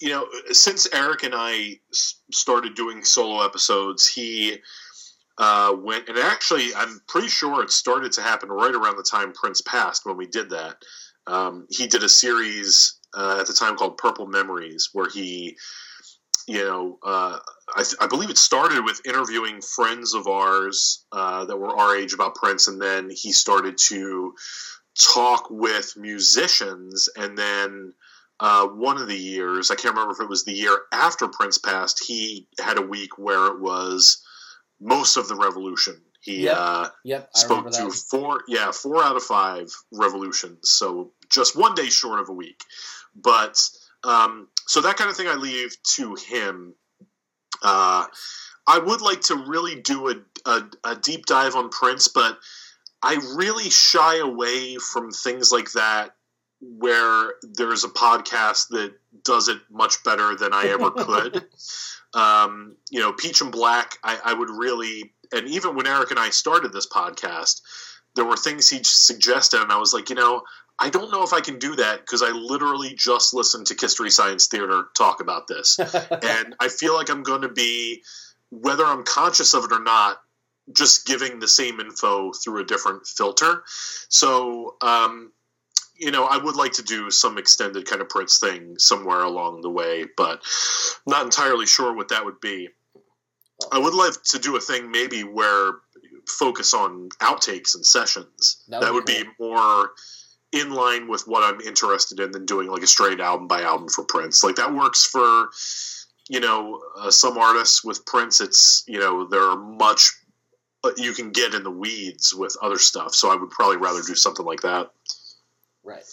[0.00, 1.80] you know since Eric and I
[2.32, 4.58] started doing solo episodes, he
[5.38, 9.60] uh and actually I'm pretty sure it started to happen right around the time Prince
[9.60, 10.76] passed when we did that.
[11.26, 15.56] Um, he did a series uh, at the time called Purple Memories where he
[16.46, 17.38] you know uh,
[17.76, 21.96] I, th- I, believe it started with interviewing friends of ours uh, that were our
[21.96, 24.34] age about Prince, and then he started to
[25.14, 27.92] talk with musicians, and then
[28.40, 31.58] uh, one of the years, I can't remember if it was the year after Prince
[31.58, 34.22] passed, he had a week where it was
[34.80, 36.00] most of the revolution.
[36.20, 36.56] He Yep.
[36.58, 40.70] uh, Yep, spoke to four, yeah, four out of five revolutions.
[40.70, 42.60] So just one day short of a week.
[43.14, 43.60] But
[44.04, 46.74] um, so that kind of thing I leave to him.
[47.62, 48.06] Uh,
[48.66, 50.14] I would like to really do a,
[50.44, 52.38] a, a deep dive on Prince, but
[53.02, 56.14] I really shy away from things like that
[56.60, 58.92] where there's a podcast that
[59.24, 61.46] does it much better than I ever could.
[62.14, 66.18] um, you know, Peach and Black, I, I would really, and even when Eric and
[66.18, 67.60] I started this podcast,
[68.16, 70.42] there were things he suggested, and I was like, you know,
[70.80, 74.10] I don't know if I can do that because I literally just listened to History
[74.10, 75.78] Science Theater talk about this.
[75.78, 78.02] and I feel like I'm going to be,
[78.50, 80.18] whether I'm conscious of it or not,
[80.72, 83.62] just giving the same info through a different filter.
[84.08, 85.32] So, um,
[85.98, 89.62] you know, I would like to do some extended kind of Prince thing somewhere along
[89.62, 90.42] the way, but
[91.06, 92.68] not entirely sure what that would be.
[93.72, 95.72] I would love to do a thing maybe where
[96.28, 98.62] focus on outtakes and sessions.
[98.68, 99.90] That That would would, be be more
[100.52, 103.88] in line with what I'm interested in than doing like a straight album by album
[103.88, 104.44] for Prince.
[104.44, 105.48] Like that works for
[106.28, 108.40] you know uh, some artists with Prince.
[108.40, 110.12] It's you know there are much
[110.84, 113.14] uh, you can get in the weeds with other stuff.
[113.14, 114.90] So I would probably rather do something like that.
[115.84, 116.04] Right,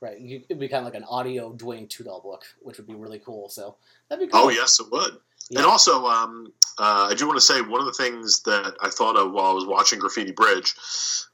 [0.00, 0.20] right.
[0.20, 3.18] You, it'd be kind of like an audio Duane Tudahl book, which would be really
[3.18, 3.48] cool.
[3.48, 3.76] So
[4.08, 4.46] that'd be cool.
[4.46, 5.18] Oh yes, it would.
[5.50, 5.60] Yeah.
[5.60, 8.90] And also, um, uh, I do want to say one of the things that I
[8.90, 10.74] thought of while I was watching Graffiti Bridge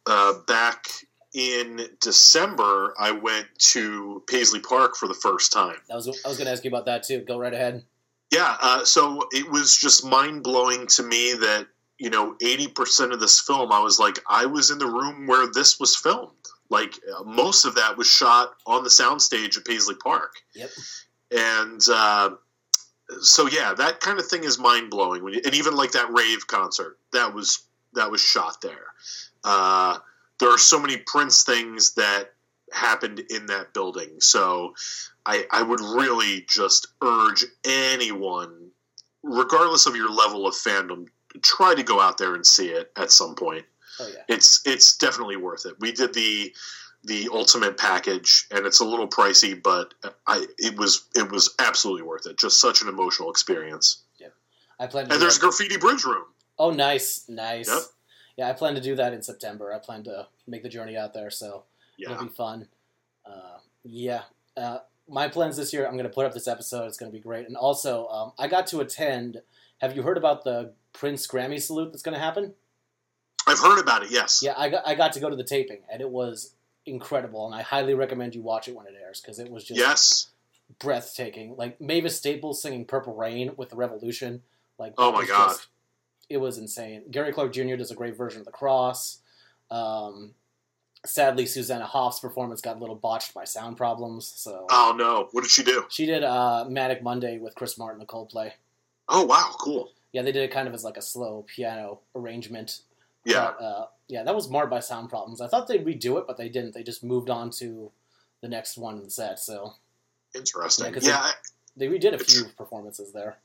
[0.06, 0.86] uh, back
[1.34, 2.94] in December.
[2.98, 5.76] I went to Paisley Park for the first time.
[5.90, 7.20] I was I was going to ask you about that too.
[7.20, 7.84] Go right ahead.
[8.30, 11.66] Yeah, uh, so it was just mind blowing to me that
[11.98, 15.26] you know eighty percent of this film, I was like, I was in the room
[15.26, 16.30] where this was filmed.
[16.70, 20.70] Like uh, most of that was shot on the soundstage at Paisley Park, Yep.
[21.30, 22.30] and uh,
[23.20, 25.22] so yeah, that kind of thing is mind blowing.
[25.44, 28.86] And even like that rave concert, that was that was shot there.
[29.44, 29.98] Uh,
[30.40, 32.32] there are so many Prince things that
[32.72, 34.20] happened in that building.
[34.20, 34.74] So
[35.26, 38.70] I, I would really just urge anyone,
[39.22, 41.08] regardless of your level of fandom,
[41.42, 43.64] try to go out there and see it at some point.
[44.00, 44.22] Oh yeah.
[44.28, 45.74] It's it's definitely worth it.
[45.80, 46.52] We did the
[47.04, 49.94] the ultimate package, and it's a little pricey, but
[50.26, 52.38] I it was it was absolutely worth it.
[52.38, 54.02] Just such an emotional experience.
[54.18, 54.28] Yeah.
[54.78, 55.12] I plan to.
[55.14, 56.24] And there's graffiti bridge room.
[56.58, 57.68] Oh, nice, nice.
[57.68, 57.78] Yep.
[58.36, 59.72] Yeah, I plan to do that in September.
[59.72, 61.64] I plan to make the journey out there, so
[61.98, 62.12] Yeah.
[62.12, 62.68] it'll be fun.
[63.26, 64.22] Uh, yeah.
[64.56, 64.78] Uh,
[65.08, 66.86] my plans this year, I'm going to put up this episode.
[66.86, 67.46] It's going to be great.
[67.46, 69.42] And also, um, I got to attend.
[69.78, 72.54] Have you heard about the Prince Grammy salute that's going to happen?
[73.46, 74.10] I've heard about it.
[74.10, 74.40] Yes.
[74.42, 76.54] Yeah, I got, I got to go to the taping, and it was
[76.86, 77.46] incredible.
[77.46, 80.28] And I highly recommend you watch it when it airs because it was just Yes.
[80.78, 81.56] breathtaking.
[81.56, 84.42] Like Mavis Staples singing "Purple Rain" with the Revolution.
[84.78, 85.48] Like Oh my God.
[85.50, 85.68] just-
[86.28, 87.04] it was insane.
[87.10, 87.76] Gary Clark Jr.
[87.76, 89.18] does a great version of the Cross.
[89.70, 90.34] Um,
[91.04, 94.26] sadly, Susanna Hoffs' performance got a little botched by sound problems.
[94.36, 95.28] So Oh no!
[95.32, 95.84] What did she do?
[95.90, 98.52] she did uh, "Manic Monday" with Chris Martin and Coldplay.
[99.08, 99.50] Oh wow!
[99.58, 99.92] Cool.
[100.12, 102.80] Yeah, they did it kind of as like a slow piano arrangement.
[103.24, 103.52] Yeah.
[103.58, 105.40] But, uh, yeah, that was marred by sound problems.
[105.40, 106.74] I thought they'd redo it, but they didn't.
[106.74, 107.90] They just moved on to
[108.40, 109.38] the next one in the set.
[109.38, 109.74] So
[110.34, 110.92] Interesting.
[110.94, 111.20] Yeah, Yeah.
[111.22, 113.38] 'cause they redid a few performances there.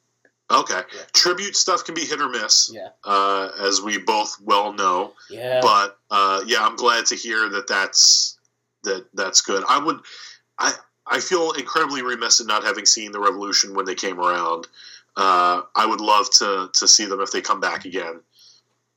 [0.50, 0.82] okay.
[0.96, 1.02] Yeah.
[1.14, 2.90] Tribute stuff can be hit or miss, Yeah.
[3.04, 5.14] uh, as we both well know.
[5.30, 5.60] Yeah.
[5.62, 8.38] But uh, yeah, I'm glad to hear that that's
[8.84, 9.64] that that's good.
[9.68, 10.00] I would.
[10.58, 10.74] I
[11.06, 14.68] I feel incredibly remiss in not having seen the Revolution when they came around.
[15.18, 18.22] Uh, I would love to to see them if they come back again.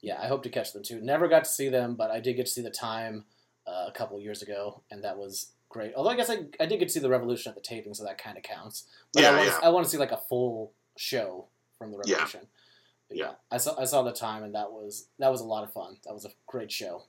[0.02, 1.00] Yeah, I hope to catch them too.
[1.00, 3.24] Never got to see them, but I did get to see the time
[3.66, 5.92] uh, a couple years ago, and that was great.
[5.94, 8.04] Although I guess I, I did get to see the Revolution at the taping, so
[8.04, 8.86] that kind of counts.
[9.12, 9.58] But I Yeah, want, yeah.
[9.58, 11.46] To, I want to see like a full show
[11.78, 12.46] from the Revolution.
[13.08, 13.32] But yeah, Yeah.
[13.50, 15.98] I saw I saw the time, and that was that was a lot of fun.
[16.04, 17.04] That was a great show.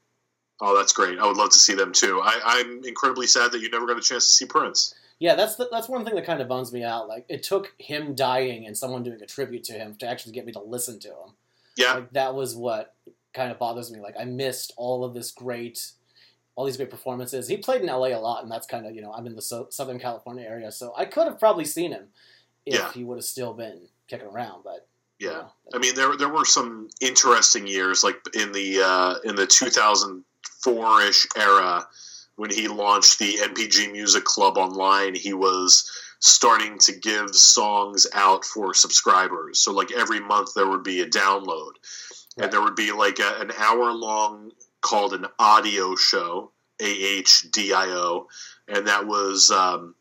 [0.60, 1.18] Oh, that's great.
[1.18, 2.22] I would love to see them too.
[2.24, 4.94] I, I'm incredibly sad that you never got a chance to see Prince.
[5.18, 7.08] Yeah, that's the, that's one thing that kind of bums me out.
[7.08, 10.46] Like it took him dying and someone doing a tribute to him to actually get
[10.46, 11.34] me to listen to him.
[11.78, 11.94] Yeah.
[11.94, 12.94] Like that was what
[13.34, 14.00] kind of bothers me.
[14.00, 15.92] Like I missed all of this great,
[16.56, 17.48] all these great performances.
[17.48, 18.12] He played in L.A.
[18.12, 20.72] a lot, and that's kind of you know I'm in the so- Southern California area,
[20.72, 22.08] so I could have probably seen him
[22.66, 22.92] if Yeah.
[22.92, 24.64] he would have still been kicking around.
[24.64, 24.88] But
[25.20, 25.34] you Yeah.
[25.38, 29.48] know, I mean, there there were some interesting years, like in the uh, in the
[29.48, 31.88] 2004 ish era
[32.36, 35.16] when he launched the NPG Music Club online.
[35.16, 35.90] He was
[36.22, 39.60] starting to give songs out for subscribers.
[39.60, 41.74] So like every month there would be a download,
[42.38, 42.46] Right.
[42.46, 47.48] and there would be like a, an hour long called an audio show, A H
[47.52, 48.28] D I O,
[48.70, 49.96] and that was um,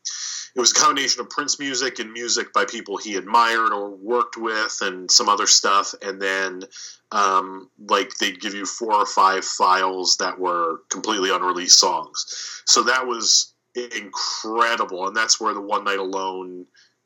[0.55, 4.37] it was a combination of Prince music and music by people he admired or worked
[4.37, 6.63] with, and some other stuff, and then
[7.11, 12.61] um, like they'd give you four or five files that were completely unreleased songs.
[12.65, 16.65] So that was incredible, and that's where the One Night Alone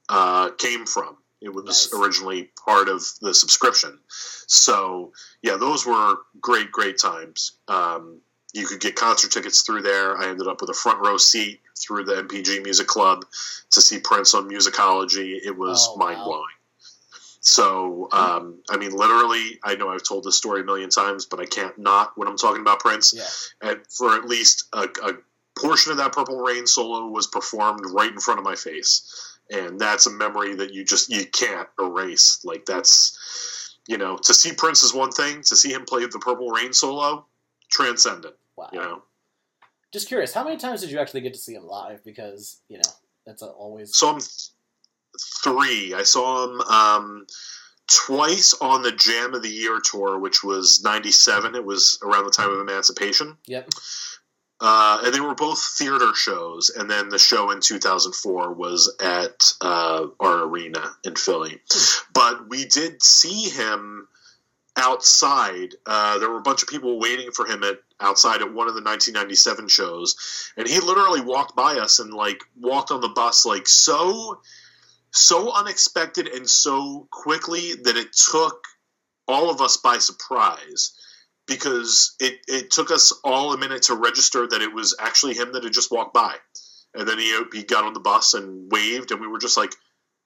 [0.10, 1.18] uh, came from.
[1.42, 1.94] It was Nice.
[1.94, 4.00] originally part of the subscription.
[4.10, 5.12] So
[5.42, 7.54] yeah, those were great, great times.
[7.68, 8.20] Um,
[8.54, 10.18] you could get concert tickets through there.
[10.18, 13.26] I ended up with a front row seat through the NPG Music Club
[13.72, 15.38] to see Prince on Musicology.
[15.46, 16.46] It was Oh, mind blowing.
[17.42, 21.40] So, um, I mean, literally, I know I've told this story a million times, but
[21.40, 23.14] I can't not when I'm talking about Prince.
[23.62, 23.70] Yeah.
[23.70, 25.14] And for at least a, a
[25.66, 29.80] portion of that Purple Rain solo was performed right in front of my face, and
[29.80, 32.40] that's a memory that you just you can't erase.
[32.44, 35.42] Like that's, you know, to see Prince is one thing.
[35.42, 37.26] To see him play the Purple Rain solo,
[37.72, 38.36] transcendent.
[38.56, 38.70] Wow.
[38.72, 39.02] You know.
[39.92, 42.04] Just curious, how many times did you actually get to see him live?
[42.04, 42.92] Because you know
[43.26, 44.50] that's a, always saw him th-
[45.44, 45.94] three.
[45.94, 47.28] I saw him um,
[47.88, 51.56] twice on the Jam of the Year tour, which was '97.
[51.56, 53.70] It was around the time of Emancipation, yep.
[54.61, 56.69] Uh, and they were both theater shows.
[56.69, 61.60] And then the show in 2004 was at uh, our arena in Philly.
[62.14, 64.07] But we did see him
[64.77, 65.76] outside.
[65.86, 68.76] Uh, there were a bunch of people waiting for him at outside at one of
[68.76, 73.45] the 1997 shows, and he literally walked by us and like walked on the bus
[73.45, 74.41] like so,
[75.11, 78.65] so unexpected and so quickly that it took
[79.27, 80.94] all of us by surprise.
[81.48, 85.54] Because it, it took us all a minute to register that it was actually him
[85.54, 86.36] that had just walked by.
[86.96, 89.72] And then he, he got on the bus and waved, and we were just like,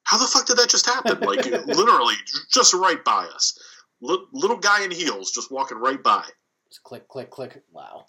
[0.04, 1.20] how the fuck did that just happen?
[1.28, 2.16] Like, literally,
[2.52, 3.58] just right by us.
[4.02, 6.24] Li- little guy in heels just walking right by.
[6.70, 7.62] Just click, click, click.
[7.72, 8.06] Wow.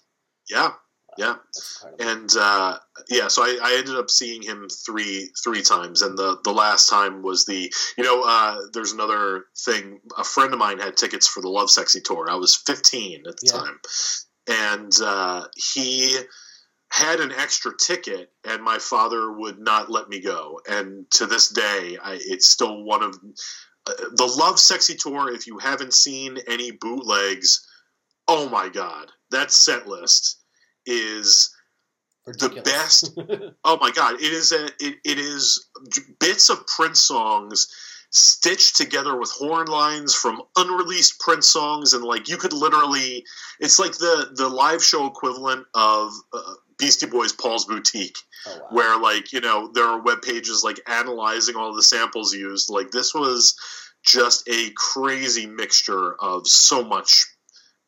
[0.49, 0.71] Yeah,
[1.19, 1.35] yeah.
[1.99, 2.79] And uh,
[3.09, 6.89] yeah, so I, I ended up seeing him three three times, and the the last
[6.89, 10.01] time was the you know uh, there's another thing.
[10.19, 12.29] A friend of mine had tickets for the Lovesexy tour.
[12.31, 13.53] I was 15 at the Yeah.
[13.53, 13.81] time,
[14.49, 16.17] and uh, he
[16.91, 20.61] had an extra ticket, and my father would not let me go.
[20.69, 23.15] And to this day, I, it's still one of
[23.87, 25.33] uh, the Lovesexy tour.
[25.33, 27.67] If you haven't seen any bootlegs,
[28.27, 30.40] oh my god, that set list
[30.87, 31.55] is
[32.27, 32.65] Ridiculous.
[32.65, 33.19] best-
[33.65, 35.69] oh my god it is a it, it is
[36.19, 37.69] bits of prince songs
[38.11, 43.25] stitched together with horn lines from unreleased prince songs and like you could literally
[43.61, 48.67] it's like the the live show equivalent of uh, beastie boys paul's boutique oh, wow.
[48.71, 52.91] where like you know there are web pages like analyzing all the samples used like
[52.91, 53.57] this was
[54.05, 57.27] just a crazy mixture of so much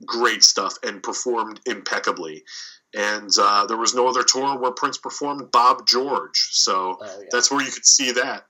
[0.07, 2.45] great stuff and performed impeccably
[2.95, 7.27] and uh, there was no other tour where prince performed bob george so Oh, yeah.
[7.31, 8.47] that's where you could see that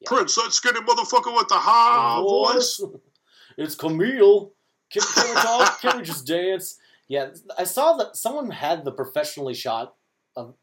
[0.00, 0.08] Yeah.
[0.08, 2.80] prince that skinny motherfucker with the high voice
[3.58, 4.52] It's Camille.
[4.90, 5.80] Can, can we talk?
[5.80, 6.78] Can we just dance?
[7.08, 7.28] Yeah,
[7.58, 9.94] I saw that someone had the professionally shot
[10.36, 10.54] of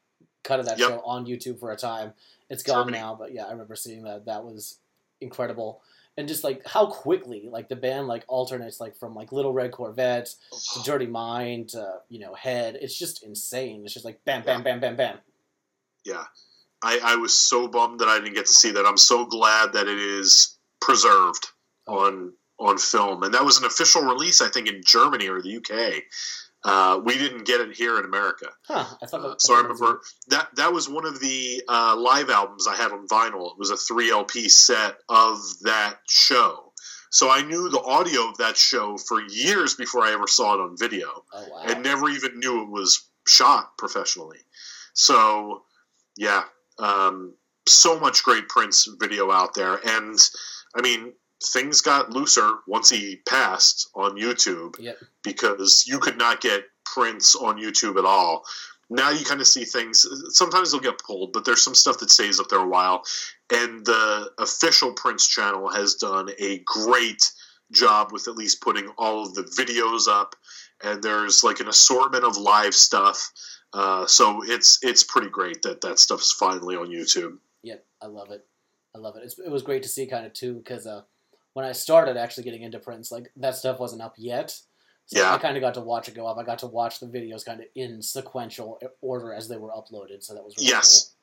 [0.43, 0.89] cut of that Yep.
[0.89, 2.13] show on YouTube for a time.
[2.51, 2.99] It's gone Germany.
[2.99, 4.25] now, but yeah, I remember seeing that.
[4.25, 4.77] That was
[5.21, 5.81] incredible,
[6.17, 9.71] and just like how quickly like the band like alternates like from like Little Red
[9.71, 10.29] Corvette
[10.73, 12.77] to Dirty Mind to you know Head.
[12.81, 13.81] It's just insane.
[13.83, 15.17] It's just like bam, bam, bam, bam, bam.
[16.05, 16.25] yeah
[16.83, 19.73] I, I was so bummed that i didn't get to see that i'm so glad
[19.73, 21.47] that it is preserved
[21.87, 22.05] oh.
[22.05, 25.57] on on film and that was an official release i think in germany or the
[25.57, 26.03] uk
[26.65, 28.85] uh, we didn't get it here in america Huh?
[29.01, 29.21] I thought.
[29.25, 32.67] uh, that, so i was- remember that that was one of the uh, live albums
[32.67, 36.71] i had on vinyl it was a 3 lp set of that show
[37.09, 40.59] so i knew the audio of that show for years before i ever saw it
[40.61, 41.63] on video Oh wow.
[41.67, 44.39] and never even knew it was shot professionally.
[44.93, 45.63] So,
[46.17, 46.43] yeah,
[46.77, 47.33] um,
[47.67, 50.19] so much great Prince video out there, and
[50.75, 51.13] I mean,
[51.45, 54.97] things got looser once he passed on YouTube Yep.
[55.23, 58.45] because you could not get Prince on YouTube at all.
[58.89, 60.05] Now you kind of see things.
[60.29, 63.03] Sometimes they'll get pulled, but there's some stuff that stays up there a while.
[63.51, 67.31] And the official Prince channel has done a great
[67.71, 70.35] job with at least putting all of the videos up
[70.83, 73.31] and there's like an assortment of live stuff.
[73.71, 77.37] Uh, so it's it's pretty great that that stuff's finally on YouTube.
[77.63, 78.45] Yep, I love it.
[78.93, 79.23] I love it.
[79.23, 81.01] It's, it was great to see kind of too because uh,
[81.53, 84.59] when I started actually getting into Prince, like that stuff wasn't up yet.
[85.05, 85.33] So Yeah.
[85.33, 86.37] I kind of got to watch it go up.
[86.37, 90.23] I got to watch the videos kind of in sequential order as they were uploaded.
[90.23, 91.13] So that was really Yes,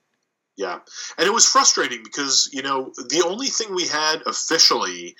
[0.57, 0.81] Yeah,
[1.16, 5.16] and it was frustrating because you know the only thing we had officially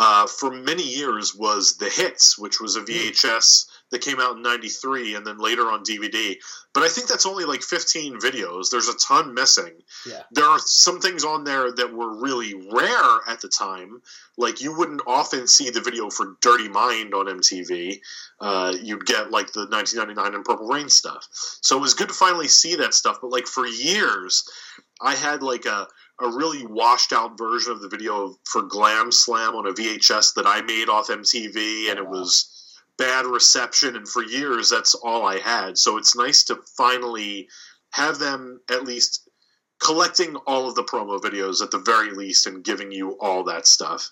[0.00, 4.42] uh, for many years was the hits, which was a VHS that came out in
[4.42, 6.36] '93 and then later on DVD.
[6.72, 8.70] But I think that's only like 15 videos.
[8.70, 9.74] There's a ton missing.
[10.06, 10.22] Yeah.
[10.30, 14.00] There are some things on there that were really rare at the time.
[14.38, 18.00] Like you wouldn't often see the video for Dirty Mind on MTV.
[18.40, 21.28] Uh, you'd get like the 1999 and Purple Rain stuff.
[21.60, 23.18] So it was good to finally see that stuff.
[23.20, 24.48] But like for years,
[25.02, 25.88] I had like a
[26.20, 30.46] a really washed out version of the video for Glam Slam on a VHS that
[30.46, 33.96] I made off MTV, and it was bad reception.
[33.96, 35.78] And for years, that's all I had.
[35.78, 37.48] So it's nice to finally
[37.92, 39.28] have them at least
[39.80, 43.66] collecting all of the promo videos at the very least and giving you all that
[43.66, 44.10] stuff.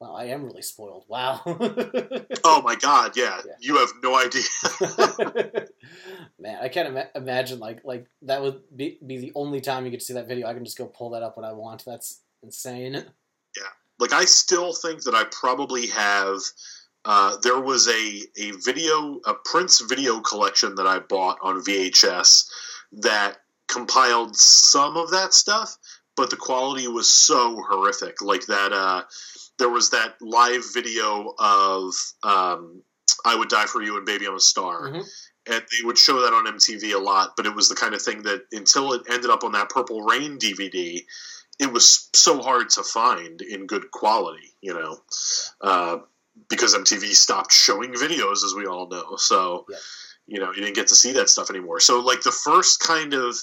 [0.00, 1.04] Wow, I am really spoiled.
[1.08, 1.40] Wow.
[2.42, 3.52] Oh my god, yeah, Yeah.
[3.60, 4.42] you have no idea.
[6.38, 9.90] Man, I can't ima- imagine like like that would be, be the only time you
[9.90, 10.46] get to see that video.
[10.46, 11.84] I can just go pull that up when I want.
[11.84, 12.94] That's insane.
[12.94, 16.38] Yeah, like I still think that I probably have.
[17.04, 22.48] Uh, there was a a video a Prince video collection that I bought on VHS
[22.92, 23.36] that
[23.68, 25.76] compiled some of that stuff,
[26.16, 28.20] but the quality was so horrific.
[28.22, 29.02] Like that, uh,
[29.60, 32.82] there was that live video of um,
[33.24, 35.04] "I Would Die for You" and "Baby I'm a Star." Mhm.
[35.46, 37.34] and they would show that on MTV a lot.
[37.36, 40.02] But it was the kind of thing that until it ended up on that Purple
[40.02, 41.06] Rain DVD,
[41.58, 44.54] it was so hard to find in good quality.
[44.60, 45.00] You know,
[45.60, 45.98] uh,
[46.48, 49.16] because MTV stopped showing videos, as we all know.
[49.16, 49.76] So, Yeah.
[50.26, 51.80] you know, you didn't get to see that stuff anymore.
[51.80, 53.36] So, like the first kind of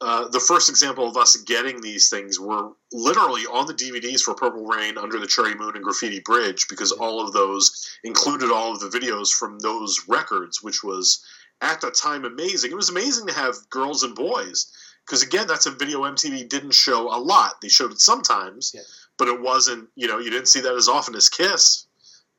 [0.00, 4.34] uh, the first example of us getting these things were literally on the DVDs for
[4.34, 8.72] Purple Rain, Under the Cherry Moon, and Graffiti Bridge, because all of those included all
[8.72, 11.24] of the videos from those records, which was
[11.60, 12.70] at the time amazing.
[12.70, 14.72] It was amazing to have girls and boys,
[15.04, 17.60] because again, that's a video MTV didn't show a lot.
[17.60, 18.82] They showed it sometimes, Yeah.
[19.16, 19.88] but it wasn't.
[19.96, 21.86] You know, you didn't see that as often as Kiss.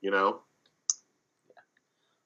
[0.02, 0.41] You know,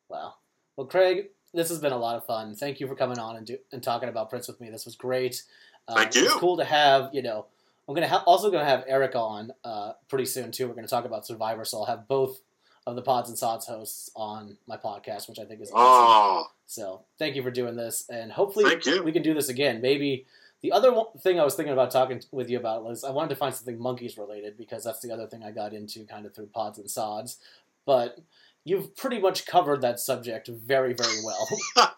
[0.09, 0.35] Wow.
[0.77, 2.55] Well, Craig, this has been a lot of fun.
[2.55, 4.69] Thank you for coming on and, do, and talking about Prince with me.
[4.69, 5.43] This was great.
[5.87, 6.29] Uh, Thank It's you.
[6.39, 7.45] cool to have, you know,
[7.87, 10.67] I'm gonna ha- also gonna have Eric on uh, pretty soon too.
[10.67, 12.39] We're gonna talk about Survivor, so I'll have both
[12.87, 15.75] of the Pods and Sods hosts on my podcast, which I think is awesome.
[15.77, 18.65] oh, So thank you for doing this, and hopefully
[19.03, 19.81] we can do this again.
[19.81, 20.25] Maybe
[20.61, 23.29] the other one thing I was thinking about talking with you about was I wanted
[23.31, 26.33] to find something Monkees related because that's the other thing I got into kind of
[26.33, 27.37] through Pods and Sods.
[27.85, 28.17] But
[28.65, 31.47] you've pretty much covered that subject very, very well.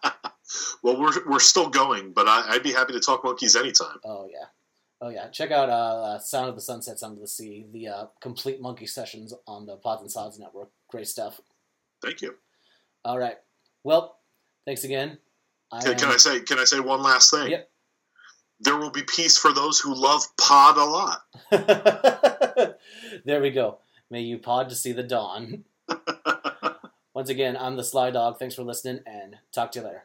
[0.84, 3.98] well, we're we're still going, but I, I'd be happy to talk Monkees anytime.
[4.04, 4.46] oh yeah,
[5.02, 5.30] oh yeah.
[5.30, 8.88] Check out uh, Sound of the Sunset, Sound of the Sea, the uh, complete monkey
[8.88, 10.70] sessions on the Pods and Sods network.
[10.90, 11.40] Great stuff.
[12.02, 12.36] Thank you.
[13.04, 13.38] All right.
[13.84, 14.18] Well,
[14.66, 15.20] thanks again.
[15.72, 16.40] I Can, can I say?
[16.42, 17.52] Can I say one last thing?
[17.52, 17.70] Yep.
[18.62, 21.22] There will be peace for those who love Pod a lot.
[23.26, 23.80] there we go.
[24.10, 25.66] May you pod to see the dawn.
[27.16, 28.38] Once again, I'm the Sly Dog.
[28.38, 30.04] Thanks for listening, and talk to you later.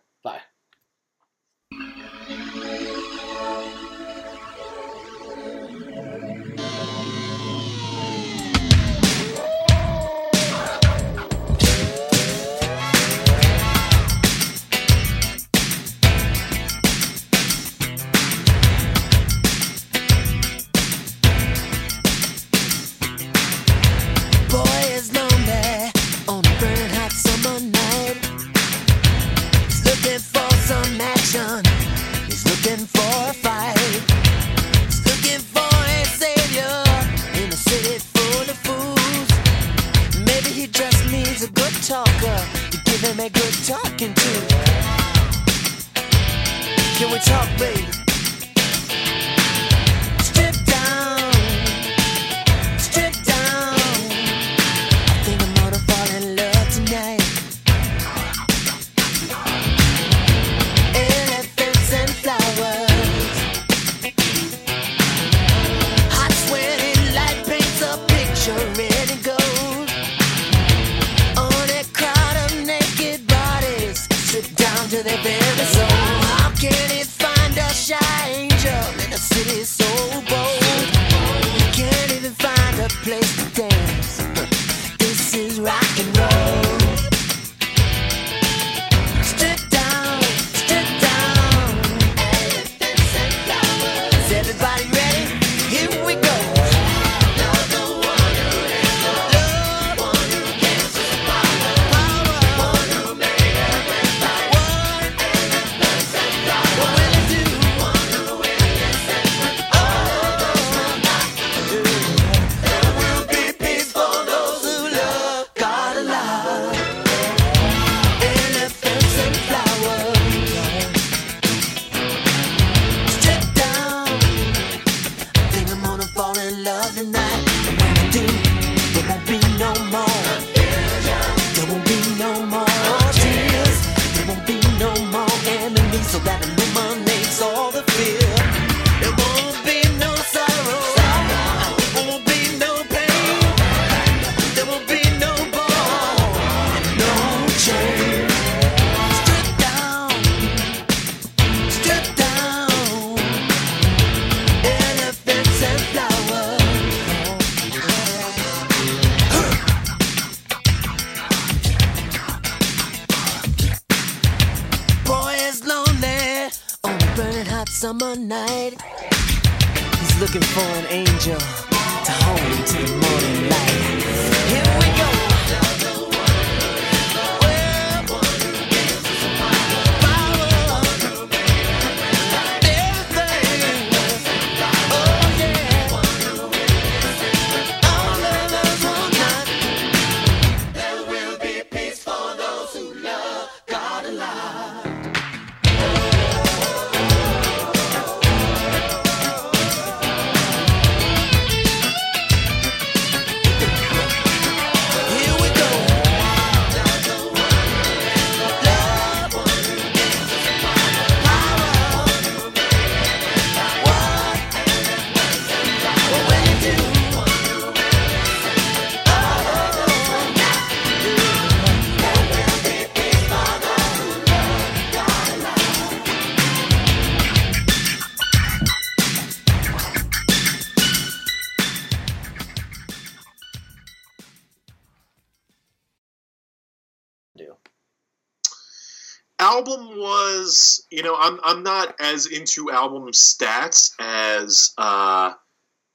[241.01, 245.33] You know i'm i'm not as into album stats as uh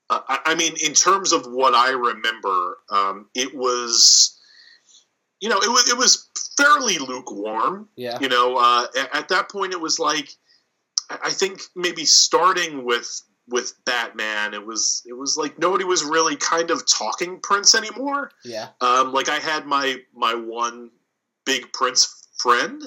[0.10, 4.36] I, I mean in terms of what i remember um it was
[5.40, 6.28] you know it was it was
[6.58, 8.18] fairly lukewarm Yeah.
[8.20, 10.30] you know uh at that point it was like
[11.10, 16.36] i think maybe starting with with batman it was it was like nobody was really
[16.36, 18.70] kind of talking prince anymore Yeah.
[18.82, 20.90] um, like I had my my one
[21.46, 22.82] big Prince friend,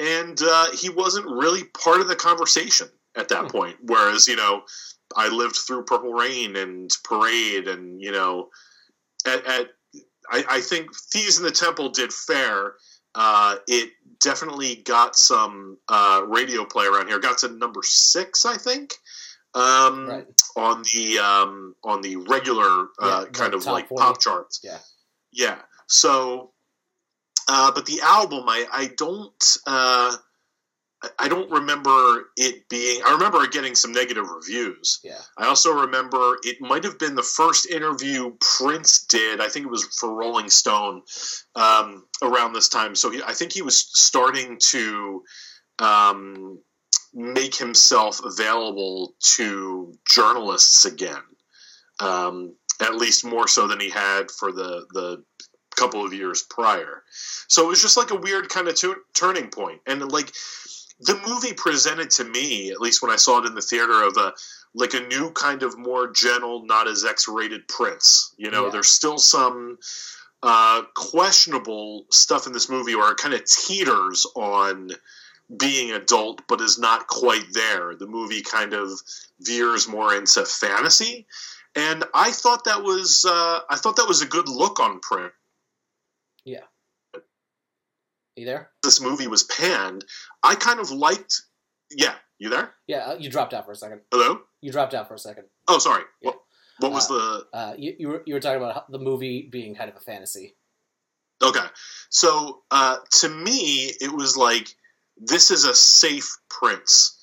[0.00, 3.48] and uh, he wasn't really part of the conversation at that Hmm.
[3.48, 3.76] point.
[3.82, 4.62] Whereas you know,
[5.16, 8.48] I lived through Purple Rain and Parade, and you know,
[9.26, 9.66] at, at
[10.30, 12.74] I, I think Thieves in the Temple did fair.
[13.14, 13.90] Uh, it
[14.20, 17.18] definitely got some uh, radio play around here.
[17.18, 18.94] Got to number six, I think.
[19.52, 20.42] Um, Right.
[20.56, 24.00] on the um, on the regular uh, Yeah, kind of like 40.
[24.00, 24.60] pop charts.
[24.62, 24.78] Yeah.
[25.32, 25.58] Yeah.
[25.88, 26.52] So,
[27.52, 30.16] uh, but the album, I I don't uh,
[31.18, 33.02] I- don't remember it being.
[33.06, 35.00] I remember it getting some negative reviews.
[35.02, 35.18] Yeah.
[35.38, 39.40] I also remember it might have been the first interview Prince did.
[39.40, 41.02] I think it was for Rolling Stone
[41.56, 42.94] um, around this time.
[42.94, 45.22] So he, I think he was starting to
[45.78, 46.58] um,
[47.14, 51.22] make himself available to journalists again,
[51.98, 55.24] um, at least more so than he had for the the
[55.80, 57.02] couple of years prior.
[57.48, 60.30] So it was just like a weird kind of tu- turning point, and like
[61.00, 64.16] the movie presented to me, at least when I saw it in the theater, of
[64.16, 64.32] a
[64.74, 68.34] like a new kind of more gentle, not as X-rated Prince.
[68.36, 68.70] You know, Yeah.
[68.72, 69.78] there's still some
[70.42, 74.90] uh, questionable stuff in this movie, where it kind of teeters on
[75.54, 77.94] being adult, but is not quite there.
[77.96, 78.88] The movie kind of
[79.40, 81.26] veers more into fantasy,
[81.74, 85.32] and I thought that was uh, I thought that was a good look on Prince.
[88.40, 88.70] You there?
[88.82, 90.04] This movie was panned.
[90.42, 91.42] I kind of liked.
[91.90, 92.74] Yeah, you there?
[92.86, 92.98] Yeah.
[93.10, 94.00] uh, You dropped out for a second.
[94.10, 94.40] Hello.
[94.62, 95.44] You dropped out for a second.
[95.68, 96.04] Oh, sorry.
[96.22, 96.28] Yeah.
[96.30, 96.40] What,
[96.78, 97.44] what was the?
[97.52, 100.56] Uh, you, you were you were talking about the movie being kind of a fantasy.
[101.42, 101.66] Okay.
[102.08, 104.68] So uh, to me, it was like
[105.18, 107.18] this is a safe Prince,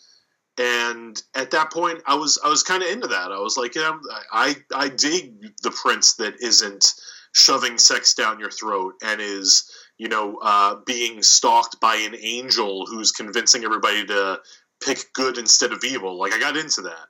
[0.59, 3.31] and at that point, I was I was kind of into that.
[3.31, 3.97] I was like, yeah,
[4.31, 6.93] I I dig the Prince that isn't
[7.33, 12.85] shoving sex down your throat and is you know uh, being stalked by an angel
[12.85, 14.39] who's convincing everybody to
[14.83, 16.19] pick good instead of evil.
[16.19, 17.07] Like I got into that.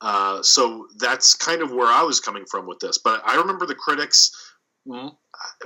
[0.00, 2.98] Uh, so that's kind of where I was coming from with this.
[2.98, 4.32] But I remember the critics
[4.86, 5.14] mm,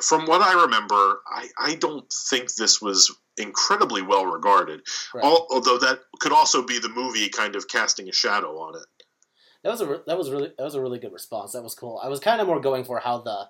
[0.02, 4.82] from what I remember, I, I don't think this was incredibly well regarded.
[5.14, 5.24] Right.
[5.24, 8.86] Al- although that could also be the movie kind of casting a shadow on it.
[9.64, 11.52] That was a re- that was really that was a really good response.
[11.52, 12.00] That was cool.
[12.02, 13.48] I was kind of more going for how the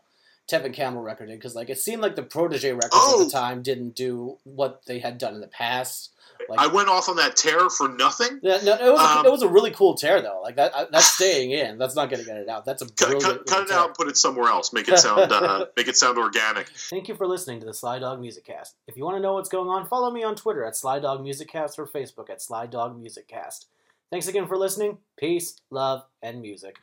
[0.51, 3.24] Tevin Campbell record did because like it seemed like the Protege records at Oh!
[3.24, 6.12] the time didn't do what they had done in the past.
[6.51, 8.39] Like I went off on that tear for nothing.
[8.43, 10.40] Yeah, no, it was, a, Um, it was a really cool tear though.
[10.43, 11.78] Like that, I- that's staying in.
[11.78, 12.64] That's not going to get it out.
[12.66, 13.78] That's a Cut, brilliant cut, cut it tear.
[13.78, 14.70] out, and put it somewhere else.
[14.73, 16.68] Make it sound uh, make it sound organic.
[16.68, 18.77] Thank you for listening to the Sly Dog Music Cast.
[18.86, 21.23] If you want to know what's going on, follow me on Twitter at Sly Dog
[21.23, 23.66] Music Cast or Facebook at Sly Dog Music Cast.
[24.10, 24.98] Thanks again for listening.
[25.16, 26.74] Peace, love, and music.